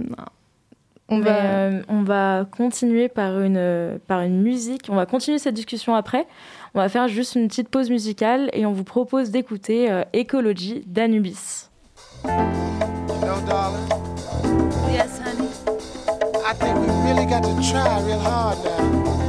on 1.11 1.17
Mais, 1.17 1.23
va... 1.23 1.35
euh, 1.35 1.81
on 1.89 2.03
va 2.03 2.45
continuer 2.55 3.07
par 3.09 3.39
une, 3.41 3.99
par 4.07 4.21
une 4.21 4.41
musique. 4.41 4.87
On 4.89 4.95
va 4.95 5.05
continuer 5.05 5.39
cette 5.39 5.55
discussion 5.55 5.95
après. 5.95 6.27
On 6.75 6.79
va 6.79 6.89
faire 6.89 7.07
juste 7.07 7.35
une 7.35 7.47
petite 7.47 7.69
pause 7.69 7.89
musicale 7.89 8.49
et 8.53 8.65
on 8.65 8.71
vous 8.71 8.83
propose 8.83 9.31
d'écouter 9.31 9.89
euh, 9.91 10.03
Ecology 10.15 10.83
d'Anubis. 10.85 11.69
You 12.25 12.29
know, 13.21 13.41
darling, 13.47 13.87
Yes, 14.91 15.19
honey. 15.19 15.49
I 16.45 16.53
think 16.53 16.75
we 16.79 16.87
really 17.05 17.25
got 17.25 17.43
to 17.43 17.55
try 17.61 18.01
real 18.05 18.19
hard 18.19 18.57
now. 18.63 19.28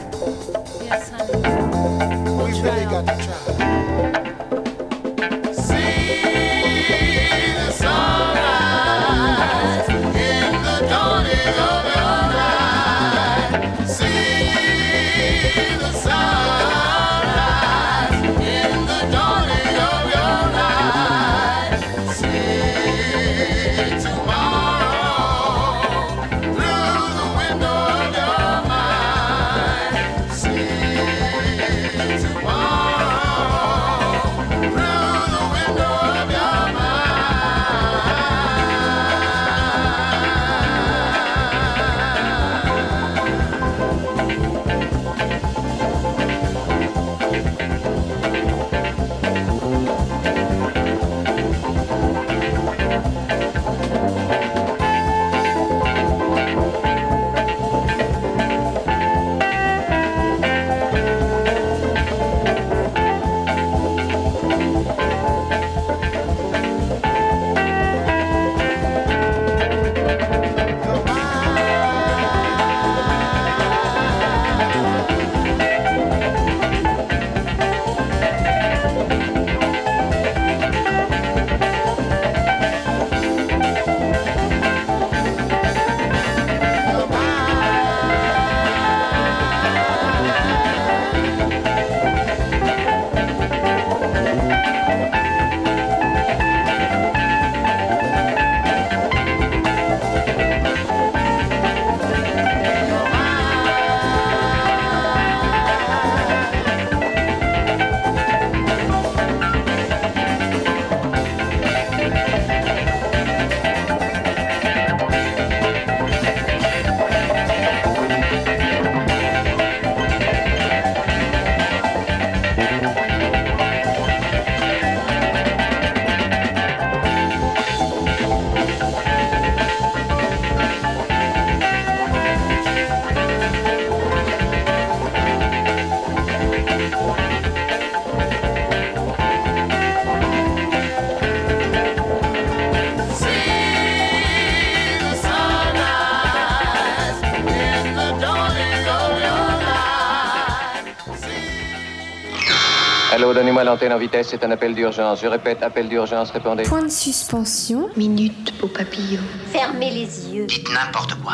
L'antenne 153.63 153.93
en 153.93 153.97
vitesse, 153.99 154.27
c'est 154.31 154.43
un 154.43 154.51
appel 154.51 154.73
d'urgence. 154.73 155.21
Je 155.21 155.27
répète, 155.27 155.61
appel 155.61 155.87
d'urgence, 155.87 156.31
répondez. 156.31 156.63
Point 156.63 156.83
de 156.83 156.89
suspension. 156.89 157.89
Minute, 157.95 158.53
beau 158.59 158.67
papillon. 158.67 159.21
Fermez 159.51 159.91
les 159.91 160.29
yeux. 160.35 160.45
Dites 160.47 160.67
n'importe 160.73 161.13
quoi. 161.23 161.33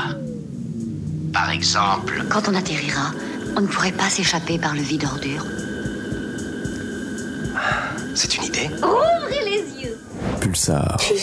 Par 1.34 1.50
exemple, 1.52 2.24
Quand 2.30 2.50
on 2.50 2.56
atterrira, 2.56 3.12
on 3.56 3.62
ne 3.62 3.68
pourrait 3.68 3.92
pas 3.92 4.10
s'échapper 4.10 4.58
par 4.58 4.74
le 4.74 4.82
vide 4.82 5.06
ordure. 5.06 5.46
c'est 8.16 8.36
une 8.36 8.44
idée. 8.46 8.70
Ouvrez 8.84 9.46
les 9.46 9.84
yeux. 9.84 9.98
Pulsar. 10.42 10.98
Et 11.12 11.16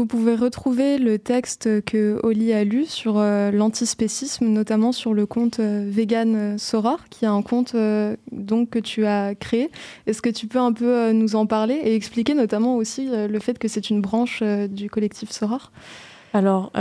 vous 0.00 0.06
pouvez 0.06 0.34
retrouver 0.34 0.96
le 0.96 1.18
texte 1.18 1.84
que 1.84 2.18
Oli 2.22 2.54
a 2.54 2.64
lu 2.64 2.86
sur 2.86 3.18
euh, 3.18 3.50
l'antispécisme, 3.50 4.46
notamment 4.46 4.92
sur 4.92 5.12
le 5.12 5.26
compte 5.26 5.60
euh, 5.60 5.84
Vegan 5.86 6.34
euh, 6.34 6.56
Soror, 6.56 7.00
qui 7.10 7.26
est 7.26 7.28
un 7.28 7.42
compte 7.42 7.74
euh, 7.74 8.16
donc 8.32 8.70
que 8.70 8.78
tu 8.78 9.04
as 9.04 9.34
créé. 9.34 9.70
Est-ce 10.06 10.22
que 10.22 10.30
tu 10.30 10.46
peux 10.46 10.58
un 10.58 10.72
peu 10.72 11.12
nous 11.12 11.36
en 11.36 11.44
parler 11.44 11.74
et 11.74 11.94
expliquer 11.94 12.32
notamment 12.32 12.76
aussi 12.76 13.10
le 13.12 13.38
fait 13.40 13.58
que 13.58 13.68
c'est 13.68 13.90
une 13.90 14.00
branche 14.00 14.42
du 14.42 14.88
collectif 14.88 15.32
Soror 15.32 15.70
Alors, 16.32 16.72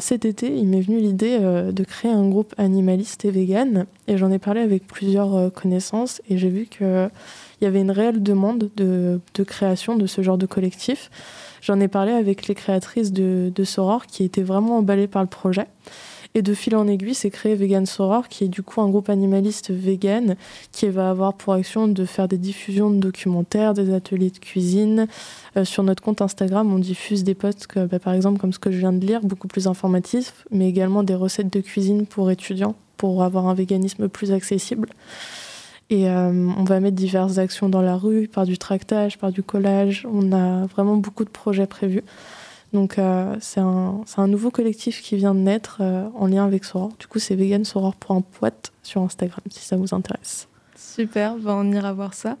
cet 0.00 0.26
été, 0.26 0.54
il 0.54 0.66
m'est 0.66 0.82
venu 0.82 0.98
l'idée 0.98 1.38
de 1.38 1.84
créer 1.84 2.10
un 2.10 2.28
groupe 2.28 2.52
animaliste 2.58 3.24
et 3.24 3.30
vegan. 3.30 3.86
Et 4.06 4.18
j'en 4.18 4.30
ai 4.30 4.38
parlé 4.38 4.60
avec 4.60 4.86
plusieurs 4.86 5.50
connaissances. 5.52 6.20
Et 6.28 6.36
j'ai 6.36 6.50
vu 6.50 6.66
qu'il 7.58 7.64
y 7.64 7.68
avait 7.68 7.80
une 7.80 7.90
réelle 7.90 8.22
demande 8.22 8.70
de, 8.76 9.20
création 9.44 9.96
de 9.96 10.06
ce 10.06 10.22
genre 10.22 10.38
de 10.38 10.46
collectif. 10.46 11.10
J'en 11.62 11.80
ai 11.80 11.88
parlé 11.88 12.12
avec 12.12 12.46
les 12.46 12.54
créatrices 12.54 13.12
de, 13.12 13.50
de 13.54 13.64
Soror 13.64 14.06
qui 14.06 14.24
étaient 14.24 14.42
vraiment 14.42 14.78
emballées 14.78 15.08
par 15.08 15.22
le 15.22 15.28
projet. 15.28 15.66
Et 16.36 16.42
de 16.42 16.52
fil 16.52 16.76
en 16.76 16.86
aiguille, 16.86 17.14
s'est 17.14 17.30
créé 17.30 17.54
Vegan 17.54 17.86
Soror, 17.86 18.28
qui 18.28 18.44
est 18.44 18.48
du 18.48 18.62
coup 18.62 18.82
un 18.82 18.90
groupe 18.90 19.08
animaliste 19.08 19.70
vegan 19.70 20.36
qui 20.70 20.86
va 20.90 21.08
avoir 21.08 21.32
pour 21.32 21.54
action 21.54 21.88
de 21.88 22.04
faire 22.04 22.28
des 22.28 22.36
diffusions 22.36 22.90
de 22.90 22.98
documentaires, 22.98 23.72
des 23.72 23.94
ateliers 23.94 24.28
de 24.28 24.38
cuisine. 24.38 25.06
Euh, 25.56 25.64
sur 25.64 25.82
notre 25.82 26.02
compte 26.02 26.20
Instagram, 26.20 26.70
on 26.70 26.78
diffuse 26.78 27.24
des 27.24 27.34
posts, 27.34 27.66
bah, 27.78 27.98
par 27.98 28.12
exemple, 28.12 28.38
comme 28.38 28.52
ce 28.52 28.58
que 28.58 28.70
je 28.70 28.76
viens 28.76 28.92
de 28.92 29.04
lire, 29.06 29.22
beaucoup 29.22 29.48
plus 29.48 29.66
informatifs, 29.66 30.44
mais 30.50 30.68
également 30.68 31.02
des 31.02 31.14
recettes 31.14 31.50
de 31.50 31.60
cuisine 31.62 32.04
pour 32.04 32.30
étudiants, 32.30 32.74
pour 32.98 33.22
avoir 33.22 33.46
un 33.46 33.54
véganisme 33.54 34.10
plus 34.10 34.30
accessible. 34.30 34.90
Et 35.88 36.08
euh, 36.10 36.50
on 36.56 36.64
va 36.64 36.80
mettre 36.80 36.96
diverses 36.96 37.38
actions 37.38 37.68
dans 37.68 37.82
la 37.82 37.96
rue, 37.96 38.26
par 38.28 38.44
du 38.44 38.58
tractage, 38.58 39.18
par 39.18 39.30
du 39.30 39.42
collage. 39.42 40.06
On 40.10 40.32
a 40.32 40.66
vraiment 40.66 40.96
beaucoup 40.96 41.24
de 41.24 41.30
projets 41.30 41.66
prévus. 41.66 42.02
Donc 42.72 42.98
euh, 42.98 43.36
c'est 43.40 43.60
un, 43.60 44.00
un 44.16 44.26
nouveau 44.26 44.50
collectif 44.50 45.00
qui 45.00 45.16
vient 45.16 45.34
de 45.34 45.40
naître 45.40 45.78
euh, 45.80 46.08
en 46.16 46.26
lien 46.26 46.44
avec 46.44 46.64
Soror. 46.64 46.92
Du 46.98 47.06
coup, 47.06 47.20
c'est 47.20 47.36
vegansoror.poite 47.36 48.72
sur 48.82 49.02
Instagram 49.02 49.40
si 49.48 49.64
ça 49.64 49.76
vous 49.76 49.94
intéresse. 49.94 50.48
Super, 50.74 51.36
ben, 51.36 51.54
on 51.54 51.72
ira 51.72 51.92
voir 51.92 52.14
ça. 52.14 52.36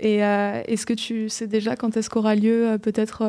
Et 0.00 0.18
est-ce 0.18 0.86
que 0.86 0.92
tu 0.92 1.28
sais 1.28 1.48
déjà 1.48 1.74
quand 1.74 1.96
est-ce 1.96 2.08
qu'aura 2.08 2.36
lieu 2.36 2.78
peut-être 2.80 3.24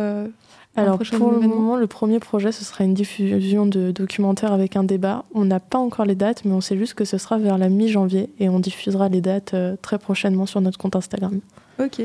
Alors 0.75 0.99
pour 0.99 1.31
le 1.31 1.39
moment, 1.39 1.75
le 1.75 1.87
premier 1.87 2.19
projet, 2.19 2.51
ce 2.51 2.63
sera 2.63 2.83
une 2.83 2.93
diffusion 2.93 3.65
de 3.65 3.91
documentaires 3.91 4.53
avec 4.53 4.75
un 4.75 4.83
débat. 4.83 5.25
On 5.33 5.43
n'a 5.45 5.59
pas 5.59 5.77
encore 5.77 6.05
les 6.05 6.15
dates, 6.15 6.45
mais 6.45 6.53
on 6.53 6.61
sait 6.61 6.77
juste 6.77 6.93
que 6.93 7.05
ce 7.05 7.17
sera 7.17 7.37
vers 7.37 7.57
la 7.57 7.69
mi-janvier 7.69 8.29
et 8.39 8.49
on 8.49 8.59
diffusera 8.59 9.09
les 9.09 9.19
dates 9.19 9.53
euh, 9.55 9.75
très 9.81 9.97
prochainement 9.97 10.45
sur 10.45 10.61
notre 10.61 10.77
compte 10.77 10.95
Instagram. 10.95 11.39
Ok. 11.79 11.99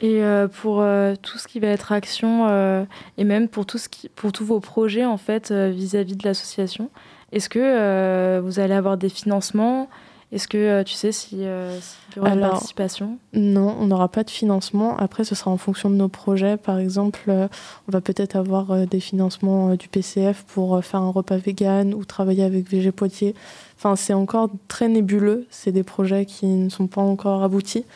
Et 0.00 0.22
euh, 0.22 0.46
pour 0.48 0.80
euh, 0.80 1.14
tout 1.20 1.38
ce 1.38 1.48
qui 1.48 1.58
va 1.58 1.68
être 1.68 1.92
action 1.92 2.46
euh, 2.48 2.84
et 3.16 3.24
même 3.24 3.48
pour, 3.48 3.64
tout 3.64 3.78
ce 3.78 3.88
qui, 3.88 4.08
pour 4.08 4.32
tous 4.32 4.44
vos 4.44 4.60
projets 4.60 5.06
en 5.06 5.16
fait 5.16 5.50
euh, 5.50 5.70
vis-à-vis 5.70 6.16
de 6.16 6.24
l'association, 6.26 6.90
est-ce 7.32 7.48
que 7.48 7.58
euh, 7.60 8.40
vous 8.44 8.60
allez 8.60 8.74
avoir 8.74 8.98
des 8.98 9.08
financements 9.08 9.88
Est-ce 10.36 10.48
que 10.48 10.58
euh, 10.58 10.84
tu 10.84 10.92
sais 10.92 11.12
si, 11.12 11.46
euh, 11.46 11.80
s'il 11.80 12.18
y 12.18 12.20
aura 12.20 12.34
une 12.34 12.40
participation? 12.40 13.16
Non, 13.32 13.74
on 13.80 13.86
n'aura 13.86 14.08
pas 14.08 14.22
de 14.22 14.28
financement. 14.28 14.94
Après, 14.98 15.24
ce 15.24 15.34
sera 15.34 15.50
en 15.50 15.56
fonction 15.56 15.88
de 15.88 15.94
nos 15.94 16.08
projets. 16.08 16.58
Par 16.58 16.78
exemple, 16.78 17.20
euh, 17.28 17.48
on 17.88 17.92
va 17.92 18.02
peut-être 18.02 18.36
avoir 18.36 18.70
euh, 18.70 18.84
des 18.84 19.00
financements 19.00 19.70
euh, 19.70 19.76
du 19.76 19.88
PCF 19.88 20.44
pour 20.44 20.76
euh, 20.76 20.82
faire 20.82 21.00
un 21.00 21.08
repas 21.08 21.38
vegan 21.38 21.94
ou 21.94 22.04
travailler 22.04 22.44
avec 22.44 22.68
VG 22.68 22.92
Poitiers. 22.92 23.34
Enfin, 23.78 23.96
c'est 23.96 24.12
encore 24.12 24.50
très 24.68 24.88
nébuleux. 24.88 25.46
C'est 25.48 25.72
des 25.72 25.82
projets 25.82 26.26
qui 26.26 26.44
ne 26.44 26.68
sont 26.68 26.86
pas 26.86 27.00
encore 27.00 27.42
aboutis. 27.42 27.86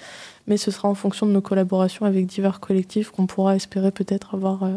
Mais 0.46 0.56
ce 0.56 0.70
sera 0.70 0.88
en 0.88 0.94
fonction 0.94 1.26
de 1.26 1.32
nos 1.32 1.42
collaborations 1.42 2.06
avec 2.06 2.24
divers 2.26 2.58
collectifs 2.58 3.10
qu'on 3.10 3.26
pourra 3.26 3.54
espérer 3.54 3.90
peut-être 3.90 4.34
avoir 4.34 4.62
euh, 4.62 4.76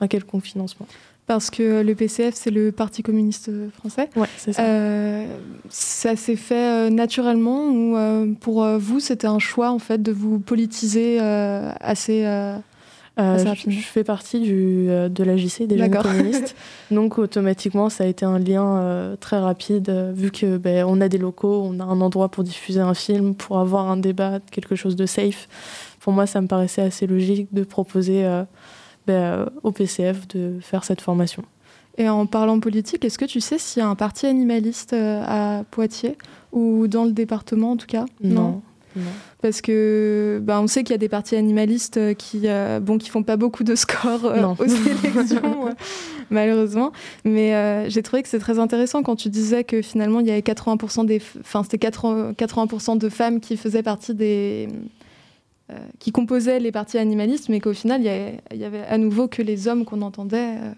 un 0.00 0.08
quelconque 0.08 0.42
financement. 0.42 0.88
Parce 1.26 1.50
que 1.50 1.82
le 1.82 1.94
PCF, 1.94 2.34
c'est 2.36 2.52
le 2.52 2.70
Parti 2.70 3.02
communiste 3.02 3.50
français. 3.76 4.08
Ouais, 4.14 4.28
c'est 4.36 4.52
ça. 4.52 4.62
Euh, 4.62 5.26
ça 5.68 6.14
s'est 6.14 6.36
fait 6.36 6.54
euh, 6.86 6.90
naturellement 6.90 7.68
ou 7.68 7.96
euh, 7.96 8.32
pour 8.40 8.62
euh, 8.62 8.78
vous, 8.78 9.00
c'était 9.00 9.26
un 9.26 9.40
choix 9.40 9.70
en 9.70 9.80
fait 9.80 10.00
de 10.02 10.12
vous 10.12 10.38
politiser 10.38 11.18
euh, 11.20 11.70
assez. 11.80 12.24
euh, 12.24 12.56
Euh, 13.18 13.34
assez 13.50 13.70
je, 13.70 13.80
fais 13.80 14.04
partie 14.04 14.40
du, 14.40 14.88
euh, 14.90 15.08
de 15.08 15.24
l'AJC, 15.24 15.62
des 15.66 15.78
jeunes 15.78 15.90
communistes. 15.96 16.54
Donc 16.90 17.16
automatiquement, 17.18 17.88
ça 17.88 18.04
a 18.04 18.06
été 18.06 18.26
un 18.26 18.38
lien 18.38 18.76
euh, 18.76 19.16
très 19.16 19.38
rapide, 19.38 19.88
euh, 19.88 20.12
vu 20.14 20.30
que 20.30 20.58
ben, 20.58 20.84
on 20.86 21.00
a 21.00 21.08
des 21.08 21.16
locaux, 21.16 21.62
on 21.64 21.80
a 21.80 21.84
un 21.84 22.00
endroit 22.02 22.28
pour 22.28 22.44
diffuser 22.44 22.80
un 22.80 22.92
film, 22.92 23.34
pour 23.34 23.58
avoir 23.58 23.90
un 23.90 23.96
débat, 23.96 24.38
quelque 24.52 24.76
chose 24.76 24.96
de 24.96 25.06
safe. 25.06 25.48
Pour 26.00 26.12
moi, 26.12 26.26
ça 26.26 26.42
me 26.42 26.46
paraissait 26.46 26.82
assez 26.82 27.06
logique 27.06 27.48
de 27.54 27.64
proposer 27.64 28.22
au 29.62 29.72
PCF 29.72 30.28
de 30.28 30.58
faire 30.60 30.84
cette 30.84 31.00
formation. 31.00 31.42
Et 31.98 32.08
en 32.08 32.26
parlant 32.26 32.60
politique, 32.60 33.04
est-ce 33.04 33.18
que 33.18 33.24
tu 33.24 33.40
sais 33.40 33.58
s'il 33.58 33.80
y 33.80 33.82
a 33.82 33.88
un 33.88 33.94
parti 33.94 34.26
animaliste 34.26 34.92
euh, 34.92 35.22
à 35.24 35.64
Poitiers 35.70 36.18
ou 36.52 36.88
dans 36.88 37.04
le 37.04 37.12
département 37.12 37.72
en 37.72 37.76
tout 37.76 37.86
cas? 37.86 38.04
Non. 38.22 38.62
Non. 38.96 39.02
Parce 39.42 39.60
que 39.60 40.40
ben, 40.42 40.60
on 40.60 40.66
sait 40.66 40.82
qu'il 40.82 40.92
y 40.92 40.94
a 40.94 40.98
des 40.98 41.10
partis 41.10 41.36
animalistes 41.36 41.98
euh, 41.98 42.14
qui 42.14 42.42
euh, 42.44 42.80
bon 42.80 42.96
qui 42.96 43.10
font 43.10 43.22
pas 43.22 43.36
beaucoup 43.36 43.62
de 43.62 43.74
scores 43.74 44.24
euh, 44.24 44.42
aux 44.58 44.64
élections 44.64 45.68
euh, 45.68 45.72
malheureusement. 46.30 46.92
Mais 47.24 47.54
euh, 47.54 47.90
j'ai 47.90 48.02
trouvé 48.02 48.22
que 48.22 48.28
c'est 48.28 48.38
très 48.38 48.58
intéressant 48.58 49.02
quand 49.02 49.16
tu 49.16 49.28
disais 49.28 49.64
que 49.64 49.82
finalement 49.82 50.20
il 50.20 50.26
y 50.26 50.30
avait 50.30 50.40
80% 50.40 51.04
des 51.04 51.20
enfin 51.40 51.62
c'était 51.62 51.78
80 51.78 52.32
80% 52.32 52.98
de 52.98 53.08
femmes 53.10 53.40
qui 53.40 53.58
faisaient 53.58 53.82
partie 53.82 54.14
des 54.14 54.68
qui 55.98 56.12
composaient 56.12 56.60
les 56.60 56.70
partis 56.72 56.98
animalistes, 56.98 57.48
mais 57.48 57.60
qu'au 57.60 57.72
final 57.72 58.00
il 58.00 58.04
y, 58.06 58.08
avait, 58.08 58.40
il 58.52 58.58
y 58.58 58.64
avait 58.64 58.84
à 58.84 58.98
nouveau 58.98 59.26
que 59.28 59.42
les 59.42 59.66
hommes 59.68 59.84
qu'on 59.84 60.02
entendait. 60.02 60.56
euh, 60.62 60.72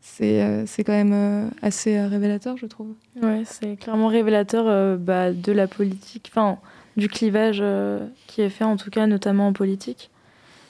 c'est 0.00 0.42
euh, 0.42 0.64
c'est 0.66 0.84
quand 0.84 0.92
même 0.92 1.12
euh, 1.12 1.48
assez 1.62 1.96
euh, 1.96 2.06
révélateur, 2.06 2.56
je 2.56 2.66
trouve. 2.66 2.94
Ouais, 3.22 3.42
c'est 3.44 3.76
clairement 3.76 4.08
révélateur 4.08 4.66
euh, 4.68 4.96
bah, 4.96 5.32
de 5.32 5.52
la 5.52 5.66
politique, 5.66 6.28
enfin 6.30 6.58
du 6.96 7.08
clivage 7.08 7.58
euh, 7.60 8.06
qui 8.26 8.40
est 8.40 8.50
fait 8.50 8.64
en 8.64 8.76
tout 8.76 8.90
cas 8.90 9.06
notamment 9.06 9.48
en 9.48 9.52
politique. 9.52 10.10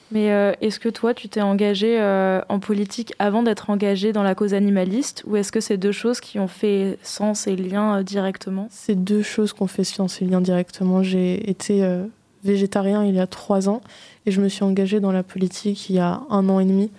Mais 0.09 0.31
euh, 0.31 0.53
est-ce 0.61 0.79
que 0.79 0.87
toi 0.89 1.13
tu 1.13 1.27
t'es 1.27 1.41
engagé 1.41 1.99
euh, 1.99 2.41
en 2.47 2.59
politique 2.59 3.13
avant 3.19 3.43
d'être 3.43 3.69
engagé 3.69 4.13
dans 4.13 4.23
la 4.23 4.35
cause 4.35 4.53
animaliste 4.53 5.23
ou 5.27 5.35
est-ce 5.35 5.51
que 5.51 5.59
c'est 5.59 5.77
deux 5.77 5.91
choses 5.91 6.21
qui 6.21 6.39
ont 6.39 6.47
fait 6.47 6.97
sens 7.03 7.45
et 7.45 7.57
lien 7.57 7.97
euh, 7.97 8.03
directement? 8.03 8.67
C'est 8.71 8.95
deux 8.95 9.21
choses 9.21 9.51
qu'on 9.53 9.67
fait 9.67 9.83
science 9.83 10.21
et 10.21 10.25
lien 10.25 10.39
directement. 10.41 11.03
J'ai 11.03 11.49
été 11.49 11.83
euh, 11.83 12.05
végétarien 12.47 13.03
il 13.05 13.13
y 13.15 13.19
a 13.19 13.27
trois 13.27 13.69
ans 13.69 13.81
et 14.25 14.31
je 14.31 14.41
me 14.41 14.49
suis 14.49 14.63
engagée 14.63 14.99
dans 14.99 15.11
la 15.11 15.23
politique 15.23 15.89
il 15.89 15.97
y 15.97 15.99
a 15.99 16.21
un 16.29 16.49
an 16.49 16.59
et 16.59 16.65
demi. 16.65 16.89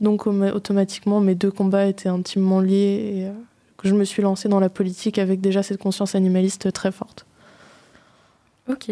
Donc 0.00 0.26
au- 0.26 0.42
automatiquement, 0.54 1.20
mes 1.20 1.34
deux 1.34 1.50
combats 1.50 1.86
étaient 1.86 2.10
intimement 2.10 2.60
liés 2.60 3.14
et 3.14 3.24
euh, 3.26 3.32
je 3.82 3.94
me 3.94 4.04
suis 4.04 4.22
lancée 4.22 4.48
dans 4.48 4.60
la 4.60 4.68
politique 4.68 5.18
avec 5.18 5.40
déjà 5.40 5.62
cette 5.62 5.78
conscience 5.80 6.14
animaliste 6.14 6.72
très 6.72 6.92
forte. 6.92 7.24
Ok. 8.68 8.90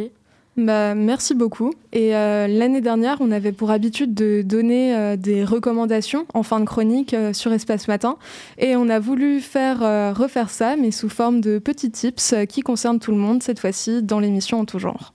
Bah, 0.57 0.95
merci 0.95 1.35
beaucoup. 1.35 1.73
Et 1.93 2.15
euh, 2.15 2.47
l'année 2.47 2.81
dernière, 2.81 3.17
on 3.19 3.33
avait 3.33 3.51
pour 3.51 3.73
habitude 3.73 4.15
de 4.15 4.43
donner 4.43 4.95
euh, 4.95 5.17
des 5.17 5.45
recommandations 5.45 6.27
en 6.33 6.45
fin 6.45 6.61
de 6.61 6.65
chronique 6.65 7.17
sur 7.33 7.53
Espace 7.53 7.89
Matin. 7.89 8.17
Et 8.59 8.77
on 8.77 8.89
a 8.89 9.01
voulu 9.01 9.41
faire 9.41 9.81
refaire 10.15 10.51
ça, 10.51 10.77
mais 10.77 10.93
sous 10.93 11.09
forme 11.09 11.41
de 11.41 11.59
petits 11.59 11.91
tips 11.91 12.35
qui 12.49 12.61
concernent 12.61 13.01
tout 13.01 13.11
le 13.11 13.19
monde, 13.19 13.43
cette 13.43 13.59
fois-ci 13.59 14.01
dans 14.05 14.21
l'émission 14.21 14.61
en 14.61 14.65
tout 14.65 14.79
genre. 14.79 15.14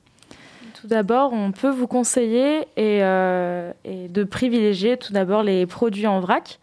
Tout 0.80 0.88
d'abord, 0.88 1.34
on 1.34 1.51
peut 1.51 1.69
vous 1.69 1.88
conseiller 1.88 2.65
euh, 2.77 3.73
et 3.84 4.07
de 4.07 4.23
privilégier 4.23 4.95
tout 4.95 5.11
d'abord 5.11 5.43
les 5.43 5.65
produits 5.65 6.07
en 6.07 6.21
vrac. 6.21 6.59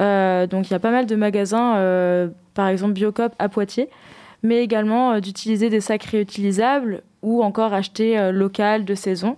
Euh, 0.00 0.46
donc 0.46 0.68
il 0.68 0.72
y 0.72 0.76
a 0.76 0.78
pas 0.78 0.90
mal 0.90 1.04
de 1.04 1.14
magasins, 1.16 1.76
euh, 1.76 2.28
par 2.54 2.68
exemple 2.68 2.94
Biocop 2.94 3.34
à 3.38 3.50
Poitiers, 3.50 3.90
mais 4.42 4.62
également 4.62 5.20
d'utiliser 5.20 5.68
des 5.68 5.82
sacs 5.82 6.04
réutilisables 6.04 7.02
ou 7.20 7.42
encore 7.42 7.74
acheter 7.74 8.32
local 8.32 8.86
de 8.86 8.94
saison. 8.94 9.36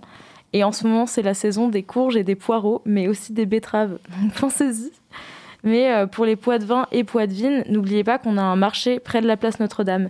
Et 0.53 0.63
en 0.63 0.71
ce 0.71 0.87
moment, 0.87 1.07
c'est 1.07 1.23
la 1.23 1.33
saison 1.33 1.67
des 1.67 1.83
courges 1.83 2.15
et 2.15 2.23
des 2.23 2.35
poireaux, 2.35 2.81
mais 2.85 3.09
aussi 3.09 3.33
des 3.33 3.45
betteraves. 3.45 3.97
Pensez-y. 4.39 4.91
Mais 5.63 6.07
pour 6.07 6.25
les 6.25 6.37
pois 6.37 6.57
de 6.57 6.65
vin 6.65 6.87
et 6.93 7.03
pois 7.03 7.27
de 7.27 7.33
vigne, 7.33 7.63
n'oubliez 7.67 8.05
pas 8.05 8.17
qu'on 8.17 8.37
a 8.37 8.41
un 8.41 8.55
marché 8.55 8.99
près 8.99 9.19
de 9.19 9.27
la 9.27 9.35
place 9.35 9.59
Notre-Dame. 9.59 10.09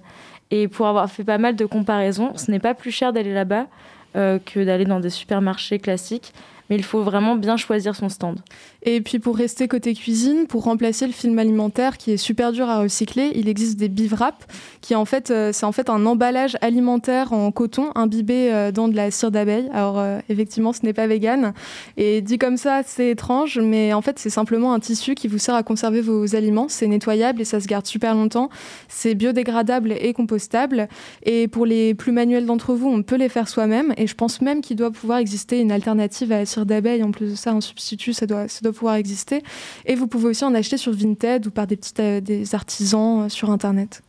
Et 0.52 0.68
pour 0.68 0.86
avoir 0.88 1.10
fait 1.10 1.24
pas 1.24 1.40
mal 1.40 1.56
de 1.56 1.66
comparaisons, 1.66 2.34
ce 2.36 2.52
n'est 2.52 2.60
pas 2.60 2.76
plus 2.76 2.92
cher 2.92 3.14
d'aller 3.14 3.34
là-bas 3.34 3.66
que 4.14 4.64
d'aller 4.64 4.86
dans 4.86 5.00
des 5.00 5.10
supermarchés 5.10 5.80
classiques. 5.80 6.34
Mais 6.72 6.78
il 6.78 6.84
faut 6.84 7.02
vraiment 7.02 7.36
bien 7.36 7.58
choisir 7.58 7.98
son 7.98 8.08
stand. 8.08 8.40
Et 8.84 9.02
puis 9.02 9.20
pour 9.20 9.36
rester 9.36 9.68
côté 9.68 9.94
cuisine, 9.94 10.48
pour 10.48 10.64
remplacer 10.64 11.06
le 11.06 11.12
film 11.12 11.38
alimentaire 11.38 11.98
qui 11.98 12.12
est 12.12 12.18
super 12.18 12.54
dur 12.54 12.70
à 12.70 12.80
recycler, 12.80 13.34
il 13.36 13.50
existe 13.50 13.78
des 13.78 13.90
bivraps 13.90 14.48
qui 14.80 14.96
en 14.96 15.04
fait 15.04 15.32
euh, 15.32 15.52
c'est 15.52 15.66
en 15.66 15.74
fait 15.74 15.90
un 15.90 16.06
emballage 16.06 16.58
alimentaire 16.62 17.34
en 17.34 17.52
coton 17.52 17.92
imbibé 17.94 18.54
euh, 18.54 18.72
dans 18.72 18.88
de 18.88 18.96
la 18.96 19.12
cire 19.12 19.30
d'abeille. 19.32 19.70
Alors 19.74 20.00
euh, 20.00 20.20
effectivement, 20.30 20.72
ce 20.72 20.84
n'est 20.84 20.94
pas 20.94 21.08
vegan 21.08 21.54
et 21.98 22.22
dit 22.22 22.38
comme 22.38 22.56
ça, 22.56 22.84
c'est 22.86 23.10
étrange, 23.10 23.60
mais 23.60 23.94
en 23.94 24.02
fait, 24.02 24.18
c'est 24.18 24.30
simplement 24.30 24.74
un 24.74 24.80
tissu 24.80 25.14
qui 25.14 25.28
vous 25.28 25.40
sert 25.40 25.56
à 25.56 25.64
conserver 25.64 26.00
vos 26.00 26.36
aliments, 26.38 26.68
c'est 26.70 26.88
nettoyable 26.88 27.42
et 27.42 27.46
ça 27.46 27.60
se 27.60 27.68
garde 27.68 27.86
super 27.86 28.16
longtemps. 28.16 28.50
C'est 28.88 29.14
biodégradable 29.14 29.92
et 29.92 30.14
compostable 30.14 30.88
et 31.24 31.50
pour 31.50 31.66
les 31.66 31.94
plus 31.96 32.14
manuels 32.14 32.46
d'entre 32.46 32.74
vous, 32.74 32.88
on 32.88 33.04
peut 33.04 33.18
les 33.18 33.30
faire 33.30 33.50
soi-même 33.50 33.94
et 33.98 34.08
je 34.08 34.16
pense 34.16 34.42
même 34.42 34.62
qu'il 34.62 34.78
doit 34.78 34.92
pouvoir 34.92 35.18
exister 35.18 35.60
une 35.60 35.74
alternative 35.74 36.32
à 36.32 36.38
la 36.38 36.46
cire 36.46 36.61
d'abeille 36.66 37.04
en 37.04 37.12
plus 37.12 37.32
de 37.32 37.36
ça, 37.36 37.52
un 37.52 37.62
substitut, 37.62 38.14
ça 38.14 38.26
doit 38.26 38.48
ça 38.48 38.60
doit 38.62 38.74
pouvoir 38.74 38.96
exister. 38.96 39.42
Et 39.86 39.96
vous 39.96 40.08
pouvez 40.08 40.28
aussi 40.30 40.44
en 40.46 40.54
acheter 40.54 40.78
sur 40.78 40.92
Vinted 40.94 41.46
ou 41.48 41.52
par 41.52 41.68
des 41.68 41.76
petits 41.78 41.94
euh, 42.00 42.22
des 42.22 42.56
artisans 42.56 43.24
euh, 43.24 43.30
sur 43.30 43.50
Internet. 43.50 44.02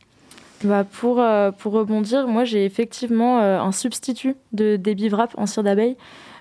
Bah 0.65 0.85
pour, 0.85 1.21
euh, 1.21 1.51
pour 1.51 1.73
rebondir, 1.73 2.29
moi 2.29 2.45
j'ai 2.45 2.65
effectivement 2.65 3.41
euh, 3.41 3.59
un 3.61 3.73
substitut 3.73 4.37
de, 4.53 4.77
des 4.77 4.95
bivraps 4.95 5.35
en 5.37 5.47
cire 5.47 5.65
d'abeille, 5.65 5.97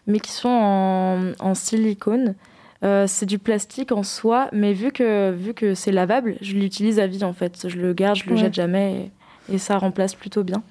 mais 0.06 0.20
qui 0.20 0.32
sont 0.32 0.48
en, 0.50 1.32
en 1.40 1.56
silicone. 1.56 2.36
Euh, 2.84 3.06
c'est 3.08 3.26
du 3.28 3.40
plastique 3.40 3.92
en 3.92 4.04
soi, 4.04 4.48
mais 4.54 4.74
vu 4.74 4.92
que, 4.92 5.32
vu 5.32 5.54
que 5.54 5.74
c'est 5.76 5.92
lavable, 5.92 6.36
je 6.42 6.54
l'utilise 6.54 7.00
à 7.00 7.08
vie 7.08 7.24
en 7.24 7.34
fait. 7.34 7.68
Je 7.68 7.78
le 7.78 7.94
garde, 7.94 8.16
je 8.18 8.26
le 8.26 8.34
Ouais. 8.34 8.38
jette 8.42 8.54
jamais 8.56 9.12
et, 9.50 9.56
et 9.56 9.58
ça 9.58 9.78
remplace 9.80 10.14
plutôt 10.16 10.44
bien. 10.44 10.62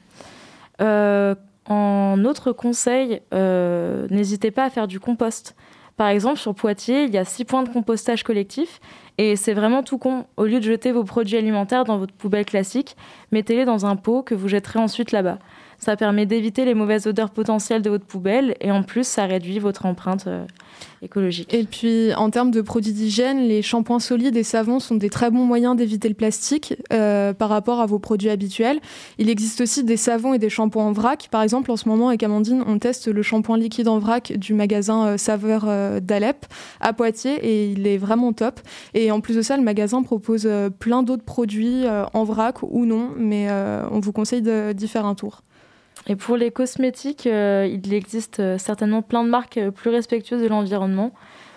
En 1.71 2.25
autre 2.25 2.51
conseil, 2.51 3.23
euh, 3.33 4.09
n'hésitez 4.11 4.51
pas 4.51 4.65
à 4.65 4.71
faire 4.71 4.89
du 4.89 4.99
compost. 4.99 5.55
Par 5.97 6.09
exemple, 6.09 6.39
sur 6.39 6.53
Poitiers, 6.53 7.05
il 7.05 7.15
y 7.15 7.19
a 7.19 7.25
six 7.25 7.45
points 7.45 7.63
de 7.63 7.69
compostage 7.69 8.25
collectif 8.25 8.81
et 9.19 9.37
c'est 9.37 9.55
vraiment 9.55 9.85
tout 9.85 9.97
con. 9.97 10.27
Au 10.37 10.47
lieu 10.47 10.59
de 10.59 10.65
jeter 10.65 10.91
vos 10.91 11.05
produits 11.05 11.37
alimentaires 11.37 11.85
dans 11.85 11.97
votre 11.97 12.13
poubelle 12.13 12.45
classique, 12.45 12.97
mettez-les 13.31 13.67
dans 13.67 13.87
un 13.87 13.95
pot 13.95 14.23
que 14.23 14.35
vous 14.35 14.49
jetterez 14.49 14.81
ensuite 14.81 15.13
là-bas. 15.13 15.39
Ça 15.81 15.97
permet 15.97 16.27
d'éviter 16.27 16.65
les 16.65 16.75
mauvaises 16.75 17.07
odeurs 17.07 17.31
potentielles 17.31 17.83
de 17.83 17.91
votre 17.91 18.05
poubelle 18.05 18.55
et 18.61 18.71
en 18.71 18.83
plus, 18.83 19.05
ça 19.05 19.25
réduit 19.25 19.59
votre 19.59 19.87
empreinte 19.87 20.27
euh, 20.27 20.45
écologique. 21.03 21.53
Et 21.55 21.65
puis, 21.65 22.13
en 22.15 22.31
termes 22.31 22.51
de 22.51 22.61
produits 22.61 22.93
d'hygiène, 22.93 23.41
les 23.41 23.63
shampoings 23.63 24.01
solides 24.01 24.37
et 24.37 24.43
savons 24.43 24.79
sont 24.79 24.95
des 24.95 25.09
très 25.09 25.31
bons 25.31 25.45
moyens 25.45 25.77
d'éviter 25.77 26.09
le 26.09 26.15
plastique 26.15 26.75
euh, 26.93 27.33
par 27.33 27.49
rapport 27.49 27.81
à 27.81 27.87
vos 27.87 27.99
produits 27.99 28.29
habituels. 28.29 28.81
Il 29.19 29.31
existe 29.31 29.61
aussi 29.63 29.83
des 29.85 29.97
savons 29.97 30.35
et 30.35 30.39
des 30.39 30.51
shampoings 30.51 30.85
en 30.85 30.93
vrac. 30.93 31.29
Par 31.31 31.43
exemple, 31.43 31.71
en 31.71 31.77
ce 31.77 31.89
moment, 31.89 32.09
avec 32.09 32.23
Amandine, 32.23 32.63
on 32.67 32.79
teste 32.79 33.09
le 33.09 33.23
shampoing 33.23 33.57
liquide 33.57 33.89
en 33.89 33.99
vrac 33.99 34.33
du 34.37 34.55
magasin 34.55 35.07
euh, 35.07 35.17
Saveur 35.17 35.65
euh, 35.67 36.01
d'Alep 36.01 36.47
à 36.81 36.93
Poitiers 36.93 37.37
et 37.43 37.71
il 37.71 37.87
est 37.87 37.99
vraiment 37.99 38.33
top. 38.33 38.61
Et 38.95 39.11
en 39.11 39.21
plus 39.21 39.37
de 39.37 39.43
ça, 39.43 39.57
le 39.57 39.63
magasin 39.63 40.03
propose 40.03 40.49
plein 40.79 41.03
d'autres 41.03 41.25
produits 41.25 41.85
en 42.13 42.25
vrac 42.25 42.63
ou 42.63 42.85
non, 42.87 43.11
mais 43.17 43.49
on 43.91 44.01
vous 44.01 44.13
conseille 44.13 44.43
d'y 44.43 44.89
faire 44.89 45.07
un 45.07 45.15
tour. 45.15 45.43
Et 46.07 46.17
pour 46.17 46.37
les 46.37 46.51
cosmétiques, 46.51 47.27
euh, 47.27 47.69
il 47.71 47.93
existe 47.93 48.41
euh, 48.41 48.59
certainement 48.59 49.03
plein 49.03 49.23
de 49.23 49.29
marques 49.29 49.59
euh, 49.59 49.71
plus 49.71 49.91
respectueuses 49.91 50.43
de 50.43 50.49
l'environnement. 50.49 51.13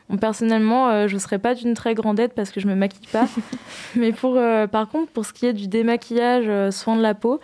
Bon, 0.09 0.17
personnellement, 0.17 0.89
euh, 0.89 1.07
je 1.07 1.15
ne 1.15 1.19
serais 1.19 1.39
pas 1.39 1.55
d'une 1.55 1.73
très 1.73 1.95
grande 1.95 2.19
aide 2.19 2.33
parce 2.33 2.51
que 2.51 2.59
je 2.59 2.67
me 2.67 2.75
maquille 2.75 3.07
pas. 3.07 3.27
Mais 3.95 4.11
pour, 4.11 4.35
euh, 4.37 4.67
par 4.67 4.89
contre, 4.89 5.11
pour 5.11 5.25
ce 5.25 5.33
qui 5.33 5.45
est 5.45 5.53
du 5.53 5.67
démaquillage, 5.67 6.45
euh, 6.47 6.71
soin 6.71 6.95
de 6.95 7.01
la 7.01 7.13
peau, 7.13 7.39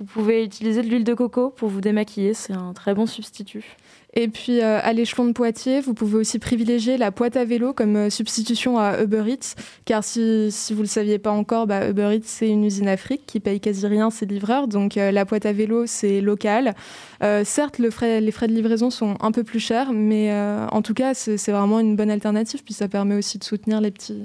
vous 0.00 0.06
pouvez 0.06 0.44
utiliser 0.44 0.82
de 0.82 0.88
l'huile 0.88 1.04
de 1.04 1.14
coco 1.14 1.50
pour 1.50 1.68
vous 1.68 1.80
démaquiller. 1.80 2.34
C'est 2.34 2.54
un 2.54 2.72
très 2.72 2.94
bon 2.94 3.06
substitut. 3.06 3.76
Et 4.14 4.28
puis 4.28 4.60
euh, 4.60 4.80
à 4.82 4.92
l'échelon 4.92 5.26
de 5.26 5.32
Poitiers, 5.32 5.80
vous 5.80 5.94
pouvez 5.94 6.18
aussi 6.18 6.40
privilégier 6.40 6.96
la 6.96 7.12
boîte 7.12 7.36
à 7.36 7.44
vélo 7.44 7.72
comme 7.72 7.94
euh, 7.96 8.10
substitution 8.10 8.76
à 8.78 9.00
Uber 9.02 9.22
Eats, 9.28 9.54
car 9.84 10.02
si, 10.02 10.48
si 10.50 10.72
vous 10.72 10.80
ne 10.80 10.84
le 10.84 10.88
saviez 10.88 11.18
pas 11.18 11.30
encore, 11.30 11.68
bah, 11.68 11.88
Uber 11.88 12.16
Eats 12.16 12.24
c'est 12.24 12.48
une 12.48 12.64
usine 12.64 12.88
Afrique 12.88 13.22
qui 13.26 13.38
paye 13.38 13.60
quasi 13.60 13.86
rien 13.86 14.10
ses 14.10 14.26
livreurs, 14.26 14.66
donc 14.66 14.96
euh, 14.96 15.12
la 15.12 15.24
boîte 15.24 15.46
à 15.46 15.52
vélo 15.52 15.86
c'est 15.86 16.20
local. 16.20 16.74
Certes, 17.44 17.78
le 17.78 17.90
frais, 17.90 18.22
les 18.22 18.32
frais 18.32 18.48
de 18.48 18.54
livraison 18.54 18.88
sont 18.88 19.14
un 19.20 19.30
peu 19.30 19.44
plus 19.44 19.60
chers, 19.60 19.92
mais 19.92 20.32
en 20.72 20.80
tout 20.80 20.94
cas 20.94 21.12
c'est 21.12 21.52
vraiment 21.52 21.78
une 21.78 21.94
bonne 21.94 22.10
alternative, 22.10 22.64
puis 22.64 22.72
ça 22.72 22.88
permet 22.88 23.14
aussi 23.14 23.36
de 23.36 23.44
soutenir 23.44 23.82
les 23.82 23.90
petits, 23.90 24.24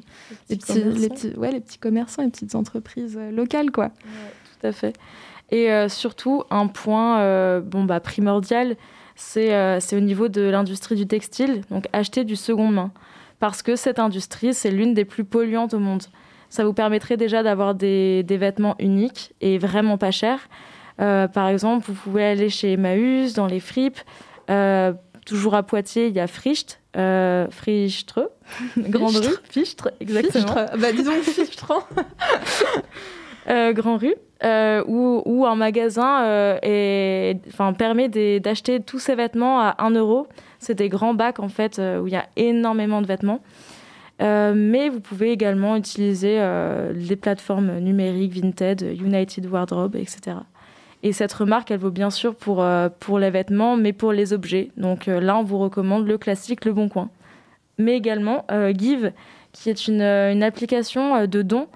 les 0.50 0.56
petits, 0.56 0.74
commerçants. 0.74 1.00
les 1.02 1.10
petits, 1.10 1.34
ouais, 1.38 1.52
les 1.52 1.60
petits 1.60 1.78
commerçants, 1.78 2.22
les 2.24 2.30
petites 2.30 2.56
entreprises 2.56 3.20
locales 3.34 3.72
quoi. 3.72 3.90
Tout 3.90 4.68
à 4.68 4.72
fait. 4.72 4.96
Et 5.52 5.70
surtout, 5.90 6.44
un 6.52 6.68
point 6.68 7.60
bon, 7.60 7.84
bah, 7.84 8.00
primordial, 8.00 8.78
c'est 9.16 9.53
euh, 9.53 9.80
c'est 9.80 9.95
au 9.95 10.01
niveau 10.01 10.28
de 10.28 10.41
l'industrie 10.41 10.95
du 10.95 11.07
textile, 11.07 11.61
donc 11.72 11.88
acheter 11.93 12.24
du 12.24 12.36
seconde 12.36 12.74
main. 12.74 12.91
Parce 13.39 13.61
que 13.61 13.76
cette 13.76 13.99
industrie, 13.99 14.53
c'est 14.53 14.72
l'une 14.72 14.93
des 14.93 15.05
plus 15.05 15.26
polluantes 15.26 15.74
au 15.74 15.80
monde. 15.80 16.03
Ça 16.49 16.63
vous 16.63 16.74
permettrait 16.74 17.18
déjà 17.18 17.43
d'avoir 17.43 17.76
des, 17.76 18.24
des 18.24 18.38
vêtements 18.38 18.76
uniques 18.80 19.34
et 19.41 19.57
vraiment 19.57 19.97
pas 19.97 20.11
chers. 20.11 20.47
Euh, 21.01 21.28
par 21.28 21.49
exemple, 21.49 21.86
vous 21.88 21.93
pouvez 21.93 22.24
aller 22.24 22.49
chez 22.49 22.74
Emmaüs, 22.74 23.34
dans 23.34 23.47
les 23.47 23.59
fripes. 23.59 23.99
Euh, 24.49 24.93
toujours 25.26 25.55
à 25.55 25.63
Poitiers, 25.63 26.07
il 26.07 26.16
y 26.16 26.20
a 26.20 26.28
Fricht, 26.28 26.80
euh, 26.95 27.47
Frichtre, 27.49 28.30
Grande. 28.78 29.16
Rue, 29.16 29.36
Fichtre, 29.49 29.91
exactement. 29.99 30.45
Fichtre. 30.45 30.78
Bah 30.78 30.91
dis 30.91 31.03
donc 31.03 31.22
Fichtre. 31.24 31.74
euh, 33.48 33.74
Grand 33.74 33.98
Rue, 33.98 34.16
euh, 34.43 34.84
où, 34.88 35.46
un 35.46 35.56
magasin 35.56 36.24
euh, 36.24 37.34
permet 37.78 38.10
d'acheter 38.39 38.80
tous 38.80 39.00
ses 39.00 39.16
vêtements 39.16 39.60
à 39.60 39.76
1 39.80 39.91
euro. 39.91 40.28
C'est 40.60 40.76
des 40.76 40.89
grands 40.89 41.14
bacs 41.14 41.39
en 41.39 41.50
fait 41.50 41.80
où 41.80 42.08
il 42.08 42.14
y 42.14 42.16
a 42.16 42.26
énormément 42.36 43.02
de 43.02 43.08
vêtements. 43.08 43.41
Mais 44.20 44.89
vous 44.89 45.00
pouvez 45.00 45.32
également 45.32 45.76
utiliser 45.76 46.39
les 46.93 47.16
plateformes 47.16 47.80
numériques 47.80 48.34
Vinted, 48.34 48.82
United 48.82 49.46
Wardrobe, 49.46 49.96
etc. 49.96 50.38
Et 51.04 51.14
cette 51.14 51.34
remarque, 51.34 51.70
elle 51.70 51.80
vaut 51.80 51.91
bien 51.91 52.10
sûr 52.10 52.34
pour, 52.34 52.64
les 53.20 53.30
vêtements, 53.30 53.78
mais 53.78 53.93
pour 53.93 54.12
les 54.12 54.34
objets. 54.34 54.72
Donc 54.76 55.06
là, 55.06 55.38
on 55.38 55.43
vous 55.43 55.60
recommande 55.60 56.08
le 56.08 56.18
classique 56.18 56.66
Le 56.66 56.74
Bon 56.74 56.89
Coin. 56.89 57.10
Mais 57.78 57.96
également 57.96 58.46
Give, 58.76 59.12
qui 59.52 59.70
est 59.70 59.88
une, 59.88 60.02
une 60.02 60.41
application 60.41 61.28
de 61.28 61.41
dons 61.43 61.68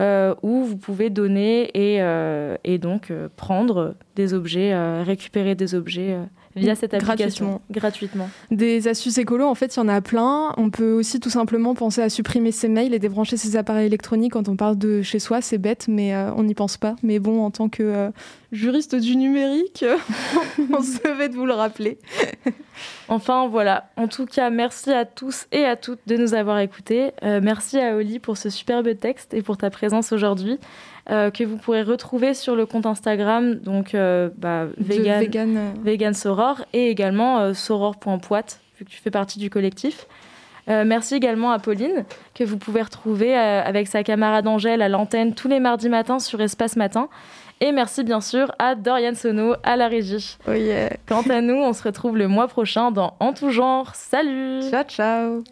euh, 0.00 0.34
où 0.42 0.64
vous 0.64 0.76
pouvez 0.76 1.08
donner 1.08 1.70
et, 1.74 2.02
euh, 2.02 2.56
donc 2.78 3.12
euh, 3.12 3.28
prendre 3.36 3.94
des 4.16 4.34
objets, 4.34 4.74
récupérer 5.02 5.54
des 5.54 5.74
objets 5.74 6.18
via 6.56 6.74
cette 6.74 6.94
application 6.94 7.60
gratuitement. 7.70 8.28
Des 8.50 8.88
astuces 8.88 9.18
écolo, 9.18 9.46
en 9.46 9.54
fait, 9.54 9.74
il 9.76 9.78
y 9.78 9.82
en 9.82 9.88
a 9.88 10.00
plein. 10.00 10.52
On 10.56 10.70
peut 10.70 10.92
aussi 10.92 11.20
tout 11.20 11.30
simplement 11.30 11.74
penser 11.74 12.02
à 12.02 12.08
supprimer 12.08 12.52
ses 12.52 12.68
mails 12.68 12.94
et 12.94 12.98
débrancher 12.98 13.36
ses 13.36 13.56
appareils 13.56 13.86
électroniques 13.86 14.32
quand 14.32 14.48
on 14.48 14.56
parle 14.56 14.78
de 14.78 15.02
chez 15.02 15.18
soi. 15.18 15.40
C'est 15.40 15.58
bête, 15.58 15.86
mais 15.88 16.14
euh, 16.14 16.30
on 16.36 16.44
n'y 16.44 16.54
pense 16.54 16.76
pas. 16.76 16.96
Mais 17.02 17.18
bon, 17.18 17.44
en 17.44 17.50
tant 17.50 17.68
que 17.68 17.82
euh, 17.82 18.10
juriste 18.52 18.94
du 18.94 19.16
numérique, 19.16 19.84
on 20.72 20.82
se 20.82 21.02
devait 21.02 21.28
de 21.28 21.34
vous 21.34 21.46
le 21.46 21.54
rappeler. 21.54 21.98
Enfin 23.08 23.46
voilà, 23.48 23.90
en 23.96 24.08
tout 24.08 24.26
cas 24.26 24.50
merci 24.50 24.90
à 24.90 25.04
tous 25.04 25.46
et 25.52 25.64
à 25.64 25.76
toutes 25.76 26.00
de 26.06 26.16
nous 26.16 26.34
avoir 26.34 26.58
écoutés. 26.58 27.12
Euh, 27.22 27.40
merci 27.42 27.78
à 27.78 27.94
Oli 27.94 28.18
pour 28.18 28.36
ce 28.36 28.50
superbe 28.50 28.98
texte 28.98 29.34
et 29.34 29.42
pour 29.42 29.56
ta 29.56 29.70
présence 29.70 30.12
aujourd'hui 30.12 30.58
euh, 31.10 31.30
que 31.30 31.44
vous 31.44 31.56
pourrez 31.56 31.82
retrouver 31.82 32.34
sur 32.34 32.56
le 32.56 32.66
compte 32.66 32.86
Instagram 32.86 33.56
donc 33.56 33.94
euh, 33.94 34.30
bah, 34.36 34.66
vegan, 34.78 35.20
vegan, 35.20 35.56
euh, 35.56 35.70
vegan 35.82 36.14
Soror 36.14 36.64
et 36.72 36.88
également 36.90 37.40
euh, 37.40 37.54
soror.poite 37.54 38.60
vu 38.78 38.84
que 38.84 38.90
tu 38.90 38.98
fais 38.98 39.10
partie 39.10 39.38
du 39.38 39.50
collectif. 39.50 40.06
Euh, 40.68 40.84
merci 40.86 41.14
également 41.14 41.50
à 41.50 41.58
Pauline 41.58 42.04
que 42.34 42.42
vous 42.42 42.56
pouvez 42.56 42.82
retrouver 42.82 43.36
euh, 43.36 43.62
avec 43.62 43.86
sa 43.86 44.02
camarade 44.02 44.46
Angèle 44.46 44.80
à 44.80 44.88
l'antenne 44.88 45.34
tous 45.34 45.48
les 45.48 45.60
mardis 45.60 45.90
matins 45.90 46.18
sur 46.18 46.40
Espace 46.40 46.76
Matin. 46.76 47.08
Et 47.60 47.70
merci 47.70 48.02
bien 48.02 48.20
sûr 48.20 48.50
à 48.58 48.74
Dorian 48.74 49.14
Sono 49.14 49.54
à 49.62 49.76
la 49.76 49.88
régie. 49.88 50.38
Oh 50.48 50.52
yeah. 50.52 50.90
Quant 51.06 51.22
à 51.28 51.40
nous, 51.40 51.54
on 51.54 51.72
se 51.72 51.82
retrouve 51.82 52.16
le 52.16 52.28
mois 52.28 52.48
prochain 52.48 52.90
dans 52.90 53.14
En 53.20 53.32
tout 53.32 53.50
genre. 53.50 53.94
Salut 53.94 54.62
Ciao, 54.70 54.84
ciao 54.84 55.44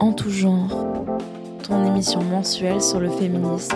En 0.00 0.12
tout 0.12 0.30
genre, 0.30 1.03
ton 1.68 1.84
émission 1.86 2.22
mensuelle 2.22 2.82
sur 2.82 3.00
le 3.00 3.08
féminisme. 3.10 3.74